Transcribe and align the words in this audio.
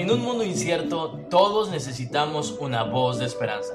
En 0.00 0.10
un 0.10 0.20
mundo 0.20 0.44
incierto, 0.44 1.18
todos 1.28 1.70
necesitamos 1.70 2.56
una 2.58 2.84
voz 2.84 3.18
de 3.18 3.26
esperanza. 3.26 3.74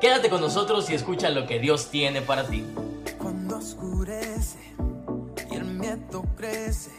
Quédate 0.00 0.30
con 0.30 0.40
nosotros 0.40 0.88
y 0.88 0.94
escucha 0.94 1.30
lo 1.30 1.46
que 1.46 1.58
Dios 1.58 1.90
tiene 1.90 2.22
para 2.22 2.46
ti. 2.46 2.64
Cuando 3.18 3.56
oscurece 3.56 4.58
y 5.50 5.54
el 5.54 5.64
miedo 5.64 6.24
crece, 6.36 6.92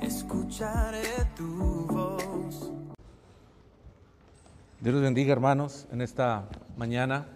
escucharé 0.00 1.04
tu 1.36 1.86
voz. 1.86 2.72
Dios 4.80 4.94
los 4.94 5.02
bendiga, 5.02 5.32
hermanos, 5.32 5.86
en 5.92 6.00
esta 6.00 6.48
mañana. 6.76 7.28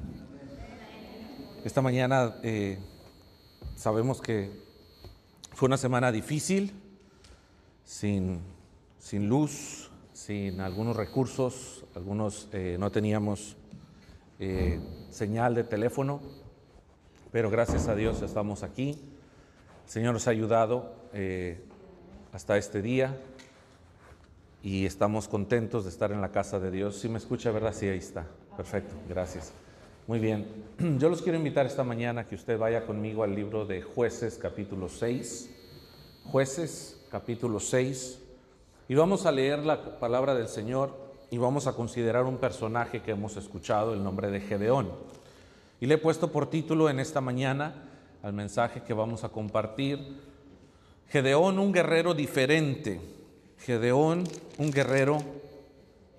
Esta 1.64 1.82
mañana 1.82 2.36
eh, 2.42 2.78
sabemos 3.76 4.20
que 4.20 4.50
fue 5.52 5.66
una 5.66 5.76
semana 5.76 6.10
difícil, 6.10 6.72
sin, 7.88 8.40
sin 8.98 9.30
luz, 9.30 9.90
sin 10.12 10.60
algunos 10.60 10.94
recursos, 10.94 11.86
algunos 11.94 12.50
eh, 12.52 12.76
no 12.78 12.92
teníamos 12.92 13.56
eh, 14.38 14.78
señal 15.08 15.54
de 15.54 15.64
teléfono, 15.64 16.20
pero 17.32 17.48
gracias 17.48 17.88
a 17.88 17.94
Dios 17.94 18.20
estamos 18.20 18.62
aquí. 18.62 18.90
El 19.86 19.90
Señor 19.90 20.12
nos 20.12 20.28
ha 20.28 20.32
ayudado 20.32 20.92
eh, 21.14 21.64
hasta 22.34 22.58
este 22.58 22.82
día 22.82 23.16
y 24.62 24.84
estamos 24.84 25.26
contentos 25.26 25.84
de 25.84 25.90
estar 25.90 26.12
en 26.12 26.20
la 26.20 26.30
casa 26.30 26.60
de 26.60 26.70
Dios. 26.70 26.98
Si 26.98 27.08
me 27.08 27.16
escucha, 27.16 27.50
¿verdad? 27.52 27.72
Sí, 27.74 27.88
ahí 27.88 27.96
está. 27.96 28.26
Perfecto, 28.54 28.94
gracias. 29.08 29.54
Muy 30.06 30.18
bien. 30.18 30.46
Yo 30.98 31.08
los 31.08 31.22
quiero 31.22 31.38
invitar 31.38 31.64
esta 31.64 31.84
mañana 31.84 32.20
a 32.20 32.26
que 32.26 32.34
usted 32.34 32.58
vaya 32.58 32.84
conmigo 32.84 33.24
al 33.24 33.34
libro 33.34 33.64
de 33.64 33.80
Jueces 33.80 34.36
capítulo 34.36 34.90
6. 34.90 35.54
Jueces 36.26 36.97
capítulo 37.10 37.60
6. 37.60 38.20
Y 38.88 38.94
vamos 38.94 39.26
a 39.26 39.32
leer 39.32 39.60
la 39.60 39.98
palabra 39.98 40.34
del 40.34 40.48
Señor 40.48 40.94
y 41.30 41.38
vamos 41.38 41.66
a 41.66 41.72
considerar 41.74 42.24
un 42.24 42.38
personaje 42.38 43.02
que 43.02 43.12
hemos 43.12 43.36
escuchado, 43.36 43.94
el 43.94 44.02
nombre 44.02 44.30
de 44.30 44.40
Gedeón. 44.40 44.90
Y 45.80 45.86
le 45.86 45.94
he 45.94 45.98
puesto 45.98 46.32
por 46.32 46.50
título 46.50 46.88
en 46.88 47.00
esta 47.00 47.20
mañana 47.20 47.84
al 48.22 48.32
mensaje 48.32 48.82
que 48.82 48.94
vamos 48.94 49.24
a 49.24 49.28
compartir, 49.28 49.98
Gedeón, 51.08 51.58
un 51.58 51.72
guerrero 51.72 52.14
diferente. 52.14 53.00
Gedeón, 53.58 54.24
un 54.58 54.70
guerrero 54.70 55.18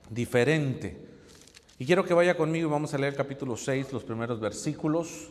diferente. 0.10 1.08
Y 1.78 1.86
quiero 1.86 2.04
que 2.04 2.14
vaya 2.14 2.36
conmigo 2.36 2.68
y 2.68 2.72
vamos 2.72 2.94
a 2.94 2.98
leer 2.98 3.16
capítulo 3.16 3.56
6, 3.56 3.94
los 3.94 4.04
primeros 4.04 4.40
versículos, 4.40 5.30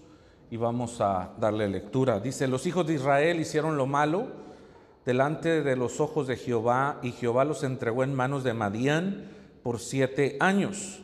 y 0.51 0.57
vamos 0.57 1.01
a 1.01 1.33
darle 1.39 1.69
lectura. 1.69 2.21
Dice, 2.21 2.49
los 2.49 2.67
hijos 2.67 2.87
de 2.87 2.95
Israel 2.95 3.41
hicieron 3.41 3.77
lo 3.77 3.87
malo 3.87 4.48
delante 5.09 5.63
de 5.63 5.75
los 5.75 6.01
ojos 6.01 6.27
de 6.27 6.37
Jehová, 6.37 6.99
y 7.03 7.13
Jehová 7.13 7.47
los 7.47 7.65
entregó 7.65 8.05
en 8.05 8.13
manos 8.13 8.45
de 8.45 8.53
Madián 8.53 9.25
por 9.63 9.81
siete 9.81 10.37
años. 10.39 11.01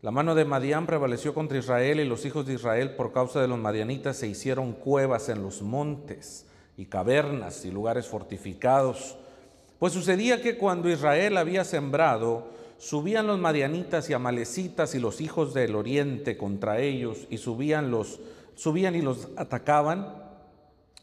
La 0.00 0.10
mano 0.10 0.34
de 0.34 0.46
Madián 0.46 0.86
prevaleció 0.86 1.34
contra 1.34 1.58
Israel, 1.58 2.00
y 2.00 2.08
los 2.08 2.24
hijos 2.24 2.46
de 2.46 2.54
Israel, 2.54 2.96
por 2.96 3.12
causa 3.12 3.42
de 3.42 3.48
los 3.48 3.58
madianitas, 3.58 4.16
se 4.16 4.28
hicieron 4.28 4.72
cuevas 4.72 5.28
en 5.28 5.42
los 5.42 5.60
montes, 5.60 6.46
y 6.78 6.86
cavernas, 6.86 7.66
y 7.66 7.70
lugares 7.70 8.06
fortificados. 8.06 9.18
Pues 9.78 9.92
sucedía 9.92 10.40
que 10.40 10.56
cuando 10.56 10.88
Israel 10.88 11.36
había 11.36 11.64
sembrado, 11.64 12.46
subían 12.78 13.26
los 13.26 13.38
madianitas 13.38 14.08
y 14.08 14.14
amalecitas 14.14 14.94
y 14.94 15.00
los 15.00 15.20
hijos 15.20 15.52
del 15.52 15.74
oriente 15.74 16.38
contra 16.38 16.80
ellos, 16.80 17.26
y 17.28 17.36
subían 17.36 17.90
los 17.90 18.20
subían 18.54 18.94
y 18.94 19.02
los 19.02 19.28
atacaban, 19.36 20.14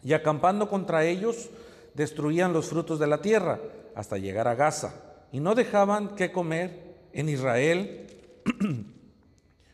y 0.03 0.13
acampando 0.13 0.69
contra 0.69 1.05
ellos, 1.05 1.51
destruían 1.93 2.53
los 2.53 2.67
frutos 2.67 2.99
de 2.99 3.07
la 3.07 3.21
tierra 3.21 3.59
hasta 3.95 4.17
llegar 4.17 4.47
a 4.47 4.55
Gaza, 4.55 4.93
y 5.31 5.39
no 5.39 5.55
dejaban 5.55 6.15
que 6.15 6.31
comer 6.31 6.95
en 7.13 7.29
Israel 7.29 8.07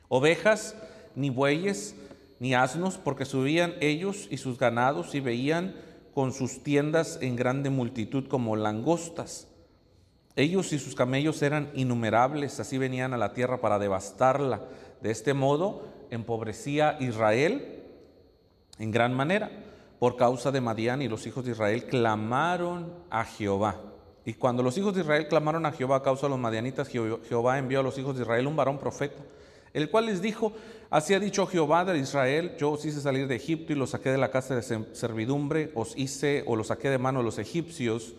ovejas, 0.07 0.75
ni 1.15 1.29
bueyes, 1.29 1.95
ni 2.39 2.53
asnos, 2.53 2.97
porque 2.97 3.25
subían 3.25 3.73
ellos 3.81 4.27
y 4.29 4.37
sus 4.37 4.57
ganados 4.59 5.15
y 5.15 5.19
veían 5.19 5.75
con 6.13 6.33
sus 6.33 6.63
tiendas 6.63 7.19
en 7.21 7.35
grande 7.35 7.69
multitud 7.69 8.27
como 8.27 8.55
langostas. 8.55 9.47
Ellos 10.35 10.71
y 10.71 10.79
sus 10.79 10.93
camellos 10.93 11.41
eran 11.41 11.71
innumerables, 11.73 12.59
así 12.59 12.77
venían 12.77 13.13
a 13.13 13.17
la 13.17 13.33
tierra 13.33 13.59
para 13.59 13.79
devastarla. 13.79 14.61
De 15.01 15.09
este 15.09 15.33
modo 15.33 15.87
empobrecía 16.11 16.97
Israel 16.99 17.83
en 18.77 18.91
gran 18.91 19.15
manera. 19.15 19.49
Por 19.99 20.15
causa 20.15 20.51
de 20.51 20.61
Madián 20.61 21.01
y 21.01 21.07
los 21.07 21.25
hijos 21.25 21.43
de 21.43 21.51
Israel 21.51 21.85
clamaron 21.85 22.93
a 23.09 23.25
Jehová. 23.25 23.81
Y 24.25 24.33
cuando 24.33 24.61
los 24.61 24.77
hijos 24.77 24.93
de 24.93 25.01
Israel 25.01 25.27
clamaron 25.27 25.65
a 25.65 25.71
Jehová 25.71 25.95
a 25.95 26.03
causa 26.03 26.27
de 26.27 26.31
los 26.31 26.39
madianitas, 26.39 26.89
Jehová 26.89 27.57
envió 27.57 27.79
a 27.79 27.83
los 27.83 27.97
hijos 27.97 28.15
de 28.15 28.23
Israel 28.23 28.45
un 28.45 28.57
varón 28.57 28.77
profeta, 28.77 29.23
el 29.73 29.89
cual 29.89 30.07
les 30.07 30.21
dijo, 30.21 30.51
así 30.89 31.13
ha 31.13 31.19
dicho 31.19 31.47
Jehová 31.47 31.85
de 31.85 31.97
Israel, 31.97 32.55
yo 32.59 32.71
os 32.71 32.83
hice 32.83 32.99
salir 32.99 33.27
de 33.27 33.37
Egipto 33.37 33.71
y 33.71 33.77
los 33.77 33.91
saqué 33.91 34.11
de 34.11 34.17
la 34.17 34.29
casa 34.29 34.53
de 34.53 34.61
servidumbre, 34.61 35.71
os 35.75 35.97
hice 35.97 36.43
o 36.45 36.57
los 36.57 36.67
saqué 36.67 36.89
de 36.89 36.97
mano 36.97 37.19
de 37.19 37.25
los 37.25 37.39
egipcios 37.39 38.15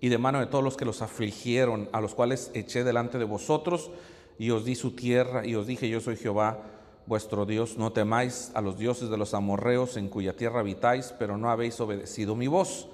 y 0.00 0.08
de 0.08 0.18
mano 0.18 0.40
de 0.40 0.46
todos 0.46 0.64
los 0.64 0.76
que 0.76 0.84
los 0.84 1.02
afligieron, 1.02 1.88
a 1.92 2.00
los 2.00 2.16
cuales 2.16 2.50
eché 2.54 2.82
delante 2.82 3.18
de 3.18 3.24
vosotros 3.24 3.92
y 4.38 4.50
os 4.50 4.64
di 4.64 4.74
su 4.74 4.90
tierra 4.96 5.46
y 5.46 5.54
os 5.54 5.68
dije, 5.68 5.88
yo 5.88 6.00
soy 6.00 6.16
Jehová 6.16 6.58
vuestro 7.06 7.46
Dios, 7.46 7.76
no 7.76 7.92
temáis 7.92 8.50
a 8.54 8.60
los 8.60 8.78
dioses 8.78 9.10
de 9.10 9.16
los 9.16 9.34
amorreos 9.34 9.96
en 9.96 10.08
cuya 10.08 10.34
tierra 10.34 10.60
habitáis, 10.60 11.14
pero 11.18 11.36
no 11.36 11.50
habéis 11.50 11.80
obedecido 11.80 12.34
mi 12.34 12.46
voz. 12.46 12.88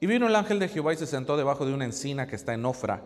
Y 0.00 0.06
vino 0.06 0.26
el 0.26 0.34
ángel 0.34 0.58
de 0.58 0.68
Jehová 0.68 0.92
y 0.92 0.96
se 0.96 1.06
sentó 1.06 1.36
debajo 1.36 1.64
de 1.64 1.72
una 1.72 1.84
encina 1.84 2.26
que 2.26 2.36
está 2.36 2.54
en 2.54 2.64
Ofra, 2.64 3.02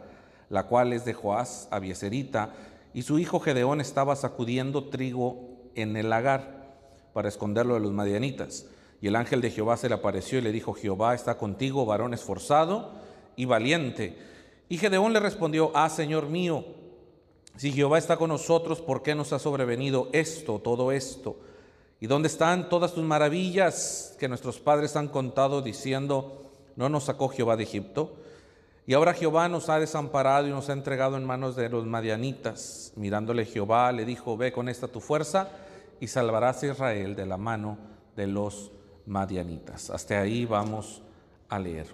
la 0.49 0.67
cual 0.67 0.93
es 0.93 1.05
de 1.05 1.13
Joás, 1.13 1.69
Abieserita, 1.71 2.55
y 2.95 3.03
su 3.03 3.19
hijo 3.19 3.41
Gedeón 3.41 3.81
estaba 3.81 4.17
sacudiendo 4.17 4.85
trigo 4.89 5.51
en 5.75 5.97
el 5.97 6.09
lagar 6.09 6.57
para 7.13 7.29
esconderlo 7.29 7.75
de 7.75 7.81
los 7.81 7.93
madianitas. 7.93 8.67
Y 9.03 9.09
el 9.09 9.17
ángel 9.17 9.43
de 9.43 9.51
Jehová 9.51 9.77
se 9.77 9.89
le 9.89 9.95
apareció 9.95 10.39
y 10.39 10.43
le 10.43 10.53
dijo, 10.53 10.73
Jehová 10.73 11.15
está 11.15 11.37
contigo, 11.37 11.85
varón 11.85 12.15
esforzado 12.15 12.93
y 13.37 13.45
valiente. 13.45 14.17
Y 14.71 14.79
Gedeón 14.79 15.13
le 15.13 15.21
respondió, 15.21 15.71
ah, 15.75 15.91
Señor 15.91 16.29
mío, 16.29 16.65
si 17.57 17.73
Jehová 17.73 17.99
está 17.99 18.17
con 18.17 18.29
nosotros, 18.29 18.81
¿por 18.81 19.03
qué 19.03 19.15
nos 19.15 19.33
ha 19.33 19.39
sobrevenido 19.39 20.09
esto, 20.13 20.59
todo 20.59 20.93
esto? 20.93 21.37
¿Y 22.01 22.07
dónde 22.07 22.29
están 22.29 22.69
todas 22.69 22.93
tus 22.93 23.05
maravillas 23.05 24.15
que 24.19 24.29
nuestros 24.29 24.61
padres 24.61 24.97
han 24.97 25.09
contado 25.09 25.63
diciendo, 25.63 26.51
no 26.77 26.89
nos 26.89 27.05
sacó 27.05 27.29
Jehová 27.29 27.57
de 27.57 27.63
Egipto? 27.63 28.17
Y 28.87 28.95
ahora 28.95 29.15
Jehová 29.15 29.49
nos 29.49 29.69
ha 29.69 29.81
desamparado 29.81 30.47
y 30.47 30.51
nos 30.51 30.69
ha 30.69 30.75
entregado 30.75 31.17
en 31.17 31.25
manos 31.25 31.57
de 31.57 31.69
los 31.69 31.87
madianitas. 31.87 32.93
Mirándole 32.95 33.47
Jehová 33.47 33.91
le 33.93 34.05
dijo, 34.05 34.37
ve 34.37 34.53
con 34.53 34.69
esta 34.69 34.89
tu 34.89 35.01
fuerza 35.01 35.49
y 35.99 36.07
salvarás 36.07 36.63
a 36.63 36.67
Israel 36.67 37.17
de 37.17 37.27
la 37.27 37.37
mano 37.37 37.79
de 38.15 38.27
los 38.27 38.71
madianitas. 39.07 39.91
Hasta 39.91 40.21
ahí 40.21 40.45
vamos 40.45 41.03
a 41.49 41.59
leer. 41.59 41.87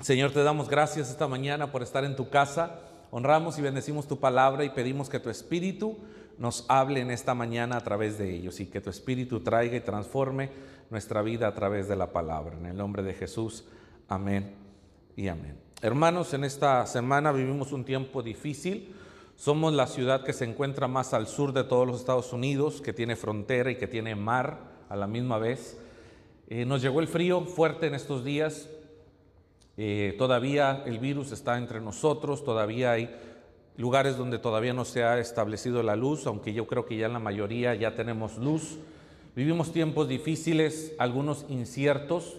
Señor, 0.00 0.32
te 0.32 0.42
damos 0.42 0.70
gracias 0.70 1.10
esta 1.10 1.28
mañana 1.28 1.70
por 1.70 1.82
estar 1.82 2.04
en 2.04 2.16
tu 2.16 2.30
casa. 2.30 2.80
Honramos 3.10 3.58
y 3.58 3.62
bendecimos 3.62 4.06
tu 4.06 4.18
palabra 4.20 4.64
y 4.64 4.70
pedimos 4.70 5.08
que 5.08 5.18
tu 5.18 5.30
espíritu 5.30 5.98
nos 6.38 6.64
hable 6.68 7.00
en 7.00 7.10
esta 7.10 7.34
mañana 7.34 7.76
a 7.76 7.80
través 7.80 8.18
de 8.18 8.34
ellos 8.34 8.60
y 8.60 8.66
que 8.66 8.80
tu 8.80 8.88
espíritu 8.88 9.40
traiga 9.40 9.76
y 9.76 9.80
transforme 9.80 10.50
nuestra 10.90 11.20
vida 11.22 11.48
a 11.48 11.54
través 11.54 11.88
de 11.88 11.96
la 11.96 12.12
palabra. 12.12 12.56
En 12.56 12.66
el 12.66 12.76
nombre 12.76 13.02
de 13.02 13.14
Jesús, 13.14 13.64
amén 14.08 14.54
y 15.16 15.28
amén. 15.28 15.56
Hermanos, 15.82 16.34
en 16.34 16.44
esta 16.44 16.86
semana 16.86 17.32
vivimos 17.32 17.72
un 17.72 17.84
tiempo 17.84 18.22
difícil. 18.22 18.94
Somos 19.36 19.72
la 19.72 19.86
ciudad 19.86 20.24
que 20.24 20.32
se 20.32 20.44
encuentra 20.44 20.88
más 20.88 21.14
al 21.14 21.26
sur 21.26 21.52
de 21.52 21.64
todos 21.64 21.86
los 21.86 22.00
Estados 22.00 22.32
Unidos, 22.32 22.80
que 22.80 22.92
tiene 22.92 23.16
frontera 23.16 23.70
y 23.70 23.76
que 23.76 23.86
tiene 23.86 24.14
mar 24.14 24.58
a 24.88 24.96
la 24.96 25.06
misma 25.06 25.38
vez. 25.38 25.78
Eh, 26.48 26.64
nos 26.64 26.82
llegó 26.82 27.00
el 27.00 27.08
frío 27.08 27.42
fuerte 27.42 27.86
en 27.86 27.94
estos 27.94 28.24
días. 28.24 28.68
Eh, 29.82 30.14
todavía 30.18 30.82
el 30.84 30.98
virus 30.98 31.32
está 31.32 31.56
entre 31.56 31.80
nosotros, 31.80 32.44
todavía 32.44 32.92
hay 32.92 33.16
lugares 33.78 34.18
donde 34.18 34.38
todavía 34.38 34.74
no 34.74 34.84
se 34.84 35.04
ha 35.04 35.18
establecido 35.18 35.82
la 35.82 35.96
luz, 35.96 36.26
aunque 36.26 36.52
yo 36.52 36.66
creo 36.66 36.84
que 36.84 36.98
ya 36.98 37.06
en 37.06 37.14
la 37.14 37.18
mayoría 37.18 37.74
ya 37.74 37.94
tenemos 37.94 38.36
luz. 38.36 38.76
Vivimos 39.34 39.72
tiempos 39.72 40.06
difíciles, 40.06 40.94
algunos 40.98 41.46
inciertos, 41.48 42.36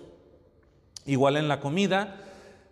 igual 1.07 1.35
en 1.35 1.47
la 1.47 1.59
comida, 1.59 2.15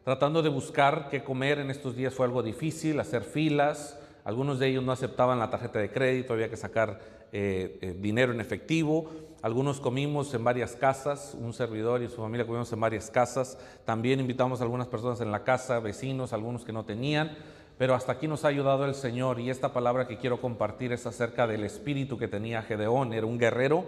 tratando 0.03 0.43
de 0.43 0.49
buscar 0.49 1.07
qué 1.09 1.23
comer 1.23 1.57
en 1.57 1.71
estos 1.71 1.95
días 1.95 2.13
fue 2.13 2.27
algo 2.27 2.43
difícil, 2.43 2.99
hacer 2.99 3.23
filas, 3.23 3.97
algunos 4.23 4.59
de 4.59 4.67
ellos 4.67 4.83
no 4.83 4.91
aceptaban 4.91 5.39
la 5.39 5.49
tarjeta 5.49 5.79
de 5.79 5.89
crédito, 5.89 6.33
había 6.33 6.51
que 6.51 6.57
sacar 6.57 6.99
eh, 7.31 7.79
eh, 7.81 7.95
dinero 7.99 8.33
en 8.33 8.39
efectivo. 8.39 9.09
Algunos 9.41 9.79
comimos 9.79 10.33
en 10.33 10.43
varias 10.43 10.75
casas, 10.75 11.35
un 11.39 11.53
servidor 11.53 12.01
y 12.01 12.09
su 12.09 12.17
familia 12.17 12.45
comimos 12.45 12.71
en 12.73 12.79
varias 12.79 13.09
casas. 13.09 13.57
También 13.85 14.19
invitamos 14.19 14.59
a 14.59 14.63
algunas 14.63 14.87
personas 14.87 15.21
en 15.21 15.31
la 15.31 15.45
casa, 15.45 15.79
vecinos, 15.79 16.33
algunos 16.33 16.65
que 16.65 16.73
no 16.73 16.83
tenían. 16.83 17.37
Pero 17.77 17.95
hasta 17.95 18.11
aquí 18.11 18.27
nos 18.27 18.43
ha 18.43 18.49
ayudado 18.49 18.83
el 18.83 18.95
Señor 18.95 19.39
y 19.39 19.49
esta 19.49 19.71
palabra 19.71 20.07
que 20.07 20.17
quiero 20.17 20.41
compartir 20.41 20.91
es 20.91 21.05
acerca 21.05 21.47
del 21.47 21.63
espíritu 21.63 22.17
que 22.17 22.27
tenía 22.27 22.61
Gedeón. 22.61 23.13
Era 23.13 23.25
un 23.25 23.37
guerrero 23.37 23.85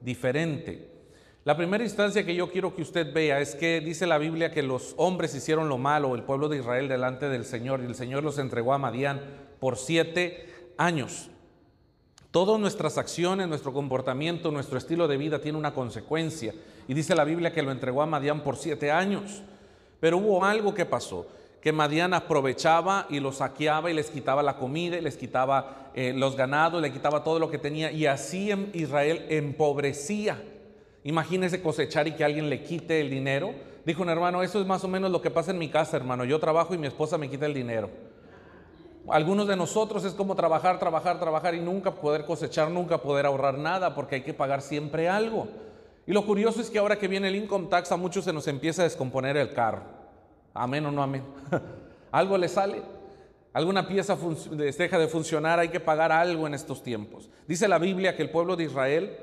diferente. 0.00 0.90
La 1.44 1.54
primera 1.54 1.84
instancia 1.84 2.24
que 2.24 2.34
yo 2.34 2.50
quiero 2.50 2.74
que 2.74 2.80
usted 2.80 3.12
vea 3.12 3.38
es 3.40 3.54
que 3.54 3.82
dice 3.82 4.06
la 4.06 4.16
Biblia 4.16 4.50
que 4.50 4.62
los 4.62 4.94
hombres 4.96 5.34
hicieron 5.34 5.68
lo 5.68 5.76
malo, 5.76 6.14
el 6.14 6.22
pueblo 6.22 6.48
de 6.48 6.56
Israel 6.56 6.88
delante 6.88 7.28
del 7.28 7.44
Señor, 7.44 7.82
y 7.82 7.84
el 7.84 7.94
Señor 7.94 8.24
los 8.24 8.38
entregó 8.38 8.72
a 8.72 8.78
Madián 8.78 9.20
por 9.60 9.76
siete 9.76 10.48
años. 10.78 11.28
Todas 12.34 12.58
nuestras 12.58 12.98
acciones, 12.98 13.46
nuestro 13.46 13.72
comportamiento, 13.72 14.50
nuestro 14.50 14.76
estilo 14.76 15.06
de 15.06 15.16
vida 15.16 15.38
tiene 15.38 15.56
una 15.56 15.72
consecuencia. 15.72 16.52
Y 16.88 16.92
dice 16.92 17.14
la 17.14 17.22
Biblia 17.22 17.52
que 17.52 17.62
lo 17.62 17.70
entregó 17.70 18.02
a 18.02 18.06
Madián 18.06 18.40
por 18.40 18.56
siete 18.56 18.90
años. 18.90 19.44
Pero 20.00 20.18
hubo 20.18 20.44
algo 20.44 20.74
que 20.74 20.84
pasó, 20.84 21.28
que 21.60 21.70
Madián 21.70 22.12
aprovechaba 22.12 23.06
y 23.08 23.20
los 23.20 23.36
saqueaba 23.36 23.88
y 23.88 23.94
les 23.94 24.10
quitaba 24.10 24.42
la 24.42 24.56
comida 24.56 24.98
y 24.98 25.00
les 25.00 25.16
quitaba 25.16 25.92
eh, 25.94 26.12
los 26.12 26.34
ganados, 26.34 26.82
le 26.82 26.92
quitaba 26.92 27.22
todo 27.22 27.38
lo 27.38 27.48
que 27.52 27.58
tenía. 27.58 27.92
Y 27.92 28.06
así 28.06 28.50
Israel 28.72 29.26
empobrecía. 29.28 30.42
Imagínese 31.04 31.62
cosechar 31.62 32.08
y 32.08 32.16
que 32.16 32.24
alguien 32.24 32.50
le 32.50 32.64
quite 32.64 33.00
el 33.00 33.10
dinero. 33.10 33.54
Dijo 33.86 34.02
un 34.02 34.08
hermano, 34.08 34.42
eso 34.42 34.60
es 34.60 34.66
más 34.66 34.82
o 34.82 34.88
menos 34.88 35.12
lo 35.12 35.22
que 35.22 35.30
pasa 35.30 35.52
en 35.52 35.58
mi 35.58 35.68
casa, 35.68 35.96
hermano. 35.96 36.24
Yo 36.24 36.40
trabajo 36.40 36.74
y 36.74 36.78
mi 36.78 36.88
esposa 36.88 37.16
me 37.16 37.30
quita 37.30 37.46
el 37.46 37.54
dinero. 37.54 37.90
Algunos 39.08 39.46
de 39.46 39.56
nosotros 39.56 40.04
es 40.04 40.14
como 40.14 40.34
trabajar, 40.34 40.78
trabajar, 40.78 41.20
trabajar 41.20 41.54
y 41.54 41.60
nunca 41.60 41.94
poder 41.94 42.24
cosechar, 42.24 42.70
nunca 42.70 42.98
poder 42.98 43.26
ahorrar 43.26 43.58
nada 43.58 43.94
porque 43.94 44.16
hay 44.16 44.22
que 44.22 44.32
pagar 44.32 44.62
siempre 44.62 45.08
algo. 45.08 45.46
Y 46.06 46.12
lo 46.12 46.24
curioso 46.24 46.60
es 46.60 46.70
que 46.70 46.78
ahora 46.78 46.98
que 46.98 47.08
viene 47.08 47.28
el 47.28 47.36
income 47.36 47.68
tax 47.68 47.92
a 47.92 47.96
muchos 47.96 48.24
se 48.24 48.32
nos 48.32 48.46
empieza 48.48 48.82
a 48.82 48.84
descomponer 48.84 49.36
el 49.36 49.52
carro. 49.52 49.82
Amén 50.54 50.86
o 50.86 50.90
no 50.90 51.02
amén. 51.02 51.22
algo 52.12 52.38
le 52.38 52.48
sale. 52.48 52.82
Alguna 53.52 53.86
pieza 53.86 54.16
deja 54.50 54.98
de 54.98 55.06
funcionar, 55.06 55.60
hay 55.60 55.68
que 55.68 55.80
pagar 55.80 56.10
algo 56.10 56.46
en 56.46 56.54
estos 56.54 56.82
tiempos. 56.82 57.28
Dice 57.46 57.68
la 57.68 57.78
Biblia 57.78 58.16
que 58.16 58.22
el 58.22 58.30
pueblo 58.30 58.56
de 58.56 58.64
Israel 58.64 59.16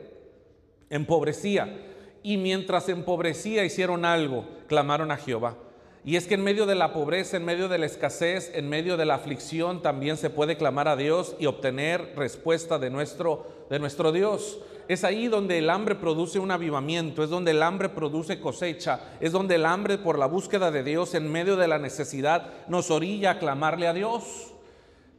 empobrecía. 0.90 1.88
Y 2.24 2.38
mientras 2.38 2.88
empobrecía 2.88 3.66
hicieron 3.66 4.06
algo, 4.06 4.46
clamaron 4.68 5.12
a 5.12 5.18
Jehová. 5.18 5.58
Y 6.04 6.16
es 6.16 6.26
que 6.26 6.34
en 6.34 6.44
medio 6.44 6.66
de 6.66 6.74
la 6.74 6.94
pobreza, 6.94 7.38
en 7.38 7.46
medio 7.46 7.68
de 7.68 7.78
la 7.78 7.86
escasez, 7.86 8.52
en 8.56 8.68
medio 8.68 8.98
de 8.98 9.06
la 9.06 9.16
aflicción, 9.16 9.84
también 9.84 10.18
se 10.18 10.32
puede 10.32 10.58
clamar 10.58 10.88
a 10.88 10.96
Dios 10.96 11.36
y 11.40 11.46
obtener 11.46 12.14
respuesta 12.16 12.80
de 12.80 12.90
nuestro, 12.90 13.46
de 13.70 13.78
nuestro 13.78 14.12
Dios. 14.12 14.60
Es 14.88 15.04
ahí 15.04 15.28
donde 15.28 15.60
el 15.60 15.70
hambre 15.70 15.94
produce 15.94 16.40
un 16.40 16.50
avivamiento, 16.50 17.24
es 17.24 17.30
donde 17.30 17.52
el 17.52 17.62
hambre 17.62 17.88
produce 17.88 18.40
cosecha, 18.40 19.00
es 19.20 19.32
donde 19.32 19.56
el 19.56 19.66
hambre 19.66 20.00
por 20.00 20.18
la 20.18 20.26
búsqueda 20.26 20.72
de 20.72 20.84
Dios 20.84 21.14
en 21.14 21.32
medio 21.32 21.56
de 21.56 21.68
la 21.68 21.78
necesidad 21.78 22.50
nos 22.68 22.90
orilla 22.90 23.32
a 23.32 23.40
clamarle 23.40 23.88
a 23.88 23.94
Dios. 23.94 24.54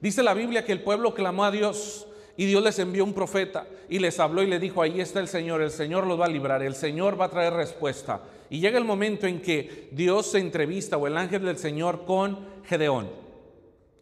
Dice 0.01 0.25
la 0.25 0.35
Biblia 0.35 0.65
que 0.65 0.73
el 0.73 0.83
pueblo 0.83 1.15
clamó 1.15 1.45
a 1.45 1.53
Dios 1.53 2.09
y 2.37 2.47
Dios 2.47 2.61
les 2.61 2.81
envió 2.81 3.05
un 3.05 3.15
profeta 3.15 3.67
y 3.89 4.01
les 4.01 4.19
habló 4.19 4.43
y 4.43 4.49
le 4.49 4.59
dijo, 4.59 4.83
ahí 4.83 5.01
está 5.01 5.21
el 5.21 5.29
Señor, 5.29 5.63
el 5.63 5.71
Señor 5.71 6.09
los 6.09 6.21
va 6.21 6.25
a 6.25 6.29
librar, 6.29 6.61
el 6.63 6.75
Señor 6.75 7.21
va 7.21 7.27
a 7.27 7.31
traer 7.31 7.53
respuesta. 7.53 8.21
Y 8.53 8.61
llega 8.61 8.77
el 8.77 8.85
momento 8.85 9.27
en 9.27 9.41
que 9.41 9.89
Dios 9.93 10.27
se 10.27 10.39
entrevista 10.39 10.99
o 10.99 11.07
el 11.07 11.17
ángel 11.17 11.43
del 11.43 11.57
Señor 11.57 12.05
con 12.05 12.39
Gedeón. 12.65 13.09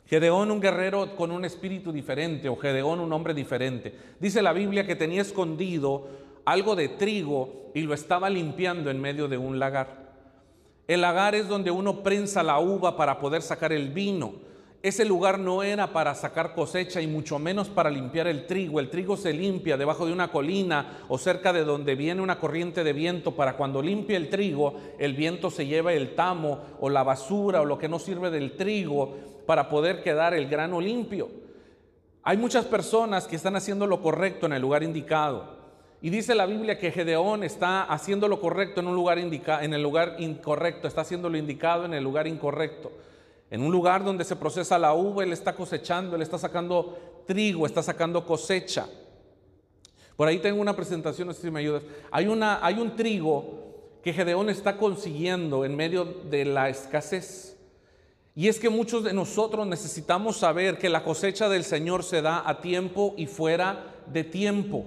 Gedeón 0.06 0.50
un 0.50 0.60
guerrero 0.60 1.14
con 1.14 1.30
un 1.30 1.44
espíritu 1.44 1.92
diferente 1.92 2.48
o 2.48 2.56
Gedeón 2.56 2.98
un 2.98 3.12
hombre 3.12 3.32
diferente. 3.32 3.94
Dice 4.18 4.42
la 4.42 4.52
Biblia 4.52 4.84
que 4.84 4.96
tenía 4.96 5.22
escondido 5.22 6.08
algo 6.44 6.74
de 6.74 6.88
trigo 6.88 7.70
y 7.76 7.82
lo 7.82 7.94
estaba 7.94 8.28
limpiando 8.28 8.90
en 8.90 9.00
medio 9.00 9.28
de 9.28 9.38
un 9.38 9.60
lagar. 9.60 10.16
El 10.88 11.02
lagar 11.02 11.36
es 11.36 11.46
donde 11.46 11.70
uno 11.70 12.02
prensa 12.02 12.42
la 12.42 12.58
uva 12.58 12.96
para 12.96 13.20
poder 13.20 13.42
sacar 13.42 13.72
el 13.72 13.90
vino. 13.90 14.32
Ese 14.82 15.04
lugar 15.04 15.38
no 15.38 15.62
era 15.62 15.92
para 15.92 16.14
sacar 16.14 16.54
cosecha 16.54 17.02
y 17.02 17.06
mucho 17.06 17.38
menos 17.38 17.68
para 17.68 17.90
limpiar 17.90 18.26
el 18.26 18.46
trigo. 18.46 18.80
El 18.80 18.88
trigo 18.88 19.18
se 19.18 19.34
limpia 19.34 19.76
debajo 19.76 20.06
de 20.06 20.12
una 20.12 20.32
colina 20.32 21.00
o 21.08 21.18
cerca 21.18 21.52
de 21.52 21.64
donde 21.64 21.94
viene 21.96 22.22
una 22.22 22.38
corriente 22.38 22.82
de 22.82 22.94
viento 22.94 23.32
para 23.32 23.58
cuando 23.58 23.82
limpia 23.82 24.16
el 24.16 24.30
trigo, 24.30 24.74
el 24.98 25.12
viento 25.12 25.50
se 25.50 25.66
lleva 25.66 25.92
el 25.92 26.14
tamo 26.14 26.60
o 26.80 26.88
la 26.88 27.02
basura 27.02 27.60
o 27.60 27.66
lo 27.66 27.76
que 27.76 27.90
no 27.90 27.98
sirve 27.98 28.30
del 28.30 28.56
trigo 28.56 29.16
para 29.44 29.68
poder 29.68 30.02
quedar 30.02 30.32
el 30.32 30.48
grano 30.48 30.80
limpio. 30.80 31.28
Hay 32.22 32.38
muchas 32.38 32.64
personas 32.64 33.26
que 33.26 33.36
están 33.36 33.56
haciendo 33.56 33.86
lo 33.86 34.00
correcto 34.00 34.46
en 34.46 34.54
el 34.54 34.62
lugar 34.62 34.82
indicado. 34.82 35.60
Y 36.00 36.08
dice 36.08 36.34
la 36.34 36.46
Biblia 36.46 36.78
que 36.78 36.90
Gedeón 36.90 37.44
está 37.44 37.82
haciendo 37.82 38.28
lo 38.28 38.40
correcto 38.40 38.80
en 38.80 38.86
un 38.86 38.94
lugar 38.94 39.18
en 39.18 39.74
el 39.74 39.82
lugar 39.82 40.16
incorrecto, 40.18 40.88
está 40.88 41.02
haciendo 41.02 41.28
lo 41.28 41.36
indicado 41.36 41.84
en 41.84 41.92
el 41.92 42.02
lugar 42.02 42.26
incorrecto. 42.26 42.90
En 43.50 43.62
un 43.62 43.72
lugar 43.72 44.04
donde 44.04 44.24
se 44.24 44.36
procesa 44.36 44.78
la 44.78 44.94
uva, 44.94 45.24
él 45.24 45.32
está 45.32 45.54
cosechando, 45.54 46.14
él 46.14 46.22
está 46.22 46.38
sacando 46.38 47.22
trigo, 47.26 47.66
está 47.66 47.82
sacando 47.82 48.24
cosecha. 48.24 48.86
Por 50.16 50.28
ahí 50.28 50.38
tengo 50.38 50.60
una 50.60 50.76
presentación, 50.76 51.28
no 51.28 51.34
sé 51.34 51.42
si 51.42 51.50
me 51.50 51.60
ayudas. 51.60 51.82
Hay, 52.12 52.26
una, 52.26 52.64
hay 52.64 52.74
un 52.74 52.94
trigo 52.94 53.70
que 54.02 54.12
Gedeón 54.12 54.50
está 54.50 54.76
consiguiendo 54.76 55.64
en 55.64 55.74
medio 55.74 56.04
de 56.04 56.44
la 56.44 56.68
escasez. 56.68 57.56
Y 58.34 58.48
es 58.48 58.60
que 58.60 58.70
muchos 58.70 59.02
de 59.02 59.12
nosotros 59.12 59.66
necesitamos 59.66 60.36
saber 60.36 60.78
que 60.78 60.88
la 60.88 61.02
cosecha 61.02 61.48
del 61.48 61.64
Señor 61.64 62.04
se 62.04 62.22
da 62.22 62.48
a 62.48 62.60
tiempo 62.60 63.14
y 63.16 63.26
fuera 63.26 63.94
de 64.06 64.24
tiempo. 64.24 64.84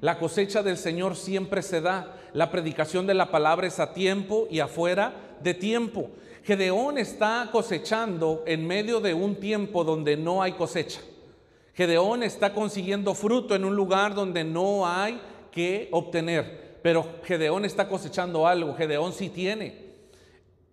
La 0.00 0.18
cosecha 0.18 0.62
del 0.62 0.76
Señor 0.76 1.16
siempre 1.16 1.62
se 1.62 1.80
da. 1.80 2.16
La 2.32 2.50
predicación 2.50 3.06
de 3.06 3.14
la 3.14 3.30
palabra 3.30 3.66
es 3.66 3.80
a 3.80 3.92
tiempo 3.92 4.46
y 4.50 4.60
afuera 4.60 5.36
de 5.42 5.54
tiempo. 5.54 6.10
Gedeón 6.44 6.98
está 6.98 7.48
cosechando 7.50 8.42
en 8.46 8.66
medio 8.66 9.00
de 9.00 9.14
un 9.14 9.36
tiempo 9.36 9.82
donde 9.82 10.14
no 10.18 10.42
hay 10.42 10.52
cosecha. 10.52 11.00
Gedeón 11.72 12.22
está 12.22 12.52
consiguiendo 12.52 13.14
fruto 13.14 13.54
en 13.54 13.64
un 13.64 13.74
lugar 13.74 14.14
donde 14.14 14.44
no 14.44 14.86
hay 14.86 15.18
que 15.50 15.88
obtener. 15.90 16.78
Pero 16.82 17.06
Gedeón 17.24 17.64
está 17.64 17.88
cosechando 17.88 18.46
algo, 18.46 18.74
Gedeón 18.74 19.14
sí 19.14 19.30
tiene. 19.30 19.84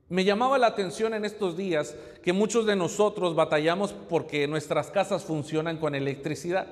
Me 0.10 0.26
llamaba 0.26 0.58
la 0.58 0.68
atención 0.68 1.14
en 1.14 1.24
estos 1.24 1.56
días 1.56 1.96
que 2.22 2.34
muchos 2.34 2.66
de 2.66 2.76
nosotros 2.76 3.34
batallamos 3.34 3.94
porque 4.10 4.46
nuestras 4.50 4.92
casas 4.92 5.24
funcionan 5.24 5.78
con 5.78 5.96
electricidad, 5.96 6.68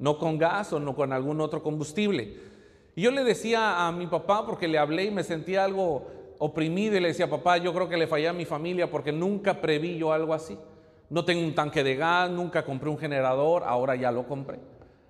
no 0.00 0.18
con 0.18 0.38
gas 0.38 0.72
o 0.72 0.80
no 0.80 0.96
con 0.96 1.12
algún 1.12 1.40
otro 1.40 1.62
combustible. 1.62 2.36
Y 2.96 3.02
yo 3.02 3.12
le 3.12 3.22
decía 3.22 3.86
a 3.86 3.92
mi 3.92 4.08
papá, 4.08 4.44
porque 4.44 4.66
le 4.66 4.78
hablé 4.78 5.04
y 5.04 5.10
me 5.12 5.22
sentía 5.22 5.64
algo 5.64 6.23
oprimido 6.38 6.96
y 6.96 7.00
le 7.00 7.08
decía, 7.08 7.28
papá, 7.28 7.58
yo 7.58 7.72
creo 7.72 7.88
que 7.88 7.96
le 7.96 8.06
fallé 8.06 8.28
a 8.28 8.32
mi 8.32 8.44
familia 8.44 8.90
porque 8.90 9.12
nunca 9.12 9.60
preví 9.60 9.96
yo 9.98 10.12
algo 10.12 10.34
así. 10.34 10.58
No 11.10 11.24
tengo 11.24 11.42
un 11.42 11.54
tanque 11.54 11.84
de 11.84 11.96
gas, 11.96 12.30
nunca 12.30 12.64
compré 12.64 12.88
un 12.88 12.98
generador, 12.98 13.62
ahora 13.64 13.94
ya 13.96 14.10
lo 14.10 14.26
compré. 14.26 14.58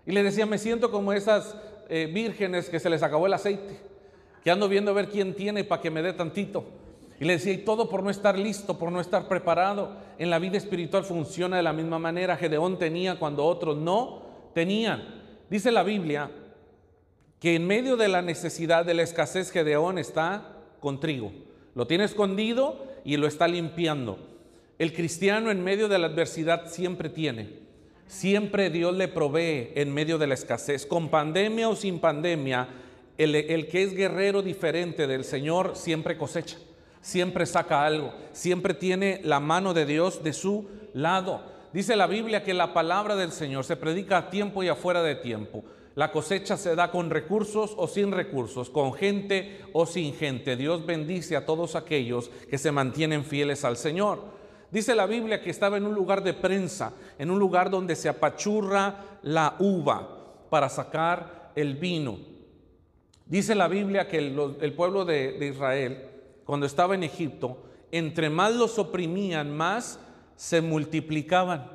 Y 0.06 0.12
le 0.12 0.22
decía, 0.22 0.46
me 0.46 0.58
siento 0.58 0.90
como 0.90 1.12
esas 1.12 1.56
eh, 1.88 2.10
vírgenes 2.12 2.68
que 2.68 2.80
se 2.80 2.90
les 2.90 3.02
acabó 3.02 3.26
el 3.26 3.34
aceite, 3.34 3.80
que 4.42 4.50
ando 4.50 4.68
viendo 4.68 4.90
a 4.90 4.94
ver 4.94 5.08
quién 5.08 5.34
tiene 5.34 5.64
para 5.64 5.80
que 5.80 5.90
me 5.90 6.02
dé 6.02 6.12
tantito. 6.12 6.64
Y 7.20 7.24
le 7.24 7.34
decía, 7.34 7.52
y 7.52 7.58
todo 7.58 7.88
por 7.88 8.02
no 8.02 8.10
estar 8.10 8.38
listo, 8.38 8.78
por 8.78 8.90
no 8.90 9.00
estar 9.00 9.28
preparado. 9.28 9.96
En 10.18 10.30
la 10.30 10.38
vida 10.38 10.58
espiritual 10.58 11.04
funciona 11.04 11.56
de 11.56 11.62
la 11.62 11.72
misma 11.72 11.98
manera. 11.98 12.36
Gedeón 12.36 12.78
tenía 12.78 13.18
cuando 13.18 13.44
otros 13.44 13.76
no 13.76 14.22
tenían. 14.52 15.22
Dice 15.48 15.70
la 15.70 15.84
Biblia 15.84 16.30
que 17.38 17.54
en 17.54 17.66
medio 17.66 17.96
de 17.96 18.08
la 18.08 18.22
necesidad, 18.22 18.84
de 18.84 18.94
la 18.94 19.02
escasez, 19.02 19.50
Gedeón 19.50 19.98
está 19.98 20.53
con 20.84 21.00
trigo. 21.00 21.32
Lo 21.74 21.86
tiene 21.86 22.04
escondido 22.04 22.86
y 23.04 23.16
lo 23.16 23.26
está 23.26 23.48
limpiando. 23.48 24.18
El 24.78 24.92
cristiano 24.92 25.50
en 25.50 25.64
medio 25.64 25.88
de 25.88 25.98
la 25.98 26.08
adversidad 26.08 26.70
siempre 26.70 27.08
tiene. 27.08 27.64
Siempre 28.06 28.68
Dios 28.68 28.94
le 28.94 29.08
provee 29.08 29.70
en 29.76 29.94
medio 29.94 30.18
de 30.18 30.26
la 30.26 30.34
escasez. 30.34 30.84
Con 30.84 31.08
pandemia 31.08 31.70
o 31.70 31.74
sin 31.74 32.00
pandemia, 32.00 32.68
el, 33.16 33.34
el 33.34 33.66
que 33.66 33.82
es 33.82 33.94
guerrero 33.94 34.42
diferente 34.42 35.06
del 35.06 35.24
Señor 35.24 35.74
siempre 35.74 36.18
cosecha. 36.18 36.58
Siempre 37.00 37.46
saca 37.46 37.86
algo. 37.86 38.12
Siempre 38.32 38.74
tiene 38.74 39.20
la 39.24 39.40
mano 39.40 39.72
de 39.72 39.86
Dios 39.86 40.22
de 40.22 40.34
su 40.34 40.68
lado. 40.92 41.42
Dice 41.72 41.96
la 41.96 42.06
Biblia 42.06 42.44
que 42.44 42.52
la 42.52 42.74
palabra 42.74 43.16
del 43.16 43.32
Señor 43.32 43.64
se 43.64 43.76
predica 43.76 44.18
a 44.18 44.30
tiempo 44.30 44.62
y 44.62 44.68
afuera 44.68 45.02
de 45.02 45.14
tiempo. 45.14 45.64
La 45.94 46.10
cosecha 46.10 46.56
se 46.56 46.74
da 46.74 46.90
con 46.90 47.10
recursos 47.10 47.74
o 47.76 47.86
sin 47.86 48.10
recursos, 48.10 48.68
con 48.68 48.94
gente 48.94 49.60
o 49.72 49.86
sin 49.86 50.14
gente. 50.14 50.56
Dios 50.56 50.84
bendice 50.84 51.36
a 51.36 51.46
todos 51.46 51.76
aquellos 51.76 52.30
que 52.50 52.58
se 52.58 52.72
mantienen 52.72 53.24
fieles 53.24 53.64
al 53.64 53.76
Señor. 53.76 54.22
Dice 54.72 54.96
la 54.96 55.06
Biblia 55.06 55.40
que 55.40 55.50
estaba 55.50 55.76
en 55.76 55.86
un 55.86 55.94
lugar 55.94 56.24
de 56.24 56.34
prensa, 56.34 56.94
en 57.16 57.30
un 57.30 57.38
lugar 57.38 57.70
donde 57.70 57.94
se 57.94 58.08
apachurra 58.08 59.18
la 59.22 59.54
uva 59.60 60.46
para 60.50 60.68
sacar 60.68 61.52
el 61.54 61.76
vino. 61.76 62.18
Dice 63.26 63.54
la 63.54 63.68
Biblia 63.68 64.08
que 64.08 64.18
el, 64.18 64.72
pueblo 64.74 65.04
de, 65.04 65.38
de 65.38 65.46
Israel, 65.46 66.08
cuando 66.44 66.66
estaba 66.66 66.96
en 66.96 67.04
Egipto, 67.04 67.62
entre 67.92 68.30
más 68.30 68.52
los 68.52 68.80
oprimían, 68.80 69.56
más 69.56 70.00
se 70.34 70.60
multiplicaban. 70.60 71.70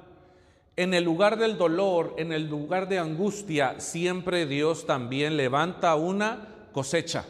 En 0.80 0.94
el 0.94 1.04
lugar 1.04 1.38
del 1.38 1.58
dolor, 1.58 2.14
en 2.16 2.32
el 2.32 2.48
lugar 2.48 2.88
de 2.88 3.00
angustia, 3.00 3.82
siempre 3.82 4.46
Dios 4.46 4.86
también 4.86 5.36
levanta 5.36 5.94
una 5.96 6.48
cosecha. 6.72 7.26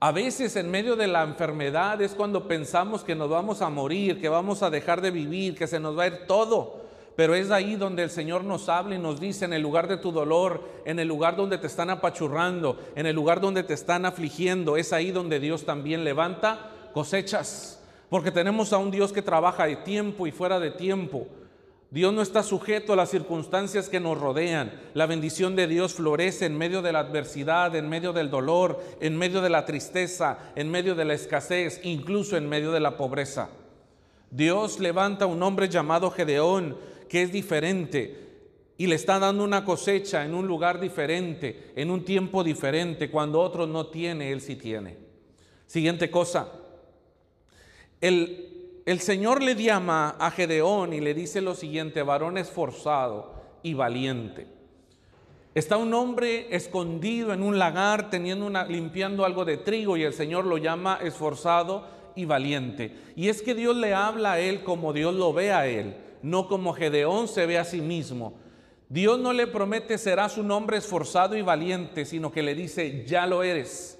A 0.00 0.10
veces 0.10 0.56
en 0.56 0.72
medio 0.72 0.96
de 0.96 1.06
la 1.06 1.22
enfermedad 1.22 2.02
es 2.02 2.16
cuando 2.16 2.48
pensamos 2.48 3.04
que 3.04 3.14
nos 3.14 3.30
vamos 3.30 3.62
a 3.62 3.70
morir, 3.70 4.20
que 4.20 4.28
vamos 4.28 4.64
a 4.64 4.70
dejar 4.70 5.00
de 5.02 5.12
vivir, 5.12 5.54
que 5.54 5.68
se 5.68 5.78
nos 5.78 5.96
va 5.96 6.02
a 6.02 6.06
ir 6.08 6.26
todo. 6.26 6.82
pero 7.14 7.36
es 7.36 7.52
ahí 7.52 7.76
donde 7.76 8.02
el 8.02 8.10
Señor 8.10 8.42
nos 8.42 8.68
habla 8.68 8.96
y 8.96 8.98
nos 8.98 9.20
dice, 9.20 9.44
en 9.44 9.52
el 9.52 9.62
lugar 9.62 9.86
de 9.86 9.98
tu 9.98 10.10
dolor, 10.10 10.68
en 10.84 10.98
el 10.98 11.06
lugar 11.06 11.36
donde 11.36 11.58
te 11.58 11.68
están 11.68 11.90
apachurrando, 11.90 12.76
en 12.96 13.06
el 13.06 13.14
lugar 13.14 13.40
donde 13.40 13.62
te 13.62 13.74
están 13.74 14.04
afligiendo, 14.04 14.76
es 14.76 14.92
ahí 14.92 15.12
donde 15.12 15.38
Dios 15.38 15.64
también 15.64 16.02
levanta 16.02 16.72
cosechas. 16.92 17.80
Porque 18.10 18.32
tenemos 18.32 18.72
a 18.72 18.78
un 18.78 18.90
Dios 18.90 19.12
que 19.12 19.22
trabaja 19.22 19.64
de 19.66 19.76
tiempo 19.76 20.26
y 20.26 20.32
fuera 20.32 20.58
de 20.58 20.72
tiempo. 20.72 21.28
Dios 21.94 22.12
no 22.12 22.22
está 22.22 22.42
sujeto 22.42 22.92
a 22.92 22.96
las 22.96 23.10
circunstancias 23.10 23.88
que 23.88 24.00
nos 24.00 24.18
rodean. 24.18 24.72
La 24.94 25.06
bendición 25.06 25.54
de 25.54 25.68
Dios 25.68 25.94
florece 25.94 26.44
en 26.44 26.58
medio 26.58 26.82
de 26.82 26.90
la 26.90 26.98
adversidad, 26.98 27.76
en 27.76 27.88
medio 27.88 28.12
del 28.12 28.30
dolor, 28.30 28.82
en 29.00 29.16
medio 29.16 29.40
de 29.40 29.48
la 29.48 29.64
tristeza, 29.64 30.50
en 30.56 30.72
medio 30.72 30.96
de 30.96 31.04
la 31.04 31.14
escasez, 31.14 31.80
incluso 31.84 32.36
en 32.36 32.48
medio 32.48 32.72
de 32.72 32.80
la 32.80 32.96
pobreza. 32.96 33.50
Dios 34.28 34.80
levanta 34.80 35.26
un 35.26 35.40
hombre 35.44 35.68
llamado 35.68 36.10
Gedeón 36.10 36.76
que 37.08 37.22
es 37.22 37.30
diferente 37.30 38.26
y 38.76 38.88
le 38.88 38.96
está 38.96 39.20
dando 39.20 39.44
una 39.44 39.64
cosecha 39.64 40.24
en 40.24 40.34
un 40.34 40.48
lugar 40.48 40.80
diferente, 40.80 41.70
en 41.76 41.92
un 41.92 42.04
tiempo 42.04 42.42
diferente, 42.42 43.08
cuando 43.08 43.40
otro 43.40 43.68
no 43.68 43.86
tiene, 43.86 44.32
él 44.32 44.40
sí 44.40 44.56
tiene. 44.56 44.96
Siguiente 45.68 46.10
cosa. 46.10 46.48
El 48.00 48.53
el 48.86 49.00
Señor 49.00 49.42
le 49.42 49.54
llama 49.54 50.16
a 50.18 50.30
Gedeón 50.30 50.92
y 50.92 51.00
le 51.00 51.14
dice 51.14 51.40
lo 51.40 51.54
siguiente, 51.54 52.02
varón 52.02 52.36
esforzado 52.36 53.32
y 53.62 53.72
valiente. 53.72 54.46
Está 55.54 55.76
un 55.76 55.94
hombre 55.94 56.54
escondido 56.54 57.32
en 57.32 57.42
un 57.42 57.58
lagar 57.58 58.10
limpiando 58.68 59.24
algo 59.24 59.44
de 59.44 59.56
trigo 59.56 59.96
y 59.96 60.02
el 60.02 60.12
Señor 60.12 60.44
lo 60.44 60.58
llama 60.58 60.98
esforzado 61.02 61.86
y 62.14 62.26
valiente. 62.26 62.94
Y 63.16 63.28
es 63.28 63.40
que 63.40 63.54
Dios 63.54 63.74
le 63.76 63.94
habla 63.94 64.32
a 64.32 64.40
él 64.40 64.64
como 64.64 64.92
Dios 64.92 65.14
lo 65.14 65.32
ve 65.32 65.52
a 65.52 65.66
él, 65.66 65.96
no 66.22 66.48
como 66.48 66.74
Gedeón 66.74 67.28
se 67.28 67.46
ve 67.46 67.56
a 67.56 67.64
sí 67.64 67.80
mismo. 67.80 68.34
Dios 68.90 69.18
no 69.18 69.32
le 69.32 69.46
promete 69.46 69.96
serás 69.96 70.36
un 70.36 70.50
hombre 70.50 70.76
esforzado 70.76 71.36
y 71.36 71.42
valiente, 71.42 72.04
sino 72.04 72.30
que 72.30 72.42
le 72.42 72.54
dice 72.54 73.04
ya 73.06 73.26
lo 73.26 73.42
eres. 73.42 73.98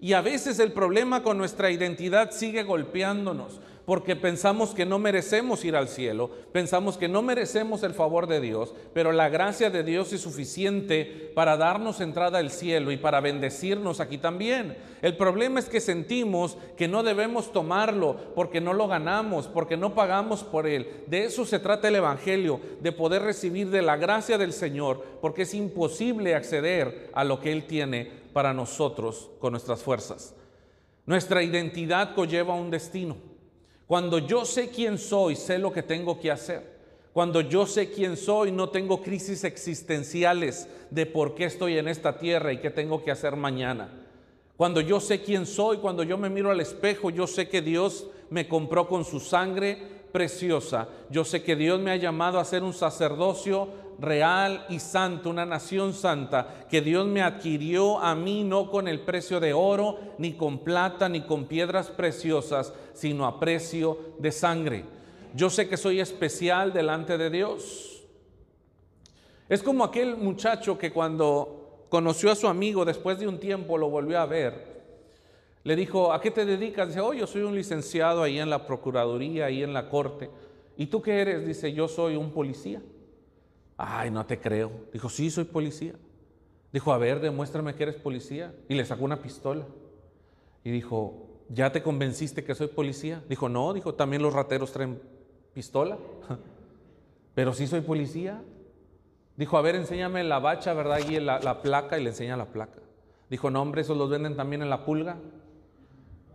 Y 0.00 0.12
a 0.12 0.22
veces 0.22 0.58
el 0.58 0.72
problema 0.72 1.22
con 1.22 1.36
nuestra 1.38 1.70
identidad 1.70 2.30
sigue 2.30 2.62
golpeándonos 2.62 3.60
porque 3.86 4.16
pensamos 4.16 4.74
que 4.74 4.86
no 4.86 4.98
merecemos 4.98 5.64
ir 5.64 5.76
al 5.76 5.88
cielo, 5.88 6.30
pensamos 6.52 6.96
que 6.96 7.08
no 7.08 7.22
merecemos 7.22 7.82
el 7.82 7.92
favor 7.92 8.26
de 8.26 8.40
Dios, 8.40 8.74
pero 8.94 9.12
la 9.12 9.28
gracia 9.28 9.70
de 9.70 9.82
Dios 9.82 10.12
es 10.12 10.22
suficiente 10.22 11.32
para 11.34 11.56
darnos 11.56 12.00
entrada 12.00 12.38
al 12.38 12.50
cielo 12.50 12.92
y 12.92 12.96
para 12.96 13.20
bendecirnos 13.20 14.00
aquí 14.00 14.18
también. 14.18 14.76
El 15.02 15.16
problema 15.16 15.60
es 15.60 15.68
que 15.68 15.80
sentimos 15.80 16.56
que 16.76 16.88
no 16.88 17.02
debemos 17.02 17.52
tomarlo 17.52 18.16
porque 18.34 18.60
no 18.60 18.72
lo 18.72 18.88
ganamos, 18.88 19.48
porque 19.48 19.76
no 19.76 19.94
pagamos 19.94 20.42
por 20.42 20.66
él. 20.66 21.04
De 21.06 21.24
eso 21.24 21.44
se 21.44 21.58
trata 21.58 21.88
el 21.88 21.96
Evangelio, 21.96 22.60
de 22.80 22.92
poder 22.92 23.22
recibir 23.22 23.70
de 23.70 23.82
la 23.82 23.96
gracia 23.96 24.38
del 24.38 24.52
Señor, 24.52 25.04
porque 25.20 25.42
es 25.42 25.54
imposible 25.54 26.34
acceder 26.34 27.10
a 27.12 27.24
lo 27.24 27.40
que 27.40 27.52
Él 27.52 27.64
tiene 27.64 28.10
para 28.32 28.54
nosotros 28.54 29.30
con 29.38 29.52
nuestras 29.52 29.82
fuerzas. 29.82 30.34
Nuestra 31.06 31.42
identidad 31.42 32.14
conlleva 32.14 32.54
un 32.54 32.70
destino. 32.70 33.33
Cuando 33.86 34.18
yo 34.18 34.44
sé 34.44 34.70
quién 34.70 34.98
soy, 34.98 35.36
sé 35.36 35.58
lo 35.58 35.72
que 35.72 35.82
tengo 35.82 36.18
que 36.18 36.30
hacer. 36.30 36.74
Cuando 37.12 37.40
yo 37.42 37.66
sé 37.66 37.90
quién 37.90 38.16
soy, 38.16 38.50
no 38.50 38.70
tengo 38.70 39.00
crisis 39.02 39.44
existenciales 39.44 40.68
de 40.90 41.06
por 41.06 41.34
qué 41.34 41.44
estoy 41.44 41.78
en 41.78 41.86
esta 41.86 42.18
tierra 42.18 42.52
y 42.52 42.58
qué 42.58 42.70
tengo 42.70 43.04
que 43.04 43.10
hacer 43.10 43.36
mañana. 43.36 43.88
Cuando 44.56 44.80
yo 44.80 45.00
sé 45.00 45.22
quién 45.22 45.46
soy, 45.46 45.78
cuando 45.78 46.02
yo 46.02 46.18
me 46.18 46.30
miro 46.30 46.50
al 46.50 46.60
espejo, 46.60 47.10
yo 47.10 47.26
sé 47.26 47.48
que 47.48 47.62
Dios 47.62 48.08
me 48.30 48.48
compró 48.48 48.88
con 48.88 49.04
su 49.04 49.20
sangre 49.20 49.78
preciosa. 50.12 50.88
Yo 51.10 51.24
sé 51.24 51.42
que 51.42 51.56
Dios 51.56 51.80
me 51.80 51.90
ha 51.90 51.96
llamado 51.96 52.38
a 52.38 52.44
ser 52.44 52.62
un 52.62 52.72
sacerdocio 52.72 53.68
real 53.98 54.66
y 54.68 54.78
santo, 54.78 55.30
una 55.30 55.46
nación 55.46 55.92
santa, 55.92 56.66
que 56.68 56.80
Dios 56.80 57.06
me 57.06 57.22
adquirió 57.22 57.98
a 57.98 58.14
mí 58.14 58.44
no 58.44 58.70
con 58.70 58.88
el 58.88 59.00
precio 59.00 59.40
de 59.40 59.52
oro, 59.52 59.98
ni 60.18 60.34
con 60.34 60.58
plata, 60.60 61.08
ni 61.08 61.22
con 61.22 61.46
piedras 61.46 61.90
preciosas, 61.90 62.72
sino 62.92 63.26
a 63.26 63.38
precio 63.40 63.98
de 64.18 64.32
sangre. 64.32 64.84
Yo 65.34 65.50
sé 65.50 65.68
que 65.68 65.76
soy 65.76 66.00
especial 66.00 66.72
delante 66.72 67.18
de 67.18 67.30
Dios. 67.30 68.02
Es 69.48 69.62
como 69.62 69.84
aquel 69.84 70.16
muchacho 70.16 70.78
que 70.78 70.92
cuando 70.92 71.86
conoció 71.88 72.30
a 72.30 72.36
su 72.36 72.48
amigo, 72.48 72.84
después 72.84 73.18
de 73.18 73.28
un 73.28 73.38
tiempo 73.38 73.76
lo 73.76 73.90
volvió 73.90 74.18
a 74.20 74.26
ver. 74.26 74.74
Le 75.64 75.76
dijo, 75.76 76.12
¿a 76.12 76.20
qué 76.20 76.30
te 76.30 76.44
dedicas? 76.44 76.88
Dice, 76.88 77.00
oh, 77.00 77.14
yo 77.14 77.26
soy 77.26 77.42
un 77.42 77.54
licenciado 77.54 78.22
ahí 78.22 78.38
en 78.38 78.50
la 78.50 78.66
Procuraduría, 78.66 79.46
ahí 79.46 79.62
en 79.62 79.72
la 79.72 79.88
Corte. 79.88 80.30
¿Y 80.76 80.86
tú 80.86 81.00
qué 81.00 81.20
eres? 81.20 81.46
Dice, 81.46 81.72
yo 81.72 81.88
soy 81.88 82.16
un 82.16 82.30
policía. 82.30 82.82
Ay, 83.76 84.10
no 84.10 84.24
te 84.26 84.40
creo. 84.40 84.70
Dijo, 84.92 85.08
sí, 85.08 85.30
soy 85.30 85.44
policía. 85.44 85.94
Dijo, 86.72 86.92
a 86.92 86.98
ver, 86.98 87.20
demuéstrame 87.20 87.74
que 87.74 87.84
eres 87.84 87.96
policía. 87.96 88.54
Y 88.68 88.74
le 88.74 88.84
sacó 88.84 89.04
una 89.04 89.20
pistola. 89.20 89.64
Y 90.62 90.70
dijo, 90.70 91.42
¿ya 91.48 91.72
te 91.72 91.82
convenciste 91.82 92.44
que 92.44 92.54
soy 92.54 92.68
policía? 92.68 93.22
Dijo, 93.28 93.48
no, 93.48 93.72
dijo, 93.72 93.94
también 93.94 94.22
los 94.22 94.32
rateros 94.32 94.72
traen 94.72 95.00
pistola. 95.52 95.98
Pero 97.34 97.52
sí 97.52 97.66
soy 97.66 97.80
policía. 97.80 98.42
Dijo, 99.36 99.58
a 99.58 99.62
ver, 99.62 99.74
enséñame 99.74 100.22
la 100.22 100.38
bacha, 100.38 100.72
¿verdad? 100.74 101.00
Y 101.08 101.18
la, 101.18 101.40
la 101.40 101.60
placa 101.62 101.98
y 101.98 102.02
le 102.04 102.10
enseña 102.10 102.36
la 102.36 102.46
placa. 102.46 102.80
Dijo, 103.28 103.50
no, 103.50 103.60
hombre, 103.60 103.82
esos 103.82 103.96
los 103.96 104.08
venden 104.08 104.36
también 104.36 104.62
en 104.62 104.70
la 104.70 104.84
pulga. 104.84 105.16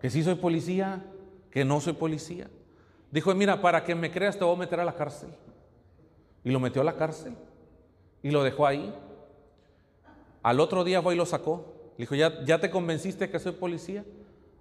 Que 0.02 0.10
sí 0.10 0.24
soy 0.24 0.36
policía, 0.36 1.06
que 1.52 1.64
no 1.64 1.80
soy 1.80 1.94
policía. 1.94 2.50
Dijo, 3.12 3.34
mira, 3.34 3.62
para 3.62 3.84
que 3.84 3.96
me 3.96 4.12
creas 4.12 4.38
te 4.38 4.44
voy 4.44 4.56
a 4.56 4.60
meter 4.60 4.80
a 4.80 4.86
la 4.86 4.96
cárcel. 4.96 5.30
Y 6.44 6.52
lo 6.52 6.60
metió 6.60 6.82
a 6.82 6.86
la 6.86 6.96
cárcel. 6.96 7.34
Y 8.24 8.32
lo 8.32 8.44
dejó 8.44 8.66
ahí. 8.66 8.94
Al 10.42 10.60
otro 10.60 10.84
día 10.84 11.02
fue 11.02 11.14
y 11.14 11.18
lo 11.18 11.26
sacó. 11.26 11.66
Le 11.98 12.04
dijo, 12.04 12.16
¿Ya, 12.16 12.44
¿ya 12.44 12.60
te 12.60 12.70
convenciste 12.70 13.30
que 13.30 13.40
soy 13.40 13.54
policía? 13.54 14.06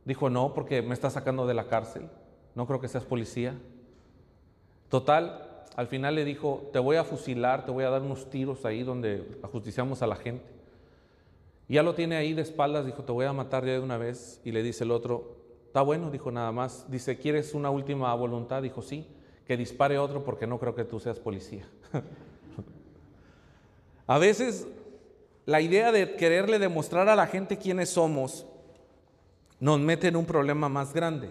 Dijo, 0.04 0.30
no, 0.30 0.54
porque 0.54 0.82
me 0.82 0.94
está 0.94 1.11
sacando 1.11 1.47
de 1.47 1.54
la 1.54 1.68
cárcel. 1.68 2.08
No 2.54 2.66
creo 2.66 2.80
que 2.80 2.88
seas 2.88 3.04
policía. 3.04 3.54
Total, 4.88 5.64
al 5.76 5.87
final 5.87 6.14
le 6.14 6.25
dijo, 6.25 6.70
te 6.73 6.78
voy 6.78 6.97
a 6.97 7.04
fusilar, 7.04 7.64
te 7.64 7.70
voy 7.70 7.85
a 7.85 7.90
dar 7.90 8.02
unos 8.02 8.30
tiros 8.30 8.64
ahí 8.64 8.82
donde 8.82 9.38
ajusticiamos 9.42 10.02
a 10.02 10.06
la 10.06 10.16
gente. 10.16 10.47
Y 11.68 11.75
ya 11.75 11.82
lo 11.82 11.94
tiene 11.94 12.16
ahí 12.16 12.32
de 12.32 12.42
espaldas, 12.42 12.87
dijo, 12.87 13.04
te 13.04 13.12
voy 13.12 13.26
a 13.26 13.32
matar 13.35 13.66
ya 13.66 13.73
de 13.73 13.80
una 13.80 13.99
vez. 13.99 14.40
Y 14.44 14.52
le 14.52 14.62
dice 14.62 14.85
el 14.85 14.90
otro, 14.90 15.37
está 15.66 15.82
bueno, 15.82 16.11
dijo 16.11 16.30
nada 16.30 16.50
más. 16.52 16.90
Dice, 16.90 17.18
¿quieres 17.18 17.54
una 17.54 17.68
última 17.68 18.12
voluntad? 18.14 18.62
Dijo, 18.62 18.80
sí 18.80 19.06
que 19.48 19.56
dispare 19.56 19.98
otro 19.98 20.22
porque 20.22 20.46
no 20.46 20.58
creo 20.58 20.74
que 20.74 20.84
tú 20.84 21.00
seas 21.00 21.18
policía. 21.18 21.66
a 24.06 24.18
veces 24.18 24.66
la 25.46 25.62
idea 25.62 25.90
de 25.90 26.16
quererle 26.16 26.58
demostrar 26.58 27.08
a 27.08 27.16
la 27.16 27.26
gente 27.26 27.56
quiénes 27.56 27.88
somos 27.88 28.44
nos 29.58 29.80
mete 29.80 30.08
en 30.08 30.16
un 30.16 30.26
problema 30.26 30.68
más 30.68 30.92
grande. 30.92 31.30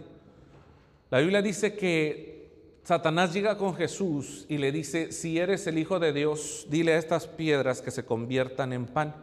La 1.11 1.19
Biblia 1.19 1.43
dice 1.43 1.75
que 1.75 2.49
Satanás 2.83 3.33
llega 3.33 3.55
con 3.55 3.75
Jesús 3.75 4.47
y 4.49 4.57
le 4.57 4.71
dice, 4.71 5.11
si 5.11 5.37
eres 5.37 5.67
el 5.67 5.77
Hijo 5.77 5.99
de 5.99 6.11
Dios, 6.11 6.65
dile 6.71 6.93
a 6.93 6.97
estas 6.97 7.27
piedras 7.27 7.83
que 7.83 7.91
se 7.91 8.03
conviertan 8.03 8.73
en 8.73 8.87
pan. 8.87 9.13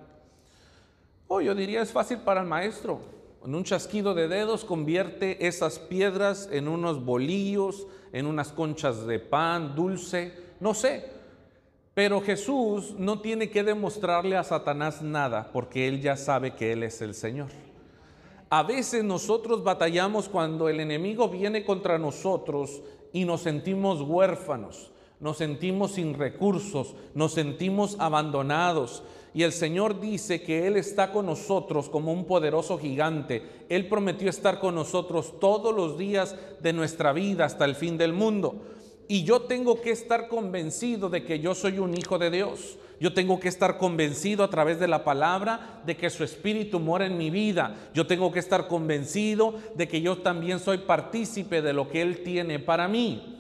Oh, 1.27 1.41
yo 1.41 1.57
diría 1.57 1.83
es 1.83 1.91
fácil 1.91 2.19
para 2.19 2.43
el 2.43 2.47
maestro. 2.47 3.01
En 3.45 3.55
un 3.55 3.65
chasquido 3.65 4.15
de 4.15 4.27
dedos 4.27 4.65
convierte 4.65 5.47
esas 5.47 5.79
piedras 5.79 6.49
en 6.51 6.67
unos 6.67 7.05
bolillos, 7.05 7.87
en 8.13 8.25
unas 8.25 8.53
conchas 8.53 9.07
de 9.07 9.19
pan 9.19 9.75
dulce, 9.75 10.33
no 10.61 10.73
sé. 10.73 11.11
Pero 11.93 12.23
Jesús 12.23 12.95
no 12.97 13.21
tiene 13.21 13.51
que 13.51 13.63
demostrarle 13.63 14.39
a 14.39 14.45
Satanás 14.45 15.03
nada 15.03 15.51
porque 15.53 15.87
él 15.89 16.01
ya 16.01 16.17
sabe 16.17 16.55
que 16.55 16.73
él 16.73 16.85
es 16.85 17.03
el 17.03 17.15
Señor. 17.15 17.49
A 18.49 18.63
veces 18.63 19.05
nosotros 19.05 19.63
batallamos 19.63 20.31
cuando 20.31 20.71
el 20.71 20.81
enemigo 20.81 21.29
viene 21.29 21.67
contra 21.67 21.99
nosotros 21.99 22.83
y 23.13 23.27
nos 23.27 23.43
sentimos 23.43 24.01
huérfanos, 24.01 24.91
nos 25.21 25.39
sentimos 25.39 25.93
sin 25.93 26.15
recursos, 26.15 26.95
nos 27.15 27.33
sentimos 27.33 27.97
abandonados. 27.99 29.03
Y 29.33 29.43
el 29.43 29.53
Señor 29.53 30.01
dice 30.01 30.43
que 30.43 30.67
Él 30.67 30.77
está 30.77 31.11
con 31.11 31.27
nosotros 31.27 31.89
como 31.89 32.13
un 32.13 32.25
poderoso 32.25 32.79
gigante. 32.79 33.43
Él 33.69 33.89
prometió 33.89 34.31
estar 34.31 34.61
con 34.61 34.75
nosotros 34.75 35.41
todos 35.41 35.75
los 35.75 35.99
días 35.99 36.37
de 36.61 36.73
nuestra 36.73 37.13
vida 37.13 37.45
hasta 37.45 37.65
el 37.65 37.75
fin 37.75 37.99
del 37.99 38.13
mundo. 38.13 38.63
Y 39.09 39.25
yo 39.25 39.43
tengo 39.43 39.81
que 39.81 39.91
estar 39.91 40.29
convencido 40.29 41.11
de 41.11 41.25
que 41.25 41.41
yo 41.41 41.55
soy 41.55 41.79
un 41.79 41.97
hijo 41.97 42.19
de 42.19 42.31
Dios. 42.31 42.79
Yo 43.01 43.13
tengo 43.13 43.41
que 43.41 43.49
estar 43.49 43.77
convencido 43.77 44.45
a 44.45 44.51
través 44.51 44.79
de 44.79 44.89
la 44.89 45.05
palabra 45.05 45.83
de 45.85 45.97
que 45.97 46.11
su 46.11 46.25
espíritu 46.25 46.79
mora 46.79 47.07
en 47.07 47.19
mi 47.19 47.29
vida. 47.29 47.91
Yo 47.93 48.07
tengo 48.07 48.31
que 48.31 48.39
estar 48.39 48.69
convencido 48.69 49.55
de 49.75 49.89
que 49.89 50.01
yo 50.01 50.19
también 50.19 50.59
soy 50.59 50.79
partícipe 50.79 51.61
de 51.61 51.73
lo 51.73 51.89
que 51.89 52.03
Él 52.03 52.23
tiene 52.23 52.61
para 52.61 52.89
mí. 52.89 53.34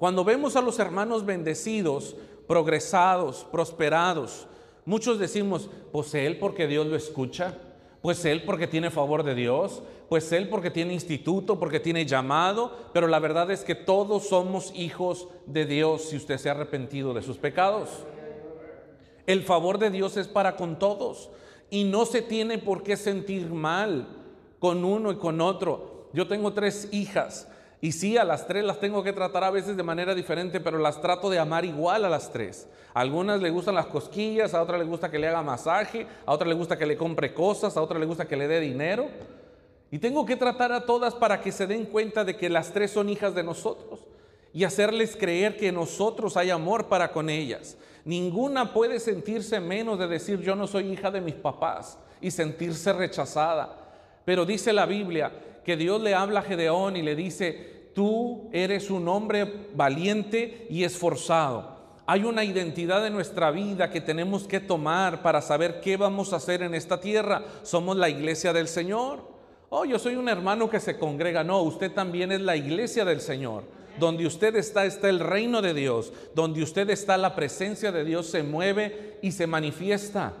Cuando 0.00 0.24
vemos 0.24 0.56
a 0.56 0.62
los 0.62 0.80
hermanos 0.80 1.24
bendecidos, 1.24 2.16
progresados, 2.48 3.46
prosperados, 3.52 4.48
Muchos 4.90 5.18
decimos, 5.20 5.68
pues 5.92 6.14
él 6.14 6.38
porque 6.38 6.66
Dios 6.66 6.86
lo 6.86 6.96
escucha, 6.96 7.54
Pues 8.02 8.24
él 8.24 8.44
porque 8.44 8.66
tiene 8.66 8.90
favor 8.90 9.22
de 9.22 9.34
Dios, 9.34 9.82
pues 10.08 10.32
él 10.32 10.48
porque 10.48 10.70
tiene 10.70 10.94
instituto, 10.94 11.60
porque 11.60 11.78
tiene 11.78 12.06
llamado, 12.06 12.74
pero 12.94 13.06
la 13.06 13.18
verdad 13.18 13.50
es 13.50 13.62
que 13.62 13.74
todos 13.74 14.26
somos 14.26 14.72
hijos 14.74 15.28
de 15.44 15.66
Dios 15.66 16.06
si 16.06 16.16
usted 16.16 16.38
se 16.38 16.48
ha 16.48 16.52
arrepentido 16.52 17.12
de 17.12 17.20
sus 17.20 17.36
pecados. 17.36 17.90
El 19.26 19.42
favor 19.42 19.78
de 19.78 19.90
Dios 19.90 20.16
es 20.16 20.28
para 20.28 20.56
con 20.56 20.78
todos 20.78 21.28
y 21.68 21.84
no 21.84 22.06
se 22.06 22.22
tiene 22.22 22.56
por 22.56 22.82
qué 22.82 22.96
sentir 22.96 23.50
mal 23.50 24.08
con 24.58 24.82
uno 24.82 25.12
y 25.12 25.16
con 25.16 25.42
otro. 25.42 26.08
Yo 26.14 26.26
tengo 26.26 26.54
tres 26.54 26.88
hijas 26.92 27.48
y 27.82 27.92
sí, 27.92 28.18
a 28.18 28.24
las 28.24 28.46
tres 28.46 28.62
las 28.62 28.78
tengo 28.78 29.02
que 29.02 29.12
tratar 29.12 29.42
a 29.42 29.50
veces 29.50 29.74
de 29.74 29.82
manera 29.82 30.14
diferente, 30.14 30.60
pero 30.60 30.78
las 30.78 31.00
trato 31.00 31.30
de 31.30 31.38
amar 31.38 31.64
igual 31.64 32.04
a 32.04 32.10
las 32.10 32.30
tres. 32.30 32.68
A 32.92 33.00
algunas 33.00 33.40
le 33.40 33.48
gustan 33.48 33.74
las 33.74 33.86
cosquillas, 33.86 34.52
a 34.52 34.62
otras 34.62 34.78
le 34.78 34.84
gusta 34.84 35.10
que 35.10 35.18
le 35.18 35.28
haga 35.28 35.42
masaje, 35.42 36.06
a 36.26 36.32
otras 36.32 36.48
le 36.48 36.54
gusta 36.54 36.76
que 36.76 36.84
le 36.84 36.98
compre 36.98 37.32
cosas, 37.32 37.76
a 37.78 37.82
otras 37.82 37.98
le 37.98 38.04
gusta 38.04 38.28
que 38.28 38.36
le 38.36 38.48
dé 38.48 38.60
dinero. 38.60 39.08
Y 39.90 39.98
tengo 39.98 40.26
que 40.26 40.36
tratar 40.36 40.72
a 40.72 40.84
todas 40.84 41.14
para 41.14 41.40
que 41.40 41.52
se 41.52 41.66
den 41.66 41.86
cuenta 41.86 42.22
de 42.22 42.36
que 42.36 42.50
las 42.50 42.70
tres 42.70 42.90
son 42.90 43.08
hijas 43.08 43.34
de 43.34 43.42
nosotros 43.42 44.00
y 44.52 44.64
hacerles 44.64 45.16
creer 45.16 45.56
que 45.56 45.72
nosotros 45.72 46.36
hay 46.36 46.50
amor 46.50 46.86
para 46.86 47.10
con 47.10 47.30
ellas. 47.30 47.78
Ninguna 48.04 48.74
puede 48.74 49.00
sentirse 49.00 49.58
menos 49.58 49.98
de 49.98 50.06
decir 50.06 50.40
yo 50.40 50.54
no 50.54 50.66
soy 50.66 50.92
hija 50.92 51.10
de 51.10 51.22
mis 51.22 51.34
papás 51.34 51.98
y 52.20 52.30
sentirse 52.30 52.92
rechazada. 52.92 53.74
Pero 54.26 54.44
dice 54.44 54.72
la 54.72 54.84
Biblia 54.84 55.32
que 55.70 55.76
Dios 55.76 56.02
le 56.02 56.16
habla 56.16 56.40
a 56.40 56.42
Gedeón 56.42 56.96
y 56.96 57.02
le 57.02 57.14
dice, 57.14 57.92
tú 57.94 58.50
eres 58.52 58.90
un 58.90 59.06
hombre 59.06 59.68
valiente 59.72 60.66
y 60.68 60.82
esforzado. 60.82 61.76
Hay 62.06 62.24
una 62.24 62.42
identidad 62.42 63.06
en 63.06 63.12
nuestra 63.12 63.52
vida 63.52 63.88
que 63.88 64.00
tenemos 64.00 64.48
que 64.48 64.58
tomar 64.58 65.22
para 65.22 65.40
saber 65.40 65.80
qué 65.80 65.96
vamos 65.96 66.32
a 66.32 66.38
hacer 66.38 66.62
en 66.62 66.74
esta 66.74 67.00
tierra. 67.00 67.44
Somos 67.62 67.96
la 67.96 68.08
iglesia 68.08 68.52
del 68.52 68.66
Señor. 68.66 69.22
Oh, 69.68 69.84
yo 69.84 70.00
soy 70.00 70.16
un 70.16 70.28
hermano 70.28 70.68
que 70.68 70.80
se 70.80 70.98
congrega. 70.98 71.44
No, 71.44 71.62
usted 71.62 71.92
también 71.92 72.32
es 72.32 72.40
la 72.40 72.56
iglesia 72.56 73.04
del 73.04 73.20
Señor. 73.20 73.62
Donde 74.00 74.26
usted 74.26 74.56
está, 74.56 74.86
está 74.86 75.08
el 75.08 75.20
reino 75.20 75.62
de 75.62 75.72
Dios. 75.72 76.12
Donde 76.34 76.64
usted 76.64 76.90
está, 76.90 77.16
la 77.16 77.36
presencia 77.36 77.92
de 77.92 78.04
Dios 78.04 78.26
se 78.26 78.42
mueve 78.42 79.18
y 79.22 79.30
se 79.30 79.46
manifiesta. 79.46 80.32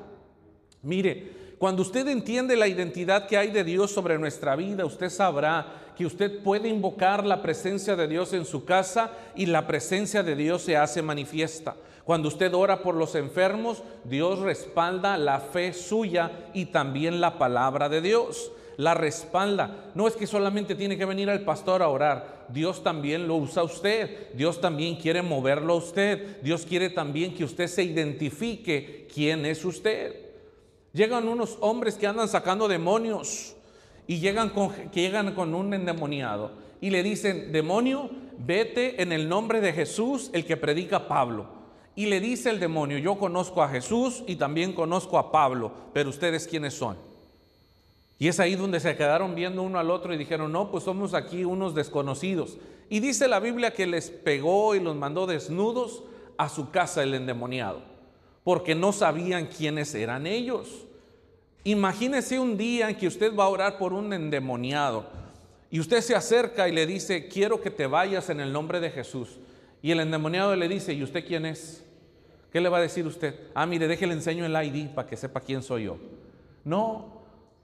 Mire, 0.82 1.39
cuando 1.60 1.82
usted 1.82 2.08
entiende 2.08 2.56
la 2.56 2.68
identidad 2.68 3.26
que 3.26 3.36
hay 3.36 3.50
de 3.50 3.64
Dios 3.64 3.90
sobre 3.90 4.18
nuestra 4.18 4.56
vida, 4.56 4.86
usted 4.86 5.10
sabrá 5.10 5.92
que 5.94 6.06
usted 6.06 6.42
puede 6.42 6.70
invocar 6.70 7.26
la 7.26 7.42
presencia 7.42 7.96
de 7.96 8.08
Dios 8.08 8.32
en 8.32 8.46
su 8.46 8.64
casa 8.64 9.10
y 9.36 9.44
la 9.44 9.66
presencia 9.66 10.22
de 10.22 10.36
Dios 10.36 10.62
se 10.62 10.78
hace 10.78 11.02
manifiesta. 11.02 11.76
Cuando 12.06 12.28
usted 12.28 12.54
ora 12.54 12.82
por 12.82 12.94
los 12.94 13.14
enfermos, 13.14 13.82
Dios 14.04 14.38
respalda 14.38 15.18
la 15.18 15.38
fe 15.38 15.74
suya 15.74 16.30
y 16.54 16.64
también 16.64 17.20
la 17.20 17.36
palabra 17.36 17.90
de 17.90 18.00
Dios. 18.00 18.52
La 18.78 18.94
respalda. 18.94 19.90
No 19.94 20.08
es 20.08 20.16
que 20.16 20.26
solamente 20.26 20.74
tiene 20.74 20.96
que 20.96 21.04
venir 21.04 21.28
al 21.28 21.42
pastor 21.42 21.82
a 21.82 21.88
orar. 21.88 22.46
Dios 22.48 22.82
también 22.82 23.28
lo 23.28 23.36
usa 23.36 23.60
a 23.60 23.66
usted. 23.66 24.32
Dios 24.32 24.62
también 24.62 24.96
quiere 24.96 25.20
moverlo 25.20 25.74
a 25.74 25.76
usted. 25.76 26.40
Dios 26.40 26.64
quiere 26.64 26.88
también 26.88 27.34
que 27.34 27.44
usted 27.44 27.66
se 27.66 27.82
identifique 27.82 29.06
quién 29.12 29.44
es 29.44 29.62
usted. 29.62 30.29
Llegan 30.92 31.28
unos 31.28 31.56
hombres 31.60 31.94
que 31.94 32.06
andan 32.06 32.28
sacando 32.28 32.66
demonios 32.66 33.54
y 34.06 34.18
llegan 34.18 34.50
con, 34.50 34.72
que 34.90 35.00
llegan 35.00 35.34
con 35.34 35.54
un 35.54 35.72
endemoniado 35.72 36.50
y 36.80 36.90
le 36.90 37.02
dicen, 37.02 37.52
demonio, 37.52 38.10
vete 38.38 39.00
en 39.02 39.12
el 39.12 39.28
nombre 39.28 39.60
de 39.60 39.72
Jesús, 39.72 40.30
el 40.32 40.44
que 40.44 40.56
predica 40.56 41.06
Pablo. 41.06 41.60
Y 41.94 42.06
le 42.06 42.20
dice 42.20 42.50
el 42.50 42.58
demonio, 42.58 42.98
yo 42.98 43.18
conozco 43.18 43.62
a 43.62 43.68
Jesús 43.68 44.24
y 44.26 44.36
también 44.36 44.72
conozco 44.72 45.18
a 45.18 45.30
Pablo, 45.30 45.72
pero 45.92 46.10
ustedes 46.10 46.48
quiénes 46.48 46.74
son. 46.74 46.96
Y 48.18 48.28
es 48.28 48.40
ahí 48.40 48.56
donde 48.56 48.80
se 48.80 48.96
quedaron 48.96 49.34
viendo 49.34 49.62
uno 49.62 49.78
al 49.78 49.90
otro 49.90 50.12
y 50.12 50.18
dijeron, 50.18 50.50
no, 50.50 50.70
pues 50.70 50.84
somos 50.84 51.14
aquí 51.14 51.44
unos 51.44 51.74
desconocidos. 51.74 52.58
Y 52.88 53.00
dice 53.00 53.28
la 53.28 53.38
Biblia 53.38 53.72
que 53.72 53.86
les 53.86 54.10
pegó 54.10 54.74
y 54.74 54.80
los 54.80 54.96
mandó 54.96 55.26
desnudos 55.26 56.02
a 56.36 56.48
su 56.48 56.70
casa 56.70 57.02
el 57.02 57.14
endemoniado 57.14 57.89
porque 58.44 58.74
no 58.74 58.92
sabían 58.92 59.46
quiénes 59.46 59.94
eran 59.94 60.26
ellos. 60.26 60.86
Imagínese 61.64 62.38
un 62.38 62.56
día 62.56 62.88
en 62.88 62.96
que 62.96 63.06
usted 63.06 63.34
va 63.34 63.44
a 63.44 63.48
orar 63.48 63.78
por 63.78 63.92
un 63.92 64.12
endemoniado 64.12 65.06
y 65.70 65.78
usted 65.78 66.00
se 66.00 66.16
acerca 66.16 66.68
y 66.68 66.72
le 66.72 66.86
dice, 66.86 67.28
quiero 67.28 67.60
que 67.60 67.70
te 67.70 67.86
vayas 67.86 68.28
en 68.28 68.40
el 68.40 68.52
nombre 68.52 68.80
de 68.80 68.90
Jesús. 68.90 69.38
Y 69.82 69.92
el 69.92 70.00
endemoniado 70.00 70.56
le 70.56 70.68
dice, 70.68 70.92
¿y 70.92 71.02
usted 71.02 71.24
quién 71.24 71.46
es? 71.46 71.84
¿Qué 72.52 72.60
le 72.60 72.68
va 72.68 72.78
a 72.78 72.82
decir 72.82 73.06
usted? 73.06 73.38
Ah, 73.54 73.66
mire, 73.66 73.86
déjele 73.86 74.14
enseño 74.14 74.44
el 74.44 74.66
ID 74.66 74.88
para 74.88 75.08
que 75.08 75.16
sepa 75.16 75.40
quién 75.40 75.62
soy 75.62 75.84
yo. 75.84 75.98
No, 76.64 77.22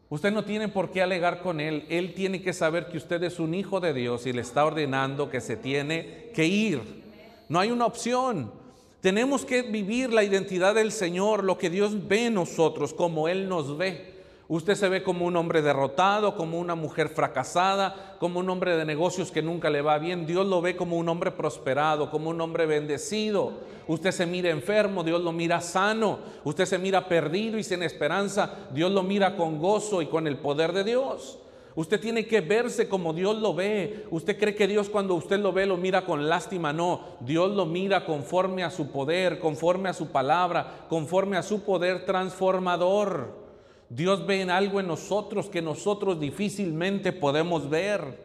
usted 0.08 0.32
no 0.32 0.44
tiene 0.44 0.68
por 0.68 0.92
qué 0.92 1.02
alegar 1.02 1.40
con 1.40 1.60
él. 1.60 1.84
Él 1.88 2.14
tiene 2.14 2.40
que 2.40 2.52
saber 2.52 2.86
que 2.86 2.96
usted 2.96 3.22
es 3.24 3.40
un 3.40 3.54
hijo 3.54 3.80
de 3.80 3.92
Dios 3.92 4.24
y 4.26 4.32
le 4.32 4.42
está 4.42 4.64
ordenando 4.64 5.28
que 5.28 5.40
se 5.40 5.56
tiene 5.56 6.30
que 6.32 6.46
ir. 6.46 7.02
No 7.48 7.58
hay 7.58 7.72
una 7.72 7.86
opción. 7.86 8.52
Tenemos 9.00 9.44
que 9.44 9.62
vivir 9.62 10.12
la 10.12 10.24
identidad 10.24 10.74
del 10.74 10.90
Señor, 10.90 11.44
lo 11.44 11.58
que 11.58 11.70
Dios 11.70 12.08
ve 12.08 12.26
en 12.26 12.34
nosotros, 12.34 12.92
como 12.92 13.28
Él 13.28 13.48
nos 13.48 13.76
ve. 13.76 14.16
Usted 14.48 14.76
se 14.76 14.88
ve 14.88 15.02
como 15.02 15.26
un 15.26 15.36
hombre 15.36 15.60
derrotado, 15.60 16.36
como 16.36 16.60
una 16.60 16.76
mujer 16.76 17.08
fracasada, 17.08 18.16
como 18.20 18.38
un 18.38 18.48
hombre 18.48 18.76
de 18.76 18.84
negocios 18.84 19.32
que 19.32 19.42
nunca 19.42 19.70
le 19.70 19.82
va 19.82 19.98
bien. 19.98 20.24
Dios 20.24 20.46
lo 20.46 20.60
ve 20.60 20.76
como 20.76 20.96
un 20.96 21.08
hombre 21.08 21.32
prosperado, 21.32 22.10
como 22.10 22.30
un 22.30 22.40
hombre 22.40 22.64
bendecido. 22.64 23.54
Usted 23.88 24.12
se 24.12 24.24
mira 24.24 24.50
enfermo, 24.50 25.02
Dios 25.02 25.20
lo 25.20 25.32
mira 25.32 25.60
sano. 25.60 26.20
Usted 26.44 26.64
se 26.64 26.78
mira 26.78 27.08
perdido 27.08 27.58
y 27.58 27.64
sin 27.64 27.82
esperanza, 27.82 28.68
Dios 28.72 28.92
lo 28.92 29.02
mira 29.02 29.36
con 29.36 29.58
gozo 29.58 30.00
y 30.00 30.06
con 30.06 30.28
el 30.28 30.36
poder 30.36 30.72
de 30.72 30.84
Dios. 30.84 31.40
Usted 31.76 32.00
tiene 32.00 32.26
que 32.26 32.40
verse 32.40 32.88
como 32.88 33.12
Dios 33.12 33.36
lo 33.38 33.54
ve. 33.54 34.06
Usted 34.10 34.38
cree 34.38 34.54
que 34.54 34.66
Dios 34.66 34.88
cuando 34.88 35.14
usted 35.14 35.38
lo 35.38 35.52
ve 35.52 35.66
lo 35.66 35.76
mira 35.76 36.06
con 36.06 36.26
lástima. 36.26 36.72
No, 36.72 37.18
Dios 37.20 37.54
lo 37.54 37.66
mira 37.66 38.06
conforme 38.06 38.64
a 38.64 38.70
su 38.70 38.90
poder, 38.90 39.38
conforme 39.38 39.90
a 39.90 39.92
su 39.92 40.08
palabra, 40.08 40.86
conforme 40.88 41.36
a 41.36 41.42
su 41.42 41.62
poder 41.62 42.06
transformador. 42.06 43.46
Dios 43.90 44.26
ve 44.26 44.40
en 44.40 44.50
algo 44.50 44.80
en 44.80 44.86
nosotros 44.86 45.50
que 45.50 45.60
nosotros 45.60 46.18
difícilmente 46.18 47.12
podemos 47.12 47.68
ver. 47.68 48.24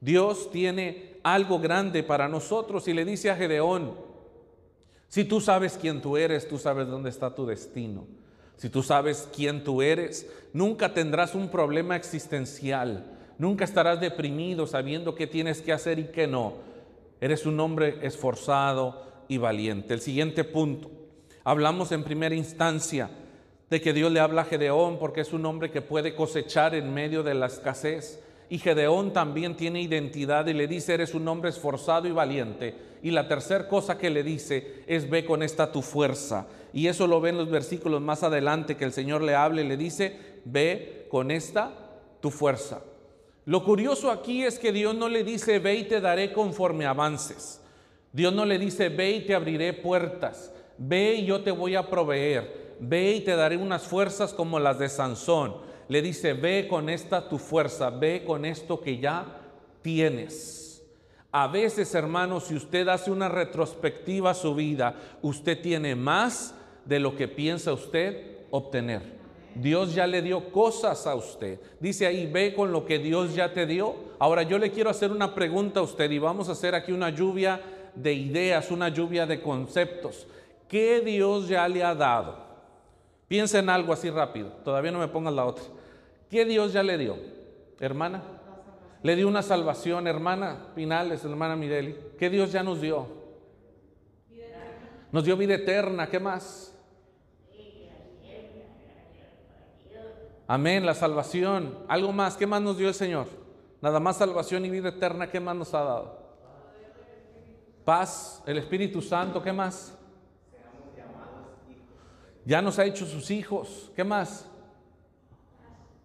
Dios 0.00 0.48
tiene 0.52 1.16
algo 1.24 1.58
grande 1.58 2.04
para 2.04 2.28
nosotros 2.28 2.86
y 2.86 2.94
le 2.94 3.04
dice 3.04 3.30
a 3.30 3.36
Gedeón, 3.36 3.94
si 5.08 5.24
tú 5.24 5.40
sabes 5.40 5.76
quién 5.76 6.00
tú 6.00 6.16
eres, 6.16 6.46
tú 6.48 6.56
sabes 6.56 6.86
dónde 6.86 7.10
está 7.10 7.34
tu 7.34 7.44
destino. 7.44 8.06
Si 8.60 8.68
tú 8.68 8.82
sabes 8.82 9.26
quién 9.34 9.64
tú 9.64 9.80
eres, 9.80 10.30
nunca 10.52 10.92
tendrás 10.92 11.34
un 11.34 11.48
problema 11.48 11.96
existencial. 11.96 13.06
Nunca 13.38 13.64
estarás 13.64 14.02
deprimido 14.02 14.66
sabiendo 14.66 15.14
qué 15.14 15.26
tienes 15.26 15.62
que 15.62 15.72
hacer 15.72 15.98
y 15.98 16.08
qué 16.08 16.26
no. 16.26 16.56
Eres 17.22 17.46
un 17.46 17.58
hombre 17.58 18.00
esforzado 18.02 19.02
y 19.28 19.38
valiente. 19.38 19.94
El 19.94 20.02
siguiente 20.02 20.44
punto. 20.44 20.90
Hablamos 21.42 21.90
en 21.92 22.04
primera 22.04 22.34
instancia 22.34 23.08
de 23.70 23.80
que 23.80 23.94
Dios 23.94 24.12
le 24.12 24.20
habla 24.20 24.42
a 24.42 24.44
Gedeón 24.44 24.98
porque 24.98 25.22
es 25.22 25.32
un 25.32 25.46
hombre 25.46 25.70
que 25.70 25.80
puede 25.80 26.14
cosechar 26.14 26.74
en 26.74 26.92
medio 26.92 27.22
de 27.22 27.32
la 27.32 27.46
escasez. 27.46 28.22
Y 28.50 28.58
Gedeón 28.58 29.14
también 29.14 29.56
tiene 29.56 29.80
identidad 29.80 30.46
y 30.48 30.52
le 30.52 30.66
dice, 30.66 30.92
eres 30.92 31.14
un 31.14 31.26
hombre 31.28 31.48
esforzado 31.48 32.06
y 32.06 32.12
valiente. 32.12 32.74
Y 33.02 33.10
la 33.10 33.28
tercera 33.28 33.68
cosa 33.68 33.98
que 33.98 34.10
le 34.10 34.22
dice 34.22 34.82
es, 34.86 35.08
ve 35.08 35.24
con 35.24 35.42
esta 35.42 35.72
tu 35.72 35.82
fuerza. 35.82 36.46
Y 36.72 36.86
eso 36.86 37.06
lo 37.06 37.20
ve 37.20 37.30
en 37.30 37.38
los 37.38 37.50
versículos 37.50 38.00
más 38.00 38.22
adelante 38.22 38.76
que 38.76 38.84
el 38.84 38.92
Señor 38.92 39.22
le 39.22 39.34
hable 39.34 39.62
y 39.62 39.68
le 39.68 39.76
dice, 39.76 40.18
ve 40.44 41.06
con 41.10 41.30
esta 41.30 41.72
tu 42.20 42.30
fuerza. 42.30 42.82
Lo 43.46 43.64
curioso 43.64 44.10
aquí 44.10 44.44
es 44.44 44.58
que 44.58 44.72
Dios 44.72 44.94
no 44.94 45.08
le 45.08 45.24
dice, 45.24 45.58
ve 45.58 45.76
y 45.76 45.84
te 45.84 46.00
daré 46.00 46.32
conforme 46.32 46.86
avances. 46.86 47.60
Dios 48.12 48.32
no 48.32 48.44
le 48.44 48.58
dice, 48.58 48.88
ve 48.88 49.10
y 49.10 49.26
te 49.26 49.34
abriré 49.34 49.72
puertas. 49.72 50.52
Ve 50.78 51.14
y 51.14 51.26
yo 51.26 51.42
te 51.42 51.50
voy 51.50 51.74
a 51.74 51.88
proveer. 51.88 52.76
Ve 52.80 53.12
y 53.12 53.20
te 53.20 53.34
daré 53.36 53.56
unas 53.56 53.82
fuerzas 53.82 54.32
como 54.32 54.58
las 54.58 54.78
de 54.78 54.88
Sansón 54.88 55.70
le 55.90 56.02
dice, 56.02 56.34
ve 56.34 56.68
con 56.70 56.88
esta 56.88 57.28
tu 57.28 57.36
fuerza, 57.36 57.90
ve 57.90 58.22
con 58.24 58.44
esto 58.44 58.80
que 58.80 58.98
ya 58.98 59.26
tienes. 59.82 60.69
A 61.32 61.46
veces, 61.46 61.94
hermanos, 61.94 62.44
si 62.44 62.56
usted 62.56 62.88
hace 62.88 63.10
una 63.10 63.28
retrospectiva 63.28 64.30
a 64.30 64.34
su 64.34 64.54
vida, 64.54 64.96
usted 65.22 65.60
tiene 65.60 65.94
más 65.94 66.54
de 66.84 66.98
lo 66.98 67.16
que 67.16 67.28
piensa 67.28 67.72
usted 67.72 68.38
obtener. 68.50 69.20
Dios 69.54 69.94
ya 69.94 70.06
le 70.06 70.22
dio 70.22 70.50
cosas 70.50 71.06
a 71.06 71.14
usted. 71.14 71.60
Dice 71.78 72.06
ahí, 72.06 72.26
ve 72.26 72.54
con 72.54 72.72
lo 72.72 72.84
que 72.84 72.98
Dios 72.98 73.34
ya 73.34 73.52
te 73.52 73.66
dio. 73.66 73.94
Ahora 74.18 74.42
yo 74.42 74.58
le 74.58 74.70
quiero 74.70 74.90
hacer 74.90 75.12
una 75.12 75.34
pregunta 75.34 75.80
a 75.80 75.84
usted 75.84 76.10
y 76.10 76.18
vamos 76.18 76.48
a 76.48 76.52
hacer 76.52 76.74
aquí 76.74 76.92
una 76.92 77.10
lluvia 77.10 77.60
de 77.94 78.12
ideas, 78.12 78.70
una 78.70 78.88
lluvia 78.88 79.26
de 79.26 79.40
conceptos. 79.40 80.26
¿Qué 80.68 81.00
Dios 81.00 81.48
ya 81.48 81.68
le 81.68 81.82
ha 81.82 81.94
dado? 81.94 82.38
Piensa 83.28 83.58
en 83.58 83.70
algo 83.70 83.92
así 83.92 84.10
rápido. 84.10 84.48
Todavía 84.64 84.90
no 84.90 84.98
me 84.98 85.08
pongas 85.08 85.34
la 85.34 85.44
otra. 85.44 85.64
¿Qué 86.28 86.44
Dios 86.44 86.72
ya 86.72 86.82
le 86.82 86.98
dio? 86.98 87.16
Hermana. 87.78 88.39
Le 89.02 89.16
dio 89.16 89.28
una 89.28 89.42
salvación, 89.42 90.06
hermana 90.06 90.72
Pinales, 90.74 91.24
hermana 91.24 91.56
Mireli. 91.56 91.96
¿Qué 92.18 92.28
Dios 92.28 92.52
ya 92.52 92.62
nos 92.62 92.80
dio? 92.80 93.06
Nos 95.10 95.24
dio 95.24 95.36
vida 95.36 95.54
eterna. 95.54 96.08
¿Qué 96.08 96.20
más? 96.20 96.74
Amén, 100.46 100.84
la 100.84 100.94
salvación. 100.94 101.78
Algo 101.88 102.12
más, 102.12 102.36
¿qué 102.36 102.46
más 102.46 102.60
nos 102.60 102.76
dio 102.76 102.88
el 102.88 102.94
Señor? 102.94 103.26
Nada 103.80 104.00
más 104.00 104.16
salvación 104.16 104.64
y 104.64 104.70
vida 104.70 104.90
eterna, 104.90 105.30
¿qué 105.30 105.40
más 105.40 105.56
nos 105.56 105.72
ha 105.72 105.82
dado? 105.82 106.18
Paz, 107.84 108.42
el 108.46 108.58
Espíritu 108.58 109.00
Santo, 109.00 109.42
¿qué 109.42 109.52
más? 109.52 109.96
Ya 112.44 112.60
nos 112.60 112.78
ha 112.78 112.84
hecho 112.84 113.06
sus 113.06 113.30
hijos, 113.30 113.90
¿qué 113.94 114.04
más? 114.04 114.46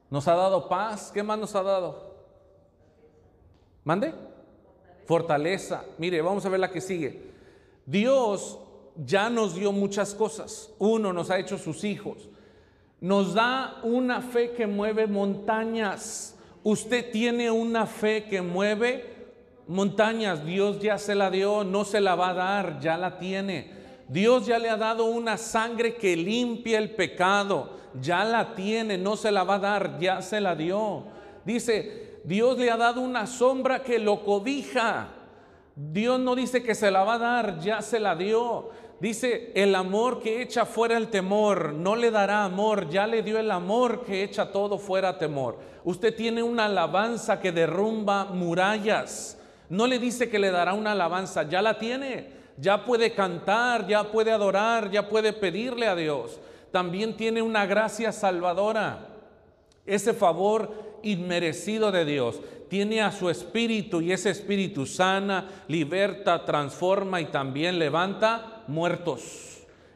Nos 0.09 0.27
ha 0.27 0.35
dado 0.35 0.69
paz, 0.69 1.11
¿qué 1.13 1.23
más 1.23 1.37
nos 1.39 1.55
ha 1.55 1.63
dado? 1.63 2.14
¿Mande? 3.85 4.13
Fortaleza. 5.05 5.85
Mire, 5.99 6.21
vamos 6.21 6.45
a 6.45 6.49
ver 6.49 6.59
la 6.59 6.71
que 6.71 6.81
sigue. 6.81 7.21
Dios 7.85 8.59
ya 9.05 9.29
nos 9.29 9.55
dio 9.55 9.71
muchas 9.71 10.13
cosas. 10.13 10.73
Uno, 10.79 11.13
nos 11.13 11.29
ha 11.29 11.39
hecho 11.39 11.57
sus 11.57 11.83
hijos. 11.83 12.29
Nos 12.99 13.35
da 13.35 13.79
una 13.83 14.21
fe 14.21 14.51
que 14.51 14.65
mueve 14.65 15.05
montañas. 15.05 16.35
Usted 16.63 17.11
tiene 17.11 17.51
una 17.51 17.85
fe 17.85 18.25
que 18.25 18.41
mueve 18.41 19.05
montañas. 19.67 20.43
Dios 20.43 20.79
ya 20.81 20.97
se 20.97 21.13
la 21.13 21.29
dio, 21.29 21.63
no 21.63 21.85
se 21.85 22.01
la 22.01 22.15
va 22.15 22.29
a 22.29 22.33
dar, 22.33 22.79
ya 22.79 22.97
la 22.97 23.19
tiene. 23.19 23.71
Dios 24.07 24.47
ya 24.47 24.57
le 24.57 24.69
ha 24.69 24.77
dado 24.77 25.05
una 25.05 25.37
sangre 25.37 25.95
que 25.95 26.15
limpia 26.15 26.79
el 26.79 26.95
pecado. 26.95 27.77
Ya 28.01 28.23
la 28.25 28.55
tiene, 28.55 28.97
no 28.97 29.15
se 29.15 29.31
la 29.31 29.43
va 29.43 29.55
a 29.55 29.59
dar, 29.59 29.99
ya 29.99 30.23
se 30.23 30.41
la 30.41 30.55
dio. 30.55 31.03
Dice, 31.45 32.14
Dios 32.25 32.57
le 32.57 32.71
ha 32.71 32.77
dado 32.77 33.01
una 33.01 33.27
sombra 33.27 33.83
que 33.83 33.99
lo 33.99 34.23
cobija. 34.23 35.09
Dios 35.75 36.19
no 36.19 36.35
dice 36.35 36.63
que 36.63 36.73
se 36.73 36.89
la 36.89 37.03
va 37.03 37.15
a 37.15 37.19
dar, 37.19 37.59
ya 37.59 37.81
se 37.81 37.99
la 37.99 38.15
dio. 38.15 38.69
Dice, 38.99 39.51
el 39.53 39.75
amor 39.75 40.21
que 40.21 40.41
echa 40.41 40.65
fuera 40.65 40.97
el 40.97 41.09
temor, 41.09 41.73
no 41.73 41.95
le 41.95 42.09
dará 42.09 42.45
amor, 42.45 42.89
ya 42.89 43.05
le 43.05 43.21
dio 43.21 43.37
el 43.37 43.51
amor 43.51 44.03
que 44.03 44.23
echa 44.23 44.51
todo 44.51 44.79
fuera 44.79 45.17
temor. 45.19 45.59
Usted 45.83 46.15
tiene 46.15 46.41
una 46.41 46.65
alabanza 46.65 47.39
que 47.39 47.51
derrumba 47.51 48.25
murallas. 48.25 49.37
No 49.69 49.85
le 49.85 49.99
dice 49.99 50.29
que 50.29 50.39
le 50.39 50.49
dará 50.49 50.73
una 50.73 50.93
alabanza, 50.93 51.43
ya 51.43 51.61
la 51.61 51.77
tiene. 51.77 52.33
Ya 52.57 52.85
puede 52.85 53.13
cantar, 53.13 53.85
ya 53.85 54.05
puede 54.05 54.31
adorar, 54.31 54.89
ya 54.89 55.09
puede 55.09 55.33
pedirle 55.33 55.87
a 55.87 55.95
Dios. 55.95 56.39
También 56.71 57.17
tiene 57.17 57.41
una 57.41 57.65
gracia 57.65 58.11
salvadora. 58.11 59.09
Ese 59.85 60.13
favor 60.13 60.84
inmerecido 61.05 61.91
de 61.91 62.03
Dios. 62.03 62.41
Tiene 62.67 63.01
a 63.01 63.11
su 63.11 63.29
espíritu 63.29 64.01
y 64.01 64.11
ese 64.11 64.31
espíritu 64.31 64.85
sana, 64.85 65.63
liberta, 65.67 66.43
transforma 66.43 67.21
y 67.21 67.25
también 67.25 67.79
levanta 67.79 68.63
muertos. 68.67 69.45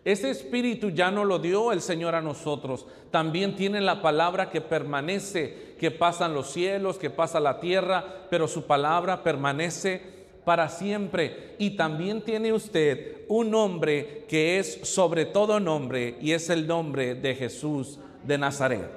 Ese 0.06 0.30
espíritu 0.30 0.90
ya 0.90 1.12
no 1.12 1.26
lo 1.26 1.40
dio 1.40 1.72
el 1.72 1.82
Señor 1.82 2.16
a 2.16 2.22
nosotros. 2.22 2.86
También 3.12 3.56
tiene 3.56 3.82
la 3.82 4.02
palabra 4.02 4.50
que 4.50 4.62
permanece, 4.62 5.76
que 5.80 5.92
pasan 5.92 6.34
los 6.34 6.52
cielos, 6.52 6.98
que 6.98 7.10
pasa 7.10 7.40
la 7.40 7.60
tierra, 7.60 8.06
pero 8.30 8.48
su 8.48 8.64
palabra 8.64 9.24
permanece 9.24 10.02
para 10.46 10.70
siempre. 10.70 11.56
Y 11.60 11.72
también 11.72 12.24
tiene 12.24 12.54
usted 12.54 13.26
un 13.28 13.52
nombre 13.52 14.26
que 14.28 14.58
es 14.60 14.80
sobre 14.84 15.26
todo 15.26 15.60
nombre 15.60 16.18
y 16.22 16.32
es 16.32 16.50
el 16.50 16.66
nombre 16.66 17.16
de 17.16 17.36
Jesús 17.36 18.00
de 18.24 18.38
Nazaret. 18.38 18.90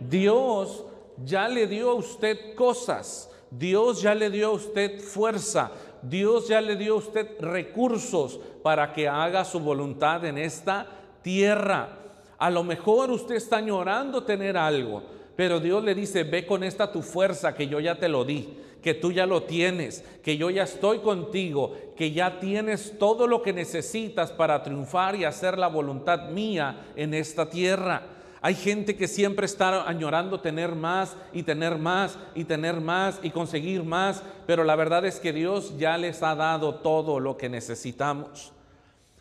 Dios 0.00 0.84
ya 1.22 1.48
le 1.48 1.66
dio 1.66 1.90
a 1.90 1.94
usted 1.94 2.54
cosas. 2.54 3.30
Dios 3.50 4.02
ya 4.02 4.14
le 4.14 4.30
dio 4.30 4.48
a 4.48 4.52
usted 4.52 5.00
fuerza. 5.00 5.70
Dios 6.02 6.48
ya 6.48 6.60
le 6.60 6.76
dio 6.76 6.94
a 6.94 6.98
usted 6.98 7.40
recursos 7.40 8.38
para 8.62 8.92
que 8.92 9.08
haga 9.08 9.44
su 9.44 9.60
voluntad 9.60 10.24
en 10.24 10.38
esta 10.38 10.86
tierra. 11.22 11.88
A 12.38 12.50
lo 12.50 12.64
mejor 12.64 13.10
usted 13.10 13.36
está 13.36 13.56
añorando 13.56 14.24
tener 14.24 14.56
algo, 14.56 15.02
pero 15.36 15.60
Dios 15.60 15.82
le 15.82 15.94
dice, 15.94 16.24
ve 16.24 16.46
con 16.46 16.62
esta 16.62 16.90
tu 16.92 17.00
fuerza 17.00 17.54
que 17.54 17.68
yo 17.68 17.80
ya 17.80 17.98
te 17.98 18.08
lo 18.08 18.24
di, 18.24 18.58
que 18.82 18.92
tú 18.92 19.12
ya 19.12 19.24
lo 19.24 19.44
tienes, 19.44 20.04
que 20.22 20.36
yo 20.36 20.50
ya 20.50 20.64
estoy 20.64 20.98
contigo, 20.98 21.74
que 21.96 22.12
ya 22.12 22.38
tienes 22.40 22.98
todo 22.98 23.26
lo 23.26 23.40
que 23.40 23.54
necesitas 23.54 24.30
para 24.30 24.62
triunfar 24.62 25.16
y 25.16 25.24
hacer 25.24 25.56
la 25.56 25.68
voluntad 25.68 26.28
mía 26.28 26.88
en 26.96 27.14
esta 27.14 27.48
tierra. 27.48 28.13
Hay 28.44 28.56
gente 28.56 28.94
que 28.94 29.08
siempre 29.08 29.46
está 29.46 29.88
añorando 29.88 30.38
tener 30.40 30.74
más 30.74 31.16
y 31.32 31.44
tener 31.44 31.78
más 31.78 32.18
y 32.34 32.44
tener 32.44 32.78
más 32.78 33.18
y 33.22 33.30
conseguir 33.30 33.84
más, 33.84 34.22
pero 34.46 34.64
la 34.64 34.76
verdad 34.76 35.06
es 35.06 35.18
que 35.18 35.32
Dios 35.32 35.78
ya 35.78 35.96
les 35.96 36.22
ha 36.22 36.34
dado 36.34 36.74
todo 36.74 37.20
lo 37.20 37.38
que 37.38 37.48
necesitamos. 37.48 38.52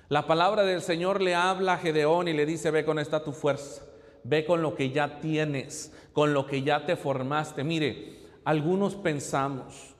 La 0.09 0.27
palabra 0.27 0.63
del 0.63 0.81
Señor 0.81 1.21
le 1.21 1.35
habla 1.35 1.75
a 1.75 1.77
Gedeón 1.77 2.27
y 2.27 2.33
le 2.33 2.45
dice, 2.45 2.69
ve 2.69 2.83
con 2.83 2.99
esta 2.99 3.23
tu 3.23 3.31
fuerza, 3.31 3.83
ve 4.25 4.43
con 4.43 4.61
lo 4.61 4.75
que 4.75 4.91
ya 4.91 5.21
tienes, 5.21 5.93
con 6.11 6.33
lo 6.33 6.45
que 6.45 6.61
ya 6.61 6.85
te 6.85 6.97
formaste. 6.97 7.63
Mire, 7.63 8.25
algunos 8.43 8.95
pensamos 8.95 9.95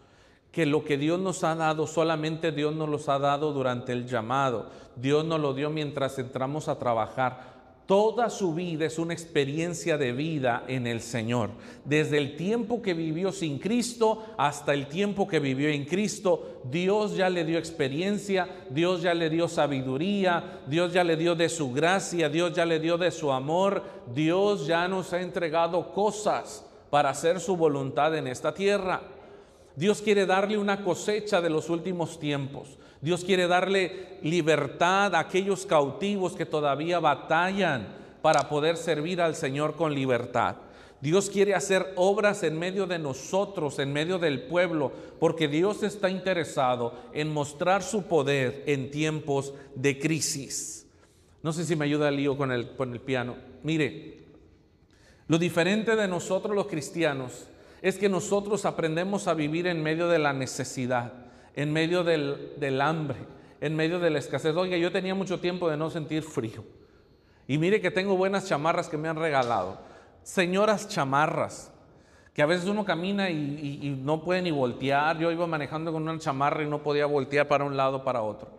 que 0.51 0.65
lo 0.65 0.83
que 0.83 0.97
Dios 0.97 1.17
nos 1.17 1.45
ha 1.45 1.55
dado, 1.55 1.87
solamente 1.87 2.51
Dios 2.51 2.75
nos 2.75 2.89
los 2.89 3.07
ha 3.07 3.19
dado 3.19 3.53
durante 3.53 3.93
el 3.93 4.05
llamado. 4.05 4.69
Dios 4.97 5.23
nos 5.23 5.39
lo 5.39 5.53
dio 5.53 5.69
mientras 5.69 6.19
entramos 6.19 6.67
a 6.67 6.77
trabajar. 6.77 7.52
Toda 7.85 8.29
su 8.29 8.53
vida 8.53 8.85
es 8.85 8.97
una 8.97 9.13
experiencia 9.13 9.97
de 9.97 10.13
vida 10.13 10.63
en 10.69 10.87
el 10.87 11.01
Señor. 11.01 11.49
Desde 11.83 12.17
el 12.17 12.37
tiempo 12.37 12.81
que 12.81 12.93
vivió 12.93 13.33
sin 13.33 13.59
Cristo 13.59 14.23
hasta 14.37 14.73
el 14.73 14.87
tiempo 14.87 15.27
que 15.27 15.39
vivió 15.39 15.67
en 15.67 15.83
Cristo, 15.83 16.61
Dios 16.63 17.17
ya 17.17 17.29
le 17.29 17.43
dio 17.43 17.59
experiencia, 17.59 18.47
Dios 18.69 19.01
ya 19.01 19.13
le 19.13 19.29
dio 19.29 19.49
sabiduría, 19.49 20.61
Dios 20.65 20.93
ya 20.93 21.03
le 21.03 21.17
dio 21.17 21.35
de 21.35 21.49
su 21.49 21.73
gracia, 21.73 22.29
Dios 22.29 22.53
ya 22.53 22.65
le 22.65 22.79
dio 22.79 22.97
de 22.97 23.11
su 23.11 23.29
amor, 23.33 23.83
Dios 24.15 24.65
ya 24.65 24.87
nos 24.87 25.11
ha 25.11 25.21
entregado 25.21 25.91
cosas 25.91 26.65
para 26.89 27.09
hacer 27.09 27.41
su 27.41 27.57
voluntad 27.57 28.15
en 28.15 28.27
esta 28.27 28.53
tierra. 28.53 29.01
Dios 29.75 30.01
quiere 30.01 30.25
darle 30.25 30.57
una 30.57 30.83
cosecha 30.85 31.41
de 31.41 31.49
los 31.49 31.69
últimos 31.69 32.17
tiempos. 32.17 32.77
Dios 33.03 33.25
quiere 33.25 33.47
darle 33.47 34.17
libertad 34.21 35.13
a 35.13 35.19
aquellos 35.19 35.65
cautivos 35.65 36.37
que 36.37 36.45
todavía 36.45 37.01
batallan 37.01 37.85
para 38.21 38.47
poder 38.47 38.77
servir 38.77 39.19
al 39.19 39.35
Señor 39.35 39.75
con 39.75 39.93
libertad. 39.93 40.55
Dios 41.01 41.29
quiere 41.29 41.53
hacer 41.53 41.91
obras 41.97 42.43
en 42.43 42.57
medio 42.57 42.87
de 42.87 42.99
nosotros, 42.99 43.77
en 43.79 43.91
medio 43.91 44.19
del 44.19 44.43
pueblo, 44.43 44.93
porque 45.19 45.49
Dios 45.49 45.83
está 45.83 46.09
interesado 46.09 46.93
en 47.11 47.29
mostrar 47.29 47.83
su 47.83 48.03
poder 48.03 48.63
en 48.67 48.89
tiempos 48.89 49.53
de 49.75 49.99
crisis. 49.99 50.87
No 51.41 51.51
sé 51.51 51.65
si 51.65 51.75
me 51.75 51.83
ayuda 51.83 52.07
el 52.07 52.15
lío 52.15 52.37
con 52.37 52.53
el, 52.53 52.73
con 52.73 52.93
el 52.93 53.01
piano. 53.01 53.35
Mire, 53.63 54.19
lo 55.27 55.37
diferente 55.37 55.97
de 55.97 56.07
nosotros 56.07 56.55
los 56.55 56.67
cristianos 56.67 57.49
es 57.81 57.97
que 57.97 58.07
nosotros 58.07 58.63
aprendemos 58.63 59.27
a 59.27 59.33
vivir 59.33 59.67
en 59.67 59.83
medio 59.83 60.07
de 60.07 60.19
la 60.19 60.31
necesidad 60.31 61.22
en 61.55 61.71
medio 61.71 62.03
del, 62.03 62.81
hambre, 62.81 63.17
en 63.61 63.75
medio 63.75 63.99
de 63.99 64.09
la 64.09 64.19
escasez. 64.19 64.55
Oiga, 64.55 64.77
yo 64.77 64.91
tenía 64.91 65.15
mucho 65.15 65.39
tiempo 65.39 65.69
de 65.69 65.77
no 65.77 65.89
sentir 65.89 66.23
frío. 66.23 66.63
Y 67.47 67.57
mire 67.57 67.81
que 67.81 67.91
tengo 67.91 68.15
buenas 68.17 68.47
chamarras 68.47 68.89
que 68.89 68.97
me 68.97 69.09
han 69.09 69.17
regalado. 69.17 69.77
Señoras 70.23 70.87
chamarras, 70.87 71.71
que 72.33 72.41
a 72.41 72.45
veces 72.45 72.67
uno 72.67 72.85
camina 72.85 73.29
y, 73.29 73.99
no 74.01 74.23
puede 74.23 74.41
ni 74.41 74.51
voltear. 74.51 75.19
Yo 75.19 75.31
iba 75.31 75.45
manejando 75.45 75.91
con 75.91 76.03
una 76.03 76.17
chamarra 76.17 76.63
y 76.63 76.67
no 76.67 76.81
podía 76.81 77.05
voltear 77.05 77.47
para 77.47 77.65
un 77.65 77.77
lado 77.77 78.03
para 78.03 78.21
otro. 78.21 78.49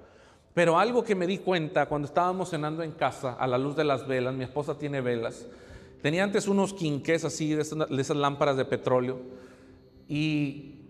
Pero 0.52 0.78
algo 0.78 1.02
que 1.02 1.16
me 1.16 1.26
di 1.26 1.38
cuenta 1.38 1.86
cuando 1.86 2.06
estábamos 2.06 2.50
cenando 2.50 2.84
en 2.84 2.92
casa 2.92 3.32
a 3.32 3.46
la 3.48 3.58
luz 3.58 3.74
de 3.74 3.82
las 3.82 4.06
velas, 4.06 4.34
mi 4.34 4.44
esposa 4.44 4.78
tiene 4.78 5.00
velas, 5.00 5.48
tenía 6.00 6.22
antes 6.22 6.46
unos 6.46 6.72
quinqués 6.72 7.24
así 7.24 7.54
de 7.54 7.62
esas 7.62 8.16
lámparas 8.16 8.56
de 8.56 8.64
petróleo 8.64 9.18
y 10.08 10.83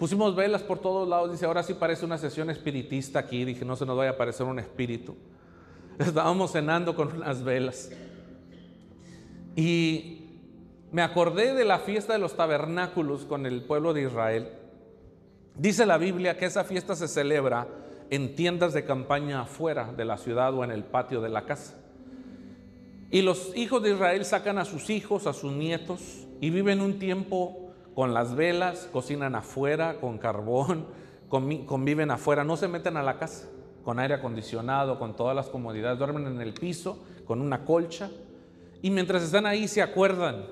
Pusimos 0.00 0.34
velas 0.34 0.62
por 0.62 0.78
todos 0.78 1.06
lados. 1.06 1.30
Dice, 1.30 1.44
ahora 1.44 1.62
sí 1.62 1.74
parece 1.74 2.06
una 2.06 2.16
sesión 2.16 2.48
espiritista 2.48 3.18
aquí. 3.18 3.44
Dije, 3.44 3.66
no 3.66 3.76
se 3.76 3.84
nos 3.84 3.98
vaya 3.98 4.12
a 4.12 4.16
parecer 4.16 4.46
un 4.46 4.58
espíritu. 4.58 5.14
Estábamos 5.98 6.52
cenando 6.52 6.96
con 6.96 7.12
unas 7.16 7.44
velas. 7.44 7.90
Y 9.54 10.24
me 10.90 11.02
acordé 11.02 11.52
de 11.52 11.66
la 11.66 11.80
fiesta 11.80 12.14
de 12.14 12.18
los 12.18 12.34
tabernáculos 12.34 13.26
con 13.26 13.44
el 13.44 13.62
pueblo 13.62 13.92
de 13.92 14.04
Israel. 14.04 14.48
Dice 15.54 15.84
la 15.84 15.98
Biblia 15.98 16.38
que 16.38 16.46
esa 16.46 16.64
fiesta 16.64 16.96
se 16.96 17.06
celebra 17.06 17.68
en 18.08 18.34
tiendas 18.34 18.72
de 18.72 18.86
campaña 18.86 19.42
afuera 19.42 19.92
de 19.94 20.06
la 20.06 20.16
ciudad 20.16 20.54
o 20.54 20.64
en 20.64 20.70
el 20.70 20.82
patio 20.82 21.20
de 21.20 21.28
la 21.28 21.44
casa. 21.44 21.76
Y 23.10 23.20
los 23.20 23.54
hijos 23.54 23.82
de 23.82 23.90
Israel 23.92 24.24
sacan 24.24 24.56
a 24.56 24.64
sus 24.64 24.88
hijos, 24.88 25.26
a 25.26 25.34
sus 25.34 25.52
nietos, 25.52 26.26
y 26.40 26.48
viven 26.48 26.80
un 26.80 26.98
tiempo 26.98 27.69
con 28.00 28.14
las 28.14 28.34
velas, 28.34 28.88
cocinan 28.90 29.34
afuera 29.34 30.00
con 30.00 30.16
carbón, 30.16 30.86
conviven 31.28 32.10
afuera, 32.10 32.44
no 32.44 32.56
se 32.56 32.66
meten 32.66 32.96
a 32.96 33.02
la 33.02 33.18
casa 33.18 33.46
con 33.84 33.98
aire 33.98 34.14
acondicionado, 34.14 34.98
con 34.98 35.14
todas 35.14 35.36
las 35.36 35.50
comodidades, 35.50 35.98
duermen 35.98 36.26
en 36.26 36.40
el 36.40 36.54
piso 36.54 37.04
con 37.26 37.42
una 37.42 37.66
colcha 37.66 38.10
y 38.80 38.88
mientras 38.88 39.22
están 39.22 39.44
ahí 39.44 39.68
se 39.68 39.82
acuerdan 39.82 40.46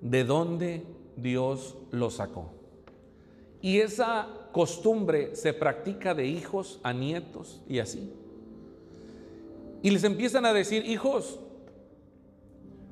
de 0.00 0.24
dónde 0.24 0.86
Dios 1.14 1.76
los 1.90 2.14
sacó. 2.14 2.54
Y 3.60 3.80
esa 3.80 4.26
costumbre 4.50 5.36
se 5.36 5.52
practica 5.52 6.14
de 6.14 6.24
hijos 6.24 6.80
a 6.82 6.94
nietos 6.94 7.60
y 7.68 7.80
así. 7.80 8.14
Y 9.82 9.90
les 9.90 10.04
empiezan 10.04 10.46
a 10.46 10.54
decir, 10.54 10.86
hijos, 10.86 11.38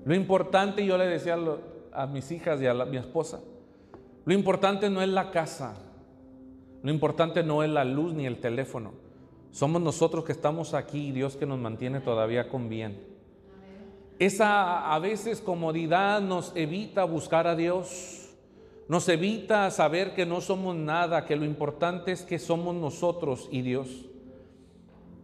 Lo 0.04 0.14
importante, 0.14 0.84
yo 0.84 0.98
le 0.98 1.06
decía 1.06 1.38
a, 1.92 2.06
mis 2.06 2.30
hijas 2.30 2.60
y 2.60 2.66
a 2.66 2.74
mi 2.74 2.96
esposa, 2.96 3.40
lo 4.24 4.34
importante 4.34 4.88
no 4.90 5.02
es 5.02 5.08
la 5.08 5.30
casa, 5.30 5.76
lo 6.82 6.90
importante 6.90 7.42
no 7.42 7.62
es 7.62 7.70
la 7.70 7.84
luz 7.84 8.12
ni 8.14 8.26
el 8.26 8.40
teléfono. 8.40 8.92
Somos 9.50 9.82
nosotros 9.82 10.24
que 10.24 10.32
estamos 10.32 10.74
aquí 10.74 11.08
y 11.08 11.12
Dios 11.12 11.36
que 11.36 11.46
nos 11.46 11.58
mantiene 11.58 12.00
todavía 12.00 12.48
con 12.48 12.68
bien. 12.68 13.12
Esa 14.18 14.94
a 14.94 14.98
veces 14.98 15.40
comodidad 15.40 16.20
nos 16.20 16.52
evita 16.54 17.04
buscar 17.04 17.46
a 17.46 17.56
Dios, 17.56 18.30
nos 18.88 19.08
evita 19.08 19.70
saber 19.70 20.14
que 20.14 20.26
no 20.26 20.40
somos 20.40 20.76
nada, 20.76 21.24
que 21.24 21.36
lo 21.36 21.44
importante 21.44 22.12
es 22.12 22.22
que 22.22 22.38
somos 22.38 22.74
nosotros 22.74 23.48
y 23.50 23.62
Dios. 23.62 24.06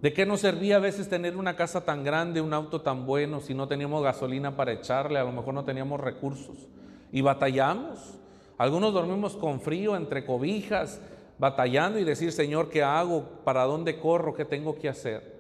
¿De 0.00 0.12
qué 0.12 0.24
nos 0.24 0.40
servía 0.40 0.76
a 0.76 0.80
veces 0.80 1.08
tener 1.08 1.37
una 1.37 1.56
casa 1.56 1.84
tan 1.84 2.04
grande, 2.04 2.40
un 2.40 2.54
auto 2.54 2.82
tan 2.82 3.04
bueno, 3.04 3.40
si 3.40 3.52
no 3.52 3.66
teníamos 3.66 4.04
gasolina 4.04 4.56
para 4.56 4.72
echarle, 4.72 5.18
a 5.18 5.24
lo 5.24 5.32
mejor 5.32 5.54
no 5.54 5.64
teníamos 5.64 5.98
recursos? 5.98 6.68
Y 7.11 7.20
batallamos. 7.20 8.14
Algunos 8.58 8.94
dormimos 8.94 9.37
con 9.37 9.61
frío, 9.61 9.96
entre 9.96 10.24
cobijas, 10.24 11.00
batallando 11.38 11.98
y 11.98 12.04
decir, 12.04 12.30
Señor, 12.30 12.68
¿qué 12.68 12.82
hago? 12.82 13.24
¿Para 13.44 13.64
dónde 13.64 13.98
corro? 13.98 14.34
¿Qué 14.34 14.44
tengo 14.44 14.76
que 14.76 14.88
hacer? 14.88 15.37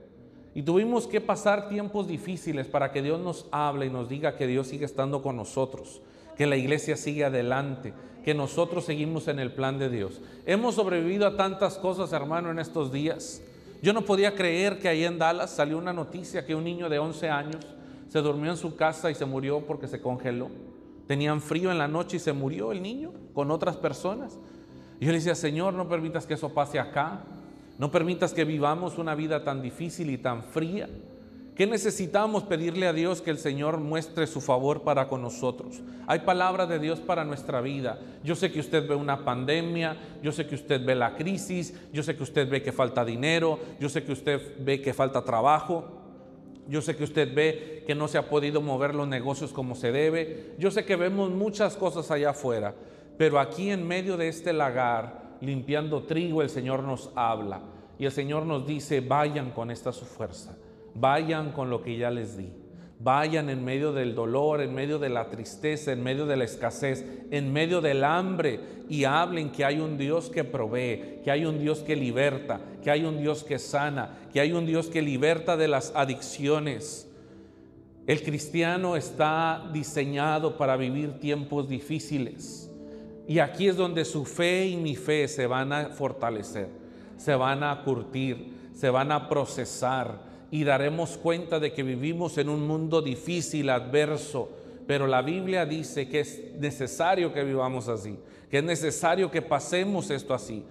Y 0.54 0.62
tuvimos 0.62 1.06
que 1.06 1.20
pasar 1.20 1.68
tiempos 1.68 2.08
difíciles 2.08 2.66
para 2.66 2.90
que 2.90 3.00
Dios 3.00 3.20
nos 3.20 3.46
hable 3.52 3.86
y 3.86 3.90
nos 3.90 4.08
diga 4.08 4.34
que 4.34 4.48
Dios 4.48 4.66
sigue 4.66 4.86
estando 4.86 5.22
con 5.22 5.36
nosotros, 5.36 6.02
que 6.36 6.46
la 6.46 6.56
iglesia 6.56 6.96
sigue 6.96 7.24
adelante, 7.24 7.94
que 8.24 8.34
nosotros 8.34 8.84
seguimos 8.84 9.28
en 9.28 9.38
el 9.38 9.52
plan 9.52 9.78
de 9.78 9.88
Dios. 9.88 10.20
Hemos 10.46 10.74
sobrevivido 10.74 11.28
a 11.28 11.36
tantas 11.36 11.78
cosas, 11.78 12.12
hermano, 12.12 12.50
en 12.50 12.58
estos 12.58 12.90
días. 12.90 13.40
Yo 13.80 13.92
no 13.92 14.02
podía 14.02 14.34
creer 14.34 14.78
que 14.78 14.88
ahí 14.88 15.04
en 15.04 15.18
Dallas 15.18 15.50
salió 15.50 15.78
una 15.78 15.92
noticia 15.92 16.44
que 16.44 16.54
un 16.54 16.64
niño 16.64 16.88
de 16.88 16.98
11 16.98 17.28
años 17.28 17.66
se 18.08 18.20
durmió 18.20 18.50
en 18.50 18.56
su 18.56 18.74
casa 18.74 19.10
y 19.10 19.14
se 19.14 19.24
murió 19.24 19.60
porque 19.66 19.86
se 19.86 20.00
congeló. 20.00 20.50
Tenían 21.06 21.40
frío 21.40 21.70
en 21.70 21.78
la 21.78 21.88
noche 21.88 22.16
y 22.16 22.20
se 22.20 22.32
murió 22.32 22.72
el 22.72 22.82
niño 22.82 23.12
con 23.34 23.50
otras 23.50 23.76
personas. 23.76 24.38
Y 25.00 25.06
yo 25.06 25.12
le 25.12 25.18
decía, 25.18 25.34
Señor, 25.34 25.74
no 25.74 25.88
permitas 25.88 26.26
que 26.26 26.34
eso 26.34 26.52
pase 26.52 26.78
acá. 26.78 27.22
No 27.78 27.90
permitas 27.92 28.34
que 28.34 28.44
vivamos 28.44 28.98
una 28.98 29.14
vida 29.14 29.44
tan 29.44 29.62
difícil 29.62 30.10
y 30.10 30.18
tan 30.18 30.42
fría. 30.42 30.88
¿Qué 31.58 31.66
necesitamos 31.66 32.44
pedirle 32.44 32.86
a 32.86 32.92
Dios 32.92 33.20
que 33.20 33.32
el 33.32 33.38
Señor 33.38 33.78
muestre 33.78 34.28
su 34.28 34.40
favor 34.40 34.82
para 34.82 35.08
con 35.08 35.22
nosotros? 35.22 35.80
Hay 36.06 36.20
palabra 36.20 36.66
de 36.66 36.78
Dios 36.78 37.00
para 37.00 37.24
nuestra 37.24 37.60
vida. 37.60 37.98
Yo 38.22 38.36
sé 38.36 38.52
que 38.52 38.60
usted 38.60 38.86
ve 38.86 38.94
una 38.94 39.24
pandemia, 39.24 39.96
yo 40.22 40.30
sé 40.30 40.46
que 40.46 40.54
usted 40.54 40.86
ve 40.86 40.94
la 40.94 41.16
crisis, 41.16 41.74
yo 41.92 42.04
sé 42.04 42.14
que 42.14 42.22
usted 42.22 42.48
ve 42.48 42.62
que 42.62 42.70
falta 42.70 43.04
dinero, 43.04 43.58
yo 43.80 43.88
sé 43.88 44.04
que 44.04 44.12
usted 44.12 44.40
ve 44.60 44.80
que 44.80 44.94
falta 44.94 45.24
trabajo, 45.24 45.84
yo 46.68 46.80
sé 46.80 46.94
que 46.94 47.02
usted 47.02 47.34
ve 47.34 47.82
que 47.84 47.96
no 47.96 48.06
se 48.06 48.18
ha 48.18 48.28
podido 48.28 48.60
mover 48.60 48.94
los 48.94 49.08
negocios 49.08 49.52
como 49.52 49.74
se 49.74 49.90
debe, 49.90 50.54
yo 50.60 50.70
sé 50.70 50.84
que 50.84 50.94
vemos 50.94 51.28
muchas 51.32 51.74
cosas 51.74 52.08
allá 52.12 52.30
afuera, 52.30 52.72
pero 53.16 53.40
aquí 53.40 53.70
en 53.70 53.84
medio 53.84 54.16
de 54.16 54.28
este 54.28 54.52
lagar, 54.52 55.34
limpiando 55.40 56.04
trigo, 56.04 56.40
el 56.40 56.50
Señor 56.50 56.84
nos 56.84 57.10
habla 57.16 57.62
y 57.98 58.04
el 58.04 58.12
Señor 58.12 58.46
nos 58.46 58.64
dice, 58.64 59.00
vayan 59.00 59.50
con 59.50 59.72
esta 59.72 59.90
su 59.90 60.04
fuerza 60.04 60.56
Vayan 60.94 61.52
con 61.52 61.70
lo 61.70 61.82
que 61.82 61.96
ya 61.96 62.10
les 62.10 62.36
di. 62.36 62.50
Vayan 63.00 63.48
en 63.48 63.64
medio 63.64 63.92
del 63.92 64.16
dolor, 64.16 64.60
en 64.60 64.74
medio 64.74 64.98
de 64.98 65.08
la 65.08 65.30
tristeza, 65.30 65.92
en 65.92 66.02
medio 66.02 66.26
de 66.26 66.36
la 66.36 66.44
escasez, 66.44 67.04
en 67.30 67.52
medio 67.52 67.80
del 67.80 68.02
hambre 68.02 68.58
y 68.88 69.04
hablen 69.04 69.50
que 69.50 69.64
hay 69.64 69.78
un 69.78 69.96
Dios 69.98 70.30
que 70.30 70.42
provee, 70.42 71.20
que 71.22 71.30
hay 71.30 71.44
un 71.44 71.60
Dios 71.60 71.80
que 71.80 71.94
liberta, 71.94 72.60
que 72.82 72.90
hay 72.90 73.04
un 73.04 73.18
Dios 73.18 73.44
que 73.44 73.60
sana, 73.60 74.18
que 74.32 74.40
hay 74.40 74.52
un 74.52 74.66
Dios 74.66 74.88
que 74.88 75.00
liberta 75.00 75.56
de 75.56 75.68
las 75.68 75.92
adicciones. 75.94 77.08
El 78.08 78.22
cristiano 78.22 78.96
está 78.96 79.70
diseñado 79.72 80.56
para 80.56 80.76
vivir 80.76 81.20
tiempos 81.20 81.68
difíciles. 81.68 82.70
Y 83.28 83.40
aquí 83.40 83.68
es 83.68 83.76
donde 83.76 84.06
su 84.06 84.24
fe 84.24 84.66
y 84.66 84.76
mi 84.76 84.96
fe 84.96 85.28
se 85.28 85.46
van 85.46 85.72
a 85.72 85.90
fortalecer, 85.90 86.70
se 87.18 87.34
van 87.34 87.62
a 87.62 87.82
curtir, 87.84 88.70
se 88.74 88.88
van 88.88 89.12
a 89.12 89.28
procesar 89.28 90.27
y 90.50 90.64
daremos 90.64 91.18
cuenta 91.18 91.60
de 91.60 91.72
que 91.72 91.82
vivimos 91.82 92.38
en 92.38 92.48
un 92.48 92.66
mundo 92.66 93.02
difícil, 93.02 93.68
adverso, 93.70 94.50
pero 94.86 95.06
la 95.06 95.20
Biblia 95.20 95.66
dice 95.66 96.08
que 96.08 96.20
es 96.20 96.42
necesario 96.58 97.32
que 97.32 97.44
vivamos 97.44 97.88
así, 97.88 98.18
que 98.50 98.58
es 98.58 98.64
necesario 98.64 99.30
que 99.30 99.42
pasemos 99.42 100.10
esto 100.10 100.32
así. 100.32 100.64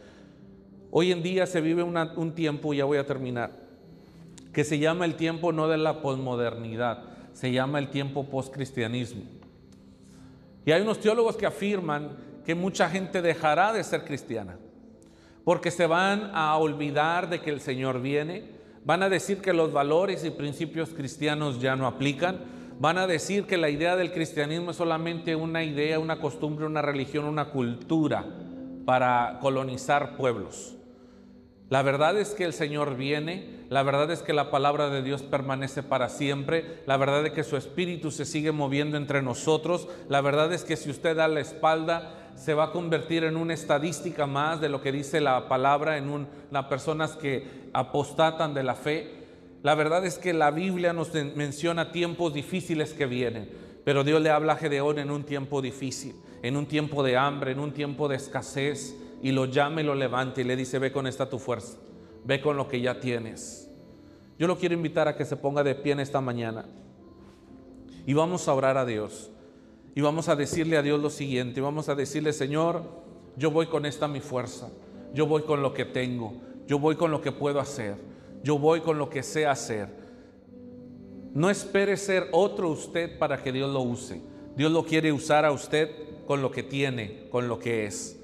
Hoy 0.89 1.11
en 1.11 1.21
día 1.21 1.45
se 1.45 1.61
vive 1.61 1.83
un 1.83 2.31
tiempo, 2.33 2.73
ya 2.73 2.85
voy 2.85 2.97
a 2.97 3.05
terminar, 3.05 3.51
que 4.51 4.63
se 4.63 4.79
llama 4.79 5.05
el 5.05 5.15
tiempo 5.15 5.51
no 5.51 5.67
de 5.67 5.77
la 5.77 6.01
posmodernidad, 6.01 7.03
se 7.33 7.51
llama 7.51 7.77
el 7.77 7.89
tiempo 7.89 8.27
postcristianismo. 8.27 9.23
Y 10.65 10.71
hay 10.71 10.81
unos 10.81 10.99
teólogos 10.99 11.37
que 11.37 11.45
afirman 11.45 12.17
que 12.43 12.55
mucha 12.55 12.89
gente 12.89 13.21
dejará 13.21 13.71
de 13.71 13.83
ser 13.83 14.03
cristiana, 14.03 14.57
porque 15.43 15.69
se 15.69 15.85
van 15.85 16.31
a 16.33 16.57
olvidar 16.57 17.29
de 17.29 17.39
que 17.39 17.51
el 17.51 17.61
Señor 17.61 18.01
viene, 18.01 18.56
Van 18.87 19.03
a 19.03 19.09
decir 19.09 19.41
que 19.41 19.51
los 19.51 19.73
valores 19.73 20.23
y 20.23 20.29
principios 20.29 20.91
cristianos 20.91 21.59
ya 21.59 21.75
no 21.75 21.87
aplican. 21.87 22.39
Van 22.79 22.97
a 22.97 23.05
decir 23.05 23.43
que 23.43 23.57
la 23.57 23.69
idea 23.69 23.97
del 23.97 24.13
cristianismo 24.13 24.71
es 24.71 24.77
solamente 24.77 25.35
una 25.35 25.61
idea, 25.65 25.99
una 25.99 26.21
costumbre, 26.21 26.65
una 26.65 26.81
religión, 26.81 27.25
una 27.25 27.49
cultura 27.49 28.25
para 28.85 29.39
colonizar 29.41 30.15
pueblos. 30.15 30.77
La 31.67 31.81
verdad 31.81 32.17
es 32.17 32.29
que 32.29 32.45
el 32.45 32.53
Señor 32.53 32.95
viene, 32.95 33.65
la 33.67 33.83
verdad 33.83 34.09
es 34.09 34.21
que 34.21 34.31
la 34.31 34.51
palabra 34.51 34.89
de 34.89 35.03
Dios 35.03 35.21
permanece 35.21 35.83
para 35.83 36.07
siempre, 36.07 36.81
la 36.85 36.95
verdad 36.95 37.25
es 37.25 37.33
que 37.33 37.43
su 37.43 37.57
espíritu 37.57 38.09
se 38.09 38.23
sigue 38.23 38.53
moviendo 38.53 38.95
entre 38.95 39.21
nosotros, 39.21 39.89
la 40.07 40.21
verdad 40.21 40.53
es 40.53 40.63
que 40.63 40.77
si 40.77 40.89
usted 40.89 41.17
da 41.17 41.27
la 41.27 41.41
espalda, 41.41 42.26
se 42.37 42.53
va 42.53 42.65
a 42.65 42.71
convertir 42.71 43.23
en 43.23 43.35
una 43.35 43.53
estadística 43.53 44.27
más 44.27 44.61
de 44.61 44.69
lo 44.69 44.81
que 44.81 44.91
dice 44.91 45.19
la 45.19 45.49
palabra, 45.49 45.97
en 45.97 46.09
una 46.09 46.69
personas 46.69 47.13
que 47.13 47.69
apostatan 47.73 48.53
de 48.53 48.63
la 48.63 48.75
fe. 48.75 49.25
La 49.63 49.75
verdad 49.75 50.05
es 50.05 50.17
que 50.17 50.33
la 50.33 50.51
Biblia 50.51 50.93
nos 50.93 51.13
menciona 51.35 51.91
tiempos 51.91 52.33
difíciles 52.33 52.93
que 52.93 53.07
vienen, 53.07 53.49
pero 53.83 54.03
Dios 54.03 54.21
le 54.21 54.29
habla 54.29 54.53
a 54.53 54.57
Gedeón 54.57 54.99
en 54.99 55.09
un 55.09 55.23
tiempo 55.23 55.61
difícil, 55.61 56.15
en 56.43 56.55
un 56.55 56.67
tiempo 56.67 57.03
de 57.03 57.17
hambre, 57.17 57.51
en 57.51 57.59
un 57.59 57.73
tiempo 57.73 58.07
de 58.07 58.15
escasez, 58.15 58.95
y 59.21 59.31
lo 59.31 59.45
llama 59.45 59.81
y 59.81 59.83
lo 59.83 59.95
levanta 59.95 60.41
y 60.41 60.43
le 60.43 60.55
dice, 60.55 60.77
ve 60.77 60.91
con 60.91 61.07
esta 61.07 61.27
tu 61.27 61.39
fuerza, 61.39 61.77
ve 62.23 62.39
con 62.39 62.55
lo 62.55 62.67
que 62.67 62.79
ya 62.79 62.99
tienes. 62.99 63.67
Yo 64.37 64.45
lo 64.45 64.57
quiero 64.57 64.75
invitar 64.75 65.07
a 65.07 65.15
que 65.15 65.25
se 65.25 65.35
ponga 65.35 65.63
de 65.63 65.73
pie 65.73 65.93
en 65.93 65.99
esta 65.99 66.21
mañana 66.21 66.65
y 68.05 68.13
vamos 68.13 68.47
a 68.47 68.53
orar 68.53 68.77
a 68.77 68.85
Dios. 68.85 69.31
Y 69.97 70.01
vamos 70.01 70.29
a 70.29 70.35
decirle 70.35 70.77
a 70.77 70.83
Dios 70.83 71.01
lo 71.01 71.09
siguiente, 71.09 71.59
vamos 71.59 71.89
a 71.89 71.95
decirle, 71.95 72.31
Señor, 72.31 72.83
yo 73.35 73.49
voy 73.49 73.65
con 73.65 73.83
esta 73.83 74.07
mi 74.07 74.19
fuerza, 74.19 74.69
yo 75.11 75.25
voy 75.25 75.41
con 75.41 75.63
lo 75.63 75.73
que 75.73 75.85
tengo, 75.85 76.33
yo 76.67 76.77
voy 76.77 76.95
con 76.95 77.09
lo 77.09 77.19
que 77.19 77.31
puedo 77.31 77.59
hacer, 77.59 77.95
yo 78.43 78.59
voy 78.59 78.81
con 78.81 78.99
lo 78.99 79.09
que 79.09 79.23
sé 79.23 79.47
hacer. 79.47 79.87
No 81.33 81.49
espere 81.49 81.97
ser 81.97 82.27
otro 82.31 82.69
usted 82.69 83.17
para 83.17 83.41
que 83.41 83.51
Dios 83.51 83.73
lo 83.73 83.81
use. 83.81 84.21
Dios 84.55 84.71
lo 84.71 84.85
quiere 84.85 85.11
usar 85.11 85.45
a 85.45 85.51
usted 85.51 85.89
con 86.27 86.43
lo 86.43 86.51
que 86.51 86.61
tiene, 86.61 87.27
con 87.31 87.47
lo 87.47 87.57
que 87.57 87.87
es. 87.87 88.19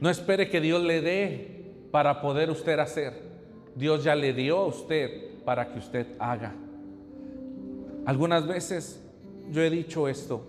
No 0.00 0.10
espere 0.10 0.50
que 0.50 0.60
Dios 0.60 0.82
le 0.82 1.00
dé 1.00 1.74
para 1.92 2.20
poder 2.20 2.50
usted 2.50 2.80
hacer. 2.80 3.22
Dios 3.76 4.02
ya 4.02 4.16
le 4.16 4.32
dio 4.32 4.58
a 4.58 4.66
usted 4.66 5.44
para 5.44 5.72
que 5.72 5.78
usted 5.78 6.08
haga. 6.18 6.52
Algunas 8.04 8.48
veces 8.48 9.00
yo 9.48 9.62
he 9.62 9.70
dicho 9.70 10.08
esto, 10.08 10.48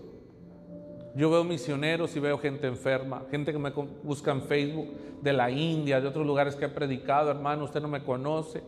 yo 1.14 1.30
veo 1.30 1.44
misioneros 1.44 2.16
y 2.16 2.20
veo 2.20 2.38
gente 2.38 2.66
enferma, 2.66 3.22
gente 3.30 3.52
que 3.52 3.58
me 3.58 3.70
busca 4.02 4.32
en 4.32 4.42
Facebook 4.42 4.88
de 5.22 5.32
la 5.32 5.50
India, 5.50 6.00
de 6.00 6.08
otros 6.08 6.26
lugares 6.26 6.56
que 6.56 6.64
he 6.64 6.68
predicado, 6.68 7.30
hermano, 7.30 7.64
usted 7.64 7.80
no 7.80 7.88
me 7.88 8.02
conoce, 8.02 8.62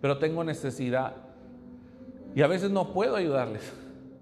pero 0.00 0.18
tengo 0.18 0.42
necesidad. 0.42 1.14
Y 2.34 2.42
a 2.42 2.46
veces 2.46 2.70
no 2.70 2.92
puedo 2.92 3.16
ayudarles. 3.16 3.72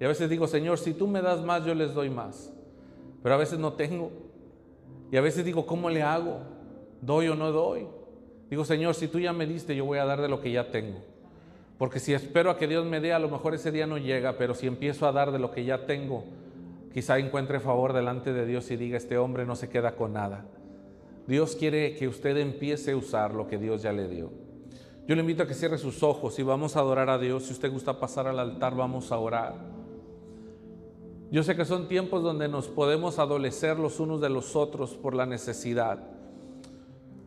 Y 0.00 0.04
a 0.04 0.08
veces 0.08 0.28
digo, 0.28 0.46
Señor, 0.46 0.78
si 0.78 0.94
tú 0.94 1.06
me 1.06 1.22
das 1.22 1.42
más, 1.42 1.64
yo 1.64 1.74
les 1.74 1.94
doy 1.94 2.10
más. 2.10 2.52
Pero 3.22 3.36
a 3.36 3.38
veces 3.38 3.58
no 3.58 3.72
tengo. 3.72 4.10
Y 5.10 5.16
a 5.16 5.20
veces 5.20 5.44
digo, 5.44 5.66
¿cómo 5.66 5.90
le 5.90 6.02
hago? 6.02 6.40
¿Doy 7.00 7.28
o 7.28 7.36
no 7.36 7.52
doy? 7.52 7.86
Digo, 8.50 8.64
Señor, 8.64 8.94
si 8.94 9.08
tú 9.08 9.18
ya 9.20 9.32
me 9.32 9.46
diste, 9.46 9.74
yo 9.76 9.84
voy 9.84 9.98
a 9.98 10.04
dar 10.04 10.20
de 10.20 10.28
lo 10.28 10.40
que 10.40 10.50
ya 10.50 10.70
tengo. 10.70 10.98
Porque 11.78 12.00
si 12.00 12.12
espero 12.12 12.50
a 12.50 12.56
que 12.56 12.66
Dios 12.66 12.84
me 12.84 13.00
dé, 13.00 13.12
a 13.12 13.18
lo 13.18 13.28
mejor 13.28 13.54
ese 13.54 13.72
día 13.72 13.86
no 13.86 13.98
llega, 13.98 14.36
pero 14.36 14.54
si 14.54 14.66
empiezo 14.66 15.06
a 15.06 15.12
dar 15.12 15.32
de 15.32 15.38
lo 15.38 15.50
que 15.50 15.64
ya 15.64 15.86
tengo, 15.86 16.24
quizá 16.94 17.18
encuentre 17.18 17.58
favor 17.58 17.92
delante 17.92 18.32
de 18.32 18.46
Dios 18.46 18.70
y 18.70 18.76
diga, 18.76 18.96
este 18.96 19.18
hombre 19.18 19.44
no 19.44 19.56
se 19.56 19.68
queda 19.68 19.96
con 19.96 20.12
nada. 20.12 20.46
Dios 21.26 21.56
quiere 21.56 21.96
que 21.96 22.06
usted 22.06 22.36
empiece 22.36 22.92
a 22.92 22.96
usar 22.96 23.34
lo 23.34 23.48
que 23.48 23.58
Dios 23.58 23.82
ya 23.82 23.92
le 23.92 24.06
dio. 24.06 24.30
Yo 25.08 25.16
le 25.16 25.22
invito 25.22 25.42
a 25.42 25.46
que 25.48 25.54
cierre 25.54 25.76
sus 25.76 26.04
ojos 26.04 26.38
y 26.38 26.44
vamos 26.44 26.76
a 26.76 26.80
adorar 26.80 27.10
a 27.10 27.18
Dios. 27.18 27.46
Si 27.46 27.52
usted 27.52 27.72
gusta 27.72 27.98
pasar 27.98 28.28
al 28.28 28.38
altar, 28.38 28.76
vamos 28.76 29.10
a 29.10 29.18
orar. 29.18 29.56
Yo 31.32 31.42
sé 31.42 31.56
que 31.56 31.64
son 31.64 31.88
tiempos 31.88 32.22
donde 32.22 32.46
nos 32.46 32.68
podemos 32.68 33.18
adolecer 33.18 33.76
los 33.76 33.98
unos 33.98 34.20
de 34.20 34.30
los 34.30 34.54
otros 34.54 34.94
por 34.94 35.16
la 35.16 35.26
necesidad. 35.26 35.98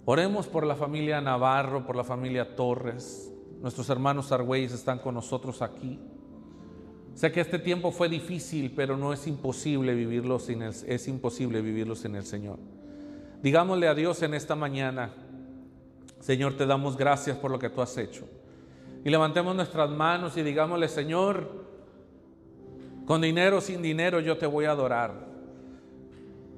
Oremos 0.06 0.48
por 0.48 0.66
la 0.66 0.76
familia 0.76 1.20
Navarro, 1.20 1.86
por 1.86 1.98
la 1.98 2.06
familia 2.06 2.56
Torres. 2.56 3.34
Nuestros 3.60 3.90
hermanos 3.90 4.32
Argüelles 4.32 4.72
están 4.72 5.00
con 5.00 5.16
nosotros 5.16 5.62
aquí. 5.62 6.00
Sé 7.18 7.32
que 7.32 7.42
este 7.42 7.58
tiempo 7.58 7.92
fue 7.92 8.10
difícil, 8.10 8.72
pero 8.76 8.96
no 8.96 9.12
es 9.12 9.26
imposible 9.26 9.96
vivirlo 9.96 10.38
sin 10.38 10.62
el, 10.62 10.76
es 10.86 11.08
imposible 11.08 11.62
vivirlo 11.62 11.96
sin 11.96 12.14
el 12.14 12.24
Señor. 12.24 12.60
Digámosle 13.42 13.88
a 13.88 13.96
Dios 13.96 14.22
en 14.22 14.36
esta 14.36 14.56
mañana, 14.56 15.16
Señor, 16.20 16.56
te 16.58 16.68
damos 16.68 16.96
gracias 16.96 17.36
por 17.36 17.50
lo 17.50 17.58
que 17.58 17.72
tú 17.72 17.82
has 17.82 17.98
hecho. 17.98 18.30
Y 19.04 19.10
levantemos 19.10 19.56
nuestras 19.56 19.90
manos 19.90 20.38
y 20.38 20.44
digámosle, 20.44 20.88
Señor, 20.88 21.66
con 23.08 23.20
dinero 23.20 23.58
o 23.58 23.62
sin 23.62 23.82
dinero 23.82 24.20
yo 24.20 24.38
te 24.38 24.46
voy 24.46 24.66
a 24.66 24.72
adorar. 24.74 25.26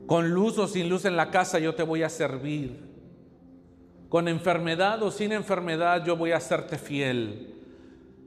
Con 0.07 0.31
luz 0.31 0.57
o 0.57 0.67
sin 0.67 0.89
luz 0.89 1.05
en 1.05 1.15
la 1.15 1.31
casa 1.31 1.59
yo 1.59 1.73
te 1.73 1.83
voy 1.83 2.03
a 2.03 2.09
servir. 2.09 2.81
Con 4.09 4.27
enfermedad 4.27 5.01
o 5.03 5.09
sin 5.09 5.31
enfermedad 5.31 6.03
yo 6.03 6.17
voy 6.17 6.33
a 6.33 6.41
serte 6.41 6.77
fiel. 6.77 7.55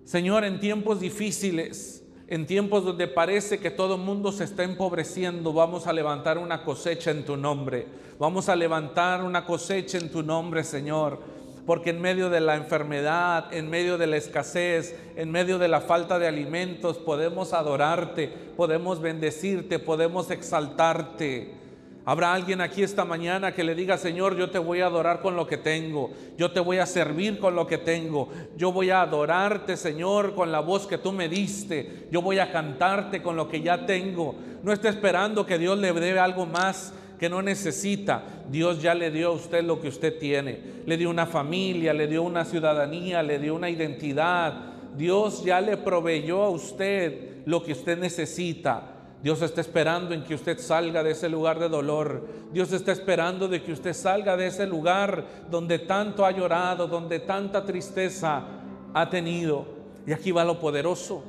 Señor, 0.05 0.45
en 0.45 0.61
tiempos 0.61 0.99
difíciles, 0.99 2.02
en 2.33 2.47
tiempos 2.47 2.83
donde 2.83 3.09
parece 3.09 3.59
que 3.59 3.71
todo 3.71 3.97
el 3.97 4.01
mundo 4.01 4.33
se 4.33 4.45
está 4.45 4.63
empobreciendo, 4.63 5.53
vamos 5.53 5.87
a 5.87 5.93
levantar 5.93 6.39
una 6.39 6.65
cosecha 6.65 7.11
en 7.11 7.27
tu 7.27 7.37
nombre. 7.37 7.87
Vamos 8.19 8.49
a 8.49 8.57
levantar 8.57 9.23
una 9.23 9.45
cosecha 9.45 9.99
en 9.99 10.11
tu 10.11 10.23
nombre, 10.23 10.65
Señor. 10.65 11.19
Porque 11.67 11.91
en 11.91 12.01
medio 12.01 12.31
de 12.31 12.41
la 12.41 12.57
enfermedad, 12.57 13.53
en 13.53 13.69
medio 13.69 13.99
de 13.99 14.07
la 14.07 14.17
escasez, 14.17 14.97
en 15.15 15.31
medio 15.31 15.59
de 15.59 15.69
la 15.69 15.83
falta 15.83 16.19
de 16.19 16.27
alimentos, 16.27 16.97
podemos 16.97 17.53
adorarte, 17.53 18.29
podemos 18.57 19.03
bendecirte, 19.03 19.79
podemos 19.79 20.31
exaltarte. 20.31 21.62
Habrá 22.05 22.35
alguien 22.35 22.61
aquí 22.61 22.83
esta 22.83 23.05
mañana 23.05 23.55
que 23.55 23.63
le 23.63 23.77
diga, 23.77 23.97
Señor, 23.97 24.37
yo 24.37 24.51
te 24.51 24.59
voy 24.59 24.81
a 24.81 24.87
adorar 24.87 25.21
con 25.21 25.37
lo 25.37 25.47
que 25.47 25.57
tengo, 25.57 26.11
yo 26.37 26.51
te 26.51 26.59
voy 26.59 26.79
a 26.79 26.87
servir 26.87 27.39
con 27.39 27.55
lo 27.55 27.67
que 27.69 27.79
tengo, 27.79 28.29
yo 28.57 28.73
voy 28.73 28.91
a 28.91 29.03
adorarte, 29.03 29.77
Señor, 29.77 30.35
con 30.35 30.51
la 30.51 30.59
voz 30.59 30.89
que 30.89 30.99
tú 30.99 31.13
me 31.13 31.29
diste, 31.29 32.09
yo 32.11 32.21
voy 32.21 32.41
a 32.41 32.51
cantarte 32.51 33.23
con 33.23 33.37
lo 33.37 33.49
que 33.49 33.61
ya 33.61 33.87
tengo. 33.87 34.35
No 34.65 34.73
esté 34.73 34.89
esperando 34.89 35.47
que 35.47 35.59
Dios 35.59 35.79
le 35.79 35.93
dé 35.93 36.19
algo 36.19 36.45
más 36.45 36.93
que 37.21 37.29
no 37.29 37.41
necesita. 37.41 38.25
Dios 38.51 38.83
ya 38.83 38.97
le 38.97 39.13
dio 39.13 39.29
a 39.29 39.33
usted 39.33 39.63
lo 39.63 39.81
que 39.81 39.87
usted 39.87 40.19
tiene. 40.19 40.59
Le 40.85 40.97
dio 40.97 41.09
una 41.09 41.27
familia, 41.27 41.95
le 41.95 42.09
dio 42.09 42.25
una 42.25 42.45
ciudadanía, 42.45 43.23
le 43.23 43.39
dio 43.39 43.55
una 43.55 43.71
identidad. 43.71 44.73
Dios 44.97 45.45
ya 45.45 45.61
le 45.61 45.77
proveyó 45.77 46.43
a 46.43 46.51
usted 46.51 47.45
lo 47.47 47.63
que 47.63 47.73
usted 47.73 47.97
necesita. 47.97 48.93
Dios 49.23 49.41
está 49.41 49.61
esperando 49.61 50.15
en 50.15 50.25
que 50.25 50.35
usted 50.35 50.59
salga 50.59 51.05
de 51.05 51.13
ese 51.13 51.29
lugar 51.29 51.61
de 51.61 51.69
dolor. 51.69 52.27
Dios 52.53 52.73
está 52.73 52.91
esperando 52.91 53.47
de 53.47 53.63
que 53.63 53.73
usted 53.73 53.93
salga 53.93 54.37
de 54.37 54.49
ese 54.49 54.67
lugar 54.67 55.25
donde 55.49 55.79
tanto 55.79 56.27
ha 56.27 56.33
llorado, 56.33 56.89
donde 56.89 57.21
tanta 57.21 57.65
tristeza 57.65 58.43
ha 58.93 59.11
tenido. 59.11 59.65
Y 60.07 60.13
aquí 60.13 60.33
va 60.33 60.45
lo 60.45 60.59
poderoso. 60.59 61.23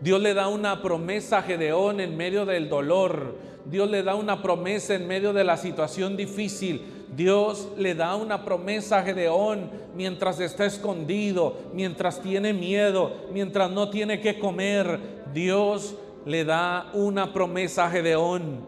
Dios 0.00 0.20
le 0.20 0.34
da 0.34 0.46
una 0.46 0.80
promesa 0.82 1.38
a 1.38 1.42
Gedeón 1.42 2.00
en 2.00 2.16
medio 2.16 2.46
del 2.46 2.68
dolor. 2.68 3.34
Dios 3.64 3.90
le 3.90 4.04
da 4.04 4.14
una 4.14 4.40
promesa 4.40 4.94
en 4.94 5.08
medio 5.08 5.32
de 5.32 5.42
la 5.42 5.56
situación 5.56 6.16
difícil. 6.16 7.06
Dios 7.16 7.70
le 7.76 7.96
da 7.96 8.14
una 8.14 8.44
promesa 8.44 8.98
a 8.98 9.02
Gedeón 9.02 9.70
mientras 9.96 10.38
está 10.38 10.64
escondido, 10.64 11.56
mientras 11.72 12.20
tiene 12.20 12.52
miedo, 12.52 13.12
mientras 13.32 13.68
no 13.68 13.90
tiene 13.90 14.20
que 14.20 14.38
comer. 14.38 15.24
Dios 15.32 15.96
le 16.26 16.44
da 16.44 16.90
una 16.92 17.32
promesa 17.32 17.86
a 17.86 17.90
Gedeón. 17.90 18.66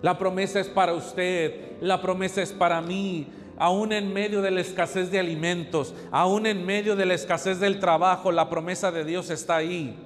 La 0.00 0.16
promesa 0.16 0.60
es 0.60 0.68
para 0.68 0.94
usted, 0.94 1.72
la 1.80 2.00
promesa 2.00 2.40
es 2.40 2.52
para 2.52 2.80
mí. 2.80 3.26
Aún 3.58 3.92
en 3.92 4.12
medio 4.12 4.42
de 4.42 4.50
la 4.50 4.60
escasez 4.60 5.10
de 5.10 5.18
alimentos, 5.18 5.94
aún 6.12 6.46
en 6.46 6.64
medio 6.64 6.94
de 6.94 7.06
la 7.06 7.14
escasez 7.14 7.58
del 7.58 7.80
trabajo, 7.80 8.30
la 8.30 8.48
promesa 8.48 8.92
de 8.92 9.04
Dios 9.04 9.30
está 9.30 9.56
ahí. 9.56 9.98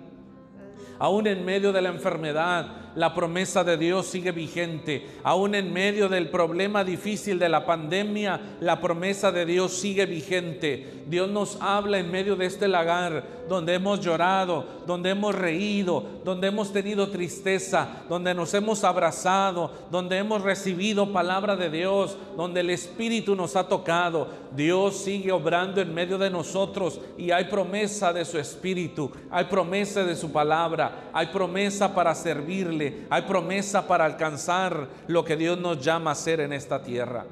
Aún 0.99 1.27
en 1.27 1.45
medio 1.45 1.73
de 1.73 1.83
la 1.83 1.89
enfermedad, 1.91 2.90
la 2.95 3.15
promesa 3.15 3.65
de 3.65 3.77
Dios 3.77 4.07
sigue 4.07 4.33
vigente. 4.33 5.07
Aún 5.23 5.55
en 5.55 5.73
medio 5.73 6.09
del 6.09 6.29
problema 6.29 6.85
difícil 6.85 7.39
de 7.39 7.49
la 7.49 7.65
pandemia, 7.65 8.41
la 8.61 8.81
promesa 8.81 9.33
de 9.33 9.47
Dios 9.47 9.73
sigue 9.73 10.07
vigente. 10.07 11.01
Dios 11.07 11.29
nos 11.29 11.59
habla 11.61 11.99
en 11.99 12.11
medio 12.11 12.37
de 12.37 12.47
este 12.47 12.69
lagar 12.69 13.41
donde 13.49 13.75
hemos 13.75 14.01
llorado, 14.01 14.65
donde 14.87 15.11
hemos 15.11 15.35
reído, 15.35 16.05
donde 16.25 16.47
hemos 16.47 16.73
tenido 16.73 17.09
tristeza, 17.09 18.05
donde 18.09 18.33
nos 18.33 18.55
hemos 18.55 18.85
abrazado, 18.85 19.73
donde 19.91 20.19
hemos 20.19 20.43
recibido 20.43 21.13
palabra 21.13 21.57
de 21.57 21.69
Dios, 21.69 22.17
donde 22.37 22.61
el 22.61 22.71
Espíritu 22.71 23.35
nos 23.35 23.57
ha 23.57 23.67
tocado. 23.67 24.29
Dios 24.55 24.99
sigue 24.99 25.33
obrando 25.33 25.81
en 25.81 25.93
medio 25.93 26.17
de 26.17 26.31
nosotros 26.31 27.01
y 27.19 27.33
hay 27.33 27.47
promesa 27.47 28.13
de 28.13 28.25
su 28.25 28.39
Espíritu, 28.39 29.11
hay 29.33 29.47
promesa 29.47 30.05
de 30.05 30.15
su 30.15 30.31
palabra, 30.31 31.11
hay 31.13 31.27
promesa 31.27 31.93
para 31.93 32.15
servirle 32.15 32.90
hay 33.11 33.23
promesa 33.23 33.87
para 33.87 34.05
alcanzar 34.05 34.89
lo 35.07 35.25
que 35.25 35.37
Dios 35.37 35.59
nos 35.59 35.81
llama 35.85 36.11
a 36.11 36.13
hacer 36.13 36.41
en 36.41 36.53
esta 36.53 36.83
tierra. 36.83 37.25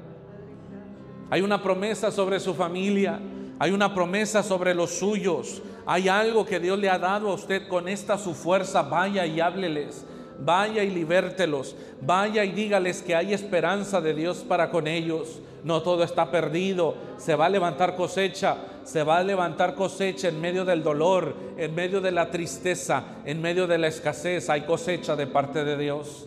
Hay 1.29 1.41
una 1.41 1.61
promesa 1.61 2.11
sobre 2.11 2.39
su 2.39 2.53
familia, 2.53 3.19
hay 3.59 3.71
una 3.71 3.93
promesa 3.93 4.41
sobre 4.41 4.73
los 4.73 4.91
suyos, 4.91 5.61
hay 5.85 6.07
algo 6.07 6.45
que 6.45 6.59
Dios 6.59 6.79
le 6.79 6.89
ha 6.89 6.99
dado 6.99 7.29
a 7.29 7.33
usted 7.33 7.67
con 7.67 7.87
esta 7.87 8.17
su 8.17 8.33
fuerza, 8.33 8.81
vaya 8.83 9.25
y 9.25 9.39
hábleles. 9.39 10.05
Vaya 10.41 10.83
y 10.83 10.89
libértelos. 10.89 11.75
Vaya 12.01 12.43
y 12.45 12.51
dígales 12.51 13.01
que 13.01 13.15
hay 13.15 13.33
esperanza 13.33 13.99
de 14.01 14.13
Dios 14.13 14.45
para 14.47 14.69
con 14.69 14.87
ellos. 14.87 15.39
No 15.63 15.81
todo 15.81 16.03
está 16.03 16.31
perdido. 16.31 16.95
Se 17.17 17.35
va 17.35 17.47
a 17.47 17.49
levantar 17.49 17.95
cosecha. 17.95 18.57
Se 18.89 19.03
va 19.03 19.19
a 19.19 19.23
levantar 19.23 19.75
cosecha 19.75 20.29
en 20.29 20.41
medio 20.41 20.65
del 20.65 20.81
dolor, 20.81 21.35
en 21.57 21.75
medio 21.75 22.01
de 22.01 22.09
la 22.09 22.31
tristeza, 22.31 23.03
en 23.23 23.39
medio 23.39 23.67
de 23.67 23.77
la 23.77 23.85
escasez. 23.85 24.49
Hay 24.49 24.61
cosecha 24.61 25.15
de 25.15 25.27
parte 25.27 25.63
de 25.63 25.77
Dios. 25.77 26.25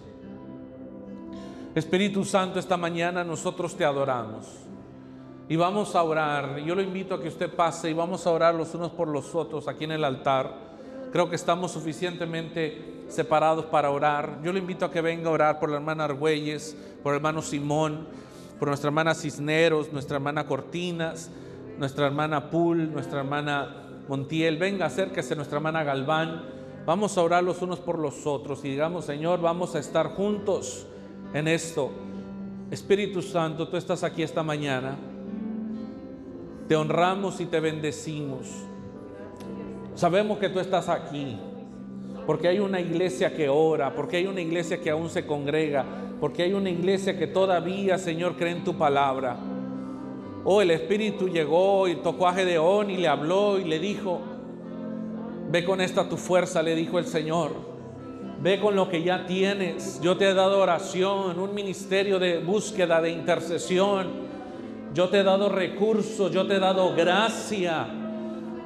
Espíritu 1.74 2.24
Santo, 2.24 2.60
esta 2.60 2.76
mañana 2.76 3.24
nosotros 3.24 3.74
te 3.74 3.84
adoramos. 3.84 4.46
Y 5.48 5.56
vamos 5.56 5.96
a 5.96 6.04
orar. 6.04 6.58
Yo 6.58 6.76
lo 6.76 6.82
invito 6.82 7.16
a 7.16 7.20
que 7.20 7.26
usted 7.26 7.52
pase 7.52 7.90
y 7.90 7.94
vamos 7.94 8.28
a 8.28 8.30
orar 8.30 8.54
los 8.54 8.72
unos 8.76 8.92
por 8.92 9.08
los 9.08 9.34
otros 9.34 9.66
aquí 9.66 9.82
en 9.82 9.90
el 9.90 10.04
altar. 10.04 10.54
Creo 11.10 11.28
que 11.28 11.34
estamos 11.34 11.72
suficientemente 11.72 13.06
separados 13.08 13.64
para 13.64 13.90
orar. 13.90 14.38
Yo 14.44 14.52
le 14.52 14.60
invito 14.60 14.84
a 14.84 14.90
que 14.92 15.00
venga 15.00 15.30
a 15.30 15.32
orar 15.32 15.58
por 15.58 15.68
la 15.68 15.78
hermana 15.78 16.04
Argüelles, 16.04 16.76
por 17.02 17.12
el 17.12 17.16
hermano 17.16 17.42
Simón, 17.42 18.06
por 18.60 18.68
nuestra 18.68 18.86
hermana 18.86 19.16
Cisneros, 19.16 19.92
nuestra 19.92 20.18
hermana 20.18 20.46
Cortinas, 20.46 21.28
nuestra 21.78 22.06
hermana 22.06 22.50
Pul, 22.50 22.92
nuestra 22.92 23.20
hermana 23.20 23.82
Montiel. 24.08 24.56
Venga, 24.58 24.86
acérquese 24.86 25.36
nuestra 25.36 25.58
hermana 25.58 25.84
Galván. 25.84 26.42
Vamos 26.84 27.16
a 27.16 27.22
orar 27.22 27.44
los 27.44 27.62
unos 27.62 27.78
por 27.78 27.98
los 27.98 28.26
otros 28.26 28.64
y 28.64 28.70
digamos, 28.70 29.04
Señor, 29.04 29.40
vamos 29.40 29.74
a 29.74 29.78
estar 29.78 30.08
juntos 30.08 30.86
en 31.32 31.48
esto. 31.48 31.90
Espíritu 32.70 33.22
Santo, 33.22 33.68
tú 33.68 33.76
estás 33.76 34.02
aquí 34.02 34.22
esta 34.22 34.42
mañana. 34.42 34.96
Te 36.68 36.74
honramos 36.74 37.40
y 37.40 37.46
te 37.46 37.60
bendecimos. 37.60 38.48
Sabemos 39.94 40.38
que 40.38 40.48
tú 40.48 40.58
estás 40.58 40.88
aquí, 40.88 41.38
porque 42.26 42.48
hay 42.48 42.58
una 42.58 42.80
iglesia 42.80 43.34
que 43.34 43.48
ora, 43.48 43.94
porque 43.94 44.16
hay 44.16 44.26
una 44.26 44.40
iglesia 44.40 44.80
que 44.80 44.90
aún 44.90 45.10
se 45.10 45.26
congrega, 45.26 45.84
porque 46.18 46.42
hay 46.42 46.54
una 46.54 46.70
iglesia 46.70 47.18
que 47.18 47.26
todavía, 47.26 47.98
Señor, 47.98 48.36
cree 48.36 48.52
en 48.52 48.64
tu 48.64 48.76
palabra. 48.76 49.36
Oh, 50.44 50.60
el 50.60 50.72
Espíritu 50.72 51.28
llegó 51.28 51.86
y 51.86 51.96
tocó 51.96 52.26
a 52.26 52.34
Gedeón 52.34 52.90
y 52.90 52.96
le 52.96 53.06
habló 53.06 53.58
y 53.58 53.64
le 53.64 53.78
dijo, 53.78 54.20
ve 55.50 55.64
con 55.64 55.80
esta 55.80 56.08
tu 56.08 56.16
fuerza, 56.16 56.62
le 56.62 56.74
dijo 56.74 56.98
el 56.98 57.06
Señor. 57.06 57.52
Ve 58.40 58.58
con 58.58 58.74
lo 58.74 58.88
que 58.88 59.04
ya 59.04 59.24
tienes. 59.24 60.00
Yo 60.00 60.16
te 60.16 60.28
he 60.28 60.34
dado 60.34 60.58
oración, 60.58 61.38
un 61.38 61.54
ministerio 61.54 62.18
de 62.18 62.38
búsqueda, 62.38 63.00
de 63.00 63.10
intercesión. 63.10 64.08
Yo 64.92 65.08
te 65.10 65.20
he 65.20 65.22
dado 65.22 65.48
recursos, 65.48 66.32
yo 66.32 66.44
te 66.48 66.56
he 66.56 66.58
dado 66.58 66.92
gracia 66.96 67.86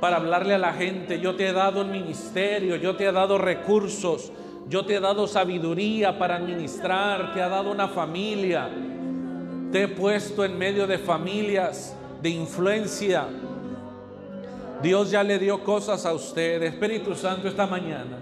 para 0.01 0.17
hablarle 0.17 0.55
a 0.55 0.59
la 0.59 0.73
gente. 0.73 1.21
Yo 1.21 1.37
te 1.37 1.49
he 1.49 1.53
dado 1.53 1.83
un 1.83 1.91
ministerio, 1.91 2.77
yo 2.77 2.97
te 2.97 3.05
he 3.05 3.13
dado 3.13 3.37
recursos, 3.37 4.33
yo 4.67 4.87
te 4.87 4.95
he 4.95 5.01
dado 5.01 5.27
sabiduría 5.27 6.19
para 6.19 6.37
administrar, 6.37 7.35
te 7.35 7.41
he 7.41 7.49
dado 7.49 7.71
una 7.71 7.89
familia. 7.89 8.71
He 9.77 9.89
puesto 9.89 10.43
en 10.43 10.57
medio 10.57 10.87
de 10.87 10.97
familias 10.97 11.95
de 12.23 12.31
influencia. 12.31 13.27
Dios 14.83 15.11
ya 15.11 15.23
le 15.23 15.39
dio 15.39 15.63
cosas 15.63 16.07
a 16.07 16.15
usted, 16.15 16.63
Espíritu 16.63 17.15
Santo, 17.15 17.47
esta 17.47 17.67
mañana. 17.67 18.17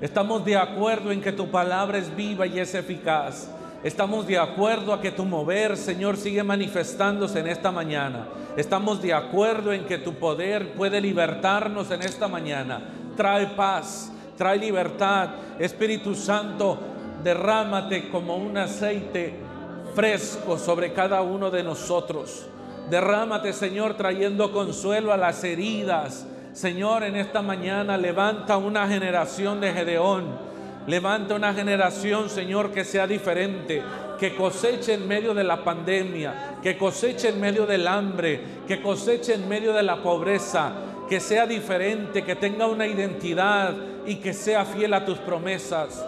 Estamos 0.00 0.42
de 0.42 0.56
acuerdo 0.56 1.12
en 1.12 1.20
que 1.20 1.32
tu 1.32 1.50
palabra 1.50 1.98
es 1.98 2.16
viva 2.16 2.46
y 2.46 2.58
es 2.58 2.74
eficaz. 2.74 3.50
Estamos 3.84 4.26
de 4.26 4.38
acuerdo 4.38 4.94
a 4.94 5.02
que 5.02 5.10
tu 5.10 5.26
mover, 5.26 5.76
Señor, 5.76 6.16
sigue 6.16 6.42
manifestándose 6.42 7.40
en 7.40 7.48
esta 7.48 7.70
mañana. 7.70 8.28
Estamos 8.56 9.02
de 9.02 9.12
acuerdo 9.12 9.74
en 9.74 9.84
que 9.84 9.98
tu 9.98 10.14
poder 10.14 10.72
puede 10.72 10.98
libertarnos 11.02 11.90
en 11.90 12.00
esta 12.00 12.26
mañana. 12.26 12.80
Trae 13.18 13.48
paz, 13.48 14.10
trae 14.34 14.56
libertad. 14.56 15.28
Espíritu 15.58 16.14
Santo, 16.14 16.78
derrámate 17.22 18.08
como 18.08 18.36
un 18.36 18.56
aceite 18.56 19.49
fresco 19.94 20.58
sobre 20.58 20.92
cada 20.92 21.22
uno 21.22 21.50
de 21.50 21.62
nosotros. 21.62 22.46
Derrámate, 22.88 23.52
Señor, 23.52 23.94
trayendo 23.94 24.52
consuelo 24.52 25.12
a 25.12 25.16
las 25.16 25.44
heridas, 25.44 26.26
Señor, 26.52 27.04
en 27.04 27.14
esta 27.14 27.42
mañana 27.42 27.96
levanta 27.96 28.56
una 28.56 28.88
generación 28.88 29.60
de 29.60 29.72
Gedeón. 29.72 30.50
Levanta 30.86 31.34
una 31.34 31.54
generación, 31.54 32.28
Señor, 32.28 32.72
que 32.72 32.84
sea 32.84 33.06
diferente, 33.06 33.82
que 34.18 34.34
coseche 34.34 34.94
en 34.94 35.06
medio 35.06 35.34
de 35.34 35.44
la 35.44 35.62
pandemia, 35.62 36.56
que 36.62 36.76
coseche 36.76 37.28
en 37.28 37.40
medio 37.40 37.66
del 37.66 37.86
hambre, 37.86 38.40
que 38.66 38.82
coseche 38.82 39.34
en 39.34 39.48
medio 39.48 39.72
de 39.72 39.82
la 39.82 40.02
pobreza, 40.02 40.72
que 41.08 41.20
sea 41.20 41.46
diferente, 41.46 42.24
que 42.24 42.34
tenga 42.34 42.66
una 42.66 42.86
identidad 42.86 43.74
y 44.06 44.16
que 44.16 44.32
sea 44.32 44.64
fiel 44.64 44.94
a 44.94 45.04
tus 45.04 45.18
promesas. 45.18 46.04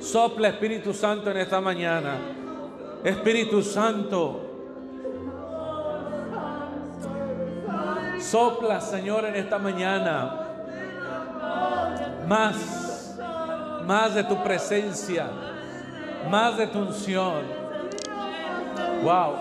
Sopla 0.00 0.48
Espíritu 0.48 0.94
Santo 0.94 1.30
en 1.30 1.38
esta 1.38 1.60
mañana. 1.60 2.45
Espíritu 3.06 3.62
Santo, 3.62 4.40
Sopla, 8.18 8.80
Señor, 8.80 9.26
en 9.26 9.36
esta 9.36 9.58
mañana. 9.58 10.40
Más, 12.26 13.16
más 13.84 14.12
de 14.12 14.24
tu 14.24 14.42
presencia, 14.42 15.30
más 16.28 16.58
de 16.58 16.66
tu 16.66 16.80
unción. 16.80 17.44
Wow. 19.04 19.34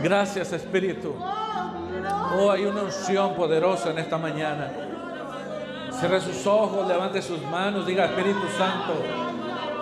Gracias, 0.00 0.52
Espíritu. 0.52 1.12
Oh, 2.38 2.52
hay 2.52 2.66
una 2.66 2.82
unción 2.82 3.34
poderosa 3.34 3.90
en 3.90 3.98
esta 3.98 4.16
mañana. 4.16 4.70
Cierre 5.90 6.20
sus 6.20 6.46
ojos, 6.46 6.86
levante 6.86 7.20
sus 7.20 7.42
manos, 7.42 7.84
diga 7.84 8.04
Espíritu 8.04 8.46
Santo, 8.56 9.25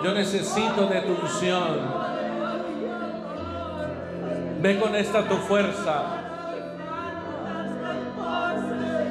yo 0.03 0.13
necesito 0.13 0.87
de 0.87 1.01
tu 1.01 1.13
unción. 1.13 2.05
Ve 4.61 4.79
con 4.79 4.95
esta 4.95 5.23
tu 5.23 5.35
fuerza. 5.35 6.03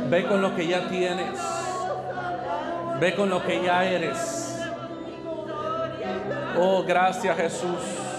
Ve 0.08 0.26
con 0.26 0.42
lo 0.42 0.54
que 0.54 0.66
ya 0.66 0.88
tienes. 0.88 1.40
Ve 3.00 3.14
con 3.14 3.30
lo 3.30 3.44
que 3.44 3.62
ya 3.62 3.84
eres. 3.84 4.58
Oh, 6.58 6.84
gracias 6.84 7.36
Jesús. 7.36 8.13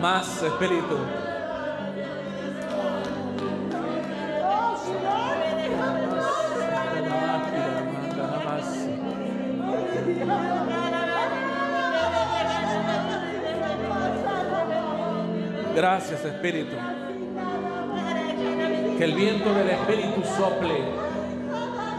Más 0.00 0.42
Espíritu. 0.42 0.98
Gracias 15.74 16.24
Espíritu. 16.26 16.76
Que 18.98 19.04
el 19.04 19.14
viento 19.14 19.54
del 19.54 19.70
Espíritu 19.70 20.22
sople 20.36 20.74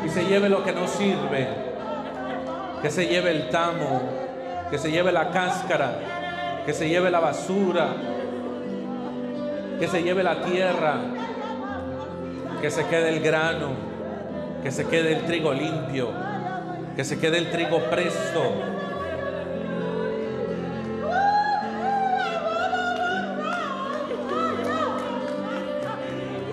y 0.06 0.10
se 0.10 0.24
lleve 0.26 0.50
lo 0.50 0.64
que 0.64 0.72
no 0.72 0.88
sirve. 0.88 1.71
Que 2.82 2.90
se 2.90 3.08
lleve 3.08 3.32
el 3.32 3.50
tamo, 3.50 4.02
que 4.70 4.78
se 4.78 4.92
lleve 4.92 5.12
la 5.12 5.32
cáscara, 5.32 6.64
que 6.66 6.74
se 6.74 6.90
lleve 6.90 7.12
la 7.12 7.20
basura, 7.20 7.94
que 9.80 9.88
se 9.88 10.04
lleve 10.04 10.24
la 10.24 10.42
tierra, 10.44 10.96
que 12.62 12.70
se 12.72 12.86
quede 12.86 13.10
el 13.10 13.22
grano, 13.22 13.70
que 14.64 14.72
se 14.72 14.86
quede 14.88 15.14
el 15.14 15.26
trigo 15.26 15.54
limpio, 15.54 16.10
que 16.96 17.04
se 17.04 17.20
quede 17.20 17.40
el 17.40 17.52
trigo 17.52 17.80
presto. 17.90 18.42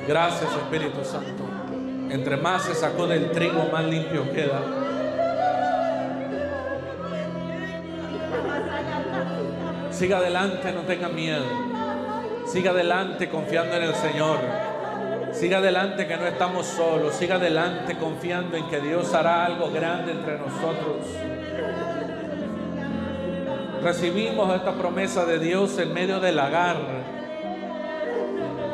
Gracias 0.06 0.50
Espíritu 0.50 1.04
Santo. 1.04 1.44
Entre 2.10 2.38
más 2.38 2.62
se 2.62 2.74
sacó 2.74 3.06
del 3.06 3.30
trigo, 3.30 3.68
más 3.70 3.84
limpio 3.84 4.32
queda. 4.32 4.77
Siga 9.98 10.18
adelante, 10.18 10.70
no 10.70 10.82
tenga 10.82 11.08
miedo. 11.08 11.42
Siga 12.46 12.70
adelante 12.70 13.28
confiando 13.28 13.74
en 13.78 13.82
el 13.82 13.94
Señor. 13.96 14.38
Siga 15.32 15.58
adelante 15.58 16.06
que 16.06 16.16
no 16.16 16.24
estamos 16.24 16.66
solos. 16.66 17.16
Siga 17.16 17.34
adelante 17.34 17.96
confiando 17.96 18.56
en 18.56 18.68
que 18.68 18.78
Dios 18.78 19.12
hará 19.12 19.44
algo 19.44 19.72
grande 19.72 20.12
entre 20.12 20.38
nosotros. 20.38 21.04
Recibimos 23.82 24.54
esta 24.54 24.72
promesa 24.74 25.24
de 25.24 25.40
Dios 25.40 25.76
en 25.80 25.92
medio 25.92 26.20
del 26.20 26.36
lagar, 26.36 26.76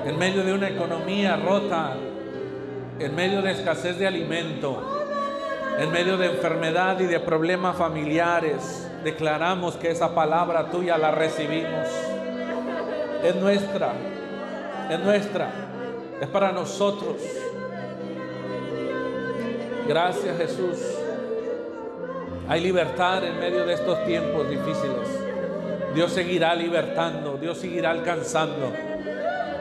en 0.04 0.18
medio 0.18 0.44
de 0.44 0.52
una 0.52 0.68
economía 0.68 1.36
rota, 1.36 1.94
en 2.98 3.14
medio 3.14 3.40
de 3.40 3.52
escasez 3.52 3.98
de 3.98 4.06
alimento, 4.06 5.06
en 5.78 5.90
medio 5.90 6.18
de 6.18 6.26
enfermedad 6.26 7.00
y 7.00 7.06
de 7.06 7.18
problemas 7.18 7.78
familiares. 7.78 8.90
Declaramos 9.04 9.76
que 9.76 9.90
esa 9.90 10.14
palabra 10.14 10.70
tuya 10.70 10.96
la 10.96 11.10
recibimos. 11.10 11.88
Es 13.22 13.34
nuestra, 13.36 13.92
es 14.90 14.98
nuestra, 15.00 15.50
es 16.20 16.28
para 16.28 16.52
nosotros. 16.52 17.16
Gracias 19.86 20.38
Jesús. 20.38 20.78
Hay 22.48 22.60
libertad 22.60 23.24
en 23.24 23.38
medio 23.38 23.66
de 23.66 23.74
estos 23.74 24.02
tiempos 24.06 24.48
difíciles. 24.48 25.08
Dios 25.94 26.10
seguirá 26.12 26.54
libertando, 26.54 27.36
Dios 27.36 27.58
seguirá 27.58 27.90
alcanzando. 27.90 28.72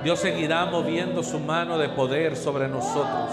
Dios 0.03 0.19
seguirá 0.19 0.65
moviendo 0.65 1.21
su 1.21 1.39
mano 1.39 1.77
de 1.77 1.89
poder 1.89 2.35
sobre 2.35 2.67
nosotros. 2.67 3.29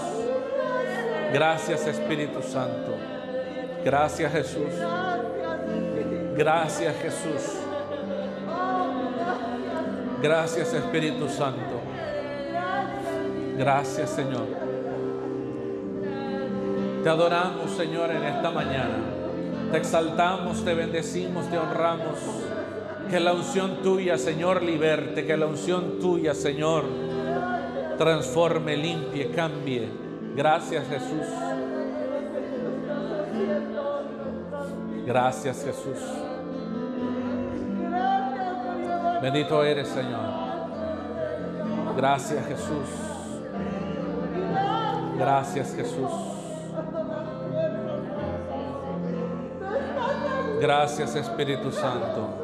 Gracias 1.33 1.87
Espíritu 1.87 2.41
Santo. 2.41 2.95
Gracias 3.83 4.31
Jesús. 4.31 4.71
Gracias 6.41 6.95
Jesús. 7.03 7.53
Gracias 10.23 10.73
Espíritu 10.73 11.29
Santo. 11.29 11.81
Gracias 13.59 14.09
Señor. 14.09 14.47
Te 17.03 17.09
adoramos 17.09 17.69
Señor 17.77 18.09
en 18.09 18.23
esta 18.23 18.49
mañana. 18.49 18.97
Te 19.71 19.77
exaltamos, 19.77 20.65
te 20.65 20.73
bendecimos, 20.73 21.47
te 21.47 21.59
honramos. 21.59 22.17
Que 23.11 23.19
la 23.19 23.33
unción 23.33 23.83
tuya, 23.83 24.17
Señor, 24.17 24.63
liberte. 24.63 25.27
Que 25.27 25.37
la 25.37 25.45
unción 25.45 25.99
tuya, 25.99 26.33
Señor, 26.33 26.85
transforme, 27.99 28.77
limpie, 28.77 29.29
cambie. 29.29 29.87
Gracias, 30.35 30.87
Jesús. 30.87 31.27
Gracias, 35.05 35.63
Jesús. 35.63 36.30
Bendito 39.21 39.63
eres, 39.63 39.87
Señor. 39.87 40.41
Gracias, 41.95 42.45
Jesús. 42.47 42.89
Gracias, 45.17 45.75
Jesús. 45.75 46.11
Gracias, 50.59 51.15
Espíritu 51.15 51.71
Santo. 51.71 52.41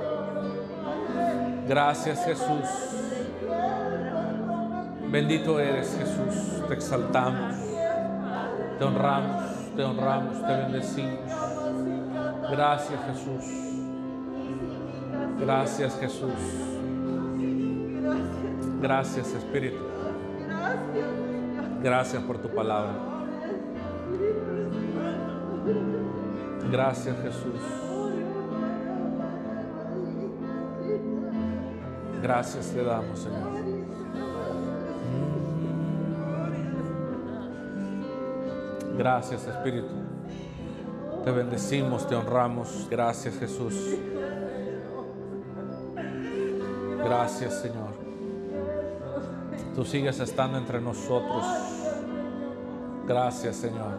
Gracias 1.68 2.24
Jesús. 2.24 2.70
Bendito 5.12 5.60
eres 5.60 5.98
Jesús. 5.98 6.66
Te 6.68 6.74
exaltamos. 6.74 7.56
Te 8.80 8.86
honramos. 8.86 9.76
Te 9.76 9.84
honramos. 9.84 10.42
Te 10.48 10.56
bendecimos. 10.56 11.20
Gracias 12.50 13.00
Jesús. 13.12 13.87
Gracias 15.40 16.00
Jesús. 16.00 16.32
Gracias 18.82 19.34
Espíritu. 19.34 19.78
Gracias 21.84 22.24
por 22.24 22.38
tu 22.38 22.50
palabra. 22.50 22.94
Gracias 26.72 27.16
Jesús. 27.22 27.62
Gracias 32.22 32.72
te 32.72 32.84
damos, 32.84 33.20
Señor. 33.20 33.88
Gracias, 38.98 39.46
Espíritu. 39.46 39.94
Te 41.24 41.32
bendecimos, 41.32 42.08
te 42.08 42.16
honramos. 42.16 42.88
Gracias, 42.90 43.38
Jesús. 43.38 43.76
Gracias, 47.08 47.62
Señor. 47.62 47.94
Tú 49.74 49.86
sigues 49.86 50.20
estando 50.20 50.58
entre 50.58 50.82
nosotros. 50.82 51.46
Gracias, 53.08 53.56
Señor. 53.56 53.94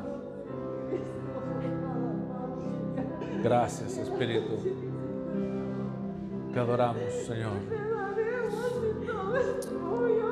Gracias, 3.43 3.97
Espíritu. 3.97 4.59
Te 6.53 6.61
adoramos, 6.61 7.11
Señor. 7.27 7.53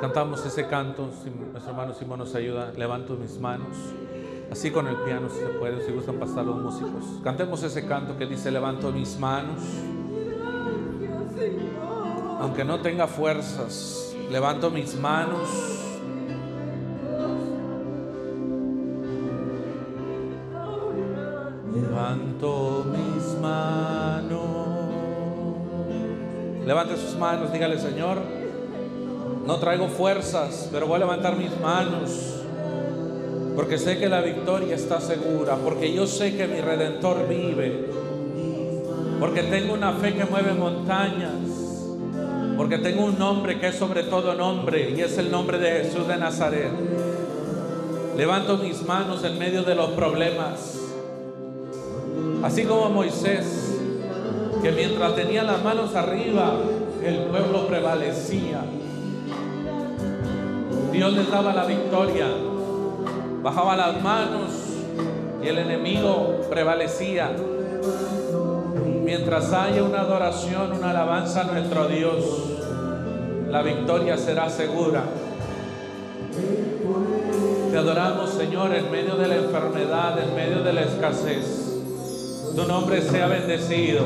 Cantamos 0.03 0.45
ese 0.45 0.67
canto. 0.67 1.09
Si 1.23 1.31
nuestro 1.31 1.71
hermano 1.71 1.95
Simón 1.95 2.19
nos 2.19 2.35
ayuda, 2.35 2.73
levanto 2.77 3.15
mis 3.15 3.39
manos. 3.39 3.75
Así 4.53 4.71
con 4.71 4.87
el 4.87 4.97
piano, 4.97 5.31
si 5.31 5.39
se 5.39 5.47
puede, 5.47 5.81
si 5.87 5.93
gustan 5.93 6.17
pasar 6.17 6.45
los 6.45 6.57
músicos. 6.57 7.21
Cantemos 7.25 7.63
ese 7.63 7.87
canto 7.87 8.19
que 8.19 8.27
dice: 8.27 8.51
Levanto 8.51 8.93
mis 8.93 9.19
manos. 9.19 9.63
Aunque 12.41 12.65
no 12.65 12.81
tenga 12.81 13.07
fuerzas, 13.07 14.15
levanto 14.31 14.71
mis 14.71 14.95
manos. 14.99 15.49
Levanto 21.75 22.85
mis 22.91 23.41
manos. 23.41 24.57
Levante 26.67 26.97
sus 26.97 27.17
manos, 27.17 27.53
dígale, 27.53 27.79
Señor, 27.79 28.19
no 29.47 29.57
traigo 29.59 29.87
fuerzas, 29.87 30.69
pero 30.73 30.89
voy 30.89 30.97
a 30.97 30.99
levantar 30.99 31.37
mis 31.37 31.59
manos. 31.61 32.43
Porque 33.55 33.79
sé 33.79 33.99
que 33.99 34.09
la 34.09 34.21
victoria 34.21 34.75
está 34.75 35.01
segura, 35.01 35.57
porque 35.57 35.93
yo 35.95 36.07
sé 36.07 36.37
que 36.37 36.47
mi 36.47 36.61
redentor 36.61 37.29
vive, 37.29 37.89
porque 39.21 39.45
tengo 39.45 39.73
una 39.73 39.93
fe 39.93 40.15
que 40.15 40.25
mueve 40.25 40.53
montañas, 40.53 41.56
porque 42.57 42.79
tengo 42.79 43.05
un 43.05 43.19
nombre 43.19 43.59
que 43.59 43.69
es 43.69 43.77
sobre 43.77 44.05
todo 44.05 44.35
nombre 44.35 44.91
y 44.97 45.01
es 45.01 45.19
el 45.19 45.31
nombre 45.31 45.59
de 45.59 45.85
Jesús 45.85 46.09
de 46.09 46.17
Nazaret. 46.17 46.71
Levanto 48.17 48.59
mis 48.59 48.83
manos 48.87 49.23
en 49.25 49.39
medio 49.39 49.63
de 49.63 49.75
los 49.75 49.91
problemas, 49.91 50.81
así 52.43 52.65
como 52.65 52.89
Moisés, 52.89 53.79
que 54.63 54.73
mientras 54.73 55.15
tenía 55.15 55.43
las 55.43 55.63
manos 55.63 55.95
arriba, 55.95 56.55
el 57.05 57.19
pueblo 57.25 57.67
prevalecía. 57.67 58.63
Dios 60.93 61.13
les 61.13 61.31
daba 61.31 61.53
la 61.53 61.67
victoria 61.67 62.27
bajaba 63.47 63.77
las 63.77 64.03
manos 64.03 64.51
y 65.41 65.47
el 65.47 65.59
enemigo 65.59 66.41
prevalecía. 66.51 67.31
Mientras 69.17 69.51
haya 69.55 69.83
una 69.83 70.03
adoración, 70.03 70.73
una 70.73 70.91
alabanza 70.91 71.41
a 71.41 71.45
nuestro 71.45 71.89
Dios, 71.89 72.23
la 73.51 73.63
victoria 73.63 74.19
será 74.19 74.51
segura. 74.51 75.05
Te 77.71 77.79
adoramos, 77.79 78.29
Señor, 78.29 78.75
en 78.75 78.91
medio 78.91 79.17
de 79.17 79.29
la 79.29 79.37
enfermedad, 79.37 80.19
en 80.23 80.35
medio 80.37 80.63
de 80.63 80.73
la 80.75 80.83
escasez. 80.83 81.81
Tu 82.55 82.63
nombre 82.65 83.01
sea 83.01 83.27
bendecido. 83.29 84.03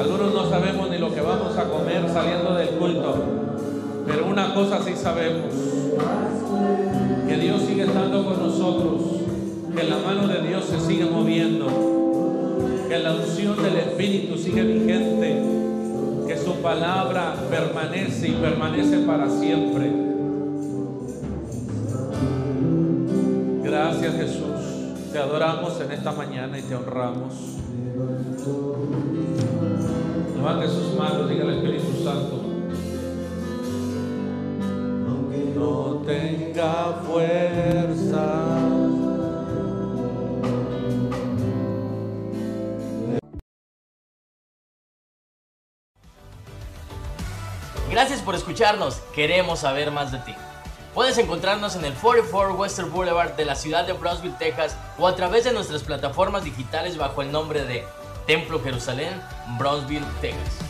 Algunos 0.00 0.34
no 0.34 0.50
sabemos 0.50 0.90
ni 0.90 0.98
lo 0.98 1.14
que 1.14 1.20
vamos 1.20 1.56
a 1.56 1.64
comer 1.68 2.10
saliendo 2.12 2.54
del 2.54 2.70
culto, 2.70 3.14
pero 4.04 4.26
una 4.26 4.52
cosa 4.52 4.80
sí 4.82 4.96
sabemos 4.96 5.54
que 7.28 7.36
Dios 7.36 7.62
sigue 7.62 7.84
estando 7.84 8.24
con 8.24 8.36
nosotros, 8.40 9.00
que 9.76 9.84
la 9.84 9.98
mano 9.98 10.26
de 10.26 10.40
Dios 10.40 10.64
se 10.64 10.80
sigue 10.80 11.04
moviendo, 11.04 12.03
que 12.88 12.98
la 12.98 13.14
unción 13.14 13.62
del 13.62 13.76
Espíritu 13.76 14.36
sigue 14.36 14.62
vigente, 14.62 15.42
que 16.26 16.36
su 16.36 16.54
palabra 16.56 17.34
permanece 17.50 18.28
y 18.28 18.32
permanece 18.32 18.98
para 18.98 19.28
siempre. 19.28 19.90
Gracias 23.62 24.14
Jesús, 24.14 25.12
te 25.12 25.18
adoramos 25.18 25.80
en 25.80 25.92
esta 25.92 26.12
mañana 26.12 26.58
y 26.58 26.62
te 26.62 26.74
honramos. 26.74 27.34
Levante 30.36 30.68
sus 30.68 30.94
manos, 30.98 31.28
diga 31.28 31.44
al 31.44 31.54
Espíritu 31.54 32.04
Santo. 32.04 32.44
no 35.54 36.02
tenga 36.06 37.00
fuerza. 37.06 37.83
Por 48.24 48.34
escucharnos, 48.34 48.96
queremos 49.14 49.60
saber 49.60 49.90
más 49.90 50.10
de 50.10 50.18
ti. 50.18 50.34
Puedes 50.94 51.18
encontrarnos 51.18 51.76
en 51.76 51.84
el 51.84 51.92
44 51.92 52.54
Western 52.54 52.90
Boulevard 52.90 53.32
de 53.36 53.44
la 53.44 53.54
ciudad 53.54 53.86
de 53.86 53.92
Brownsville, 53.92 54.36
Texas, 54.38 54.76
o 54.98 55.06
a 55.06 55.14
través 55.14 55.44
de 55.44 55.52
nuestras 55.52 55.82
plataformas 55.82 56.44
digitales 56.44 56.96
bajo 56.96 57.20
el 57.20 57.30
nombre 57.30 57.64
de 57.64 57.84
Templo 58.26 58.60
Jerusalén, 58.62 59.20
Brownsville, 59.58 60.06
Texas. 60.20 60.63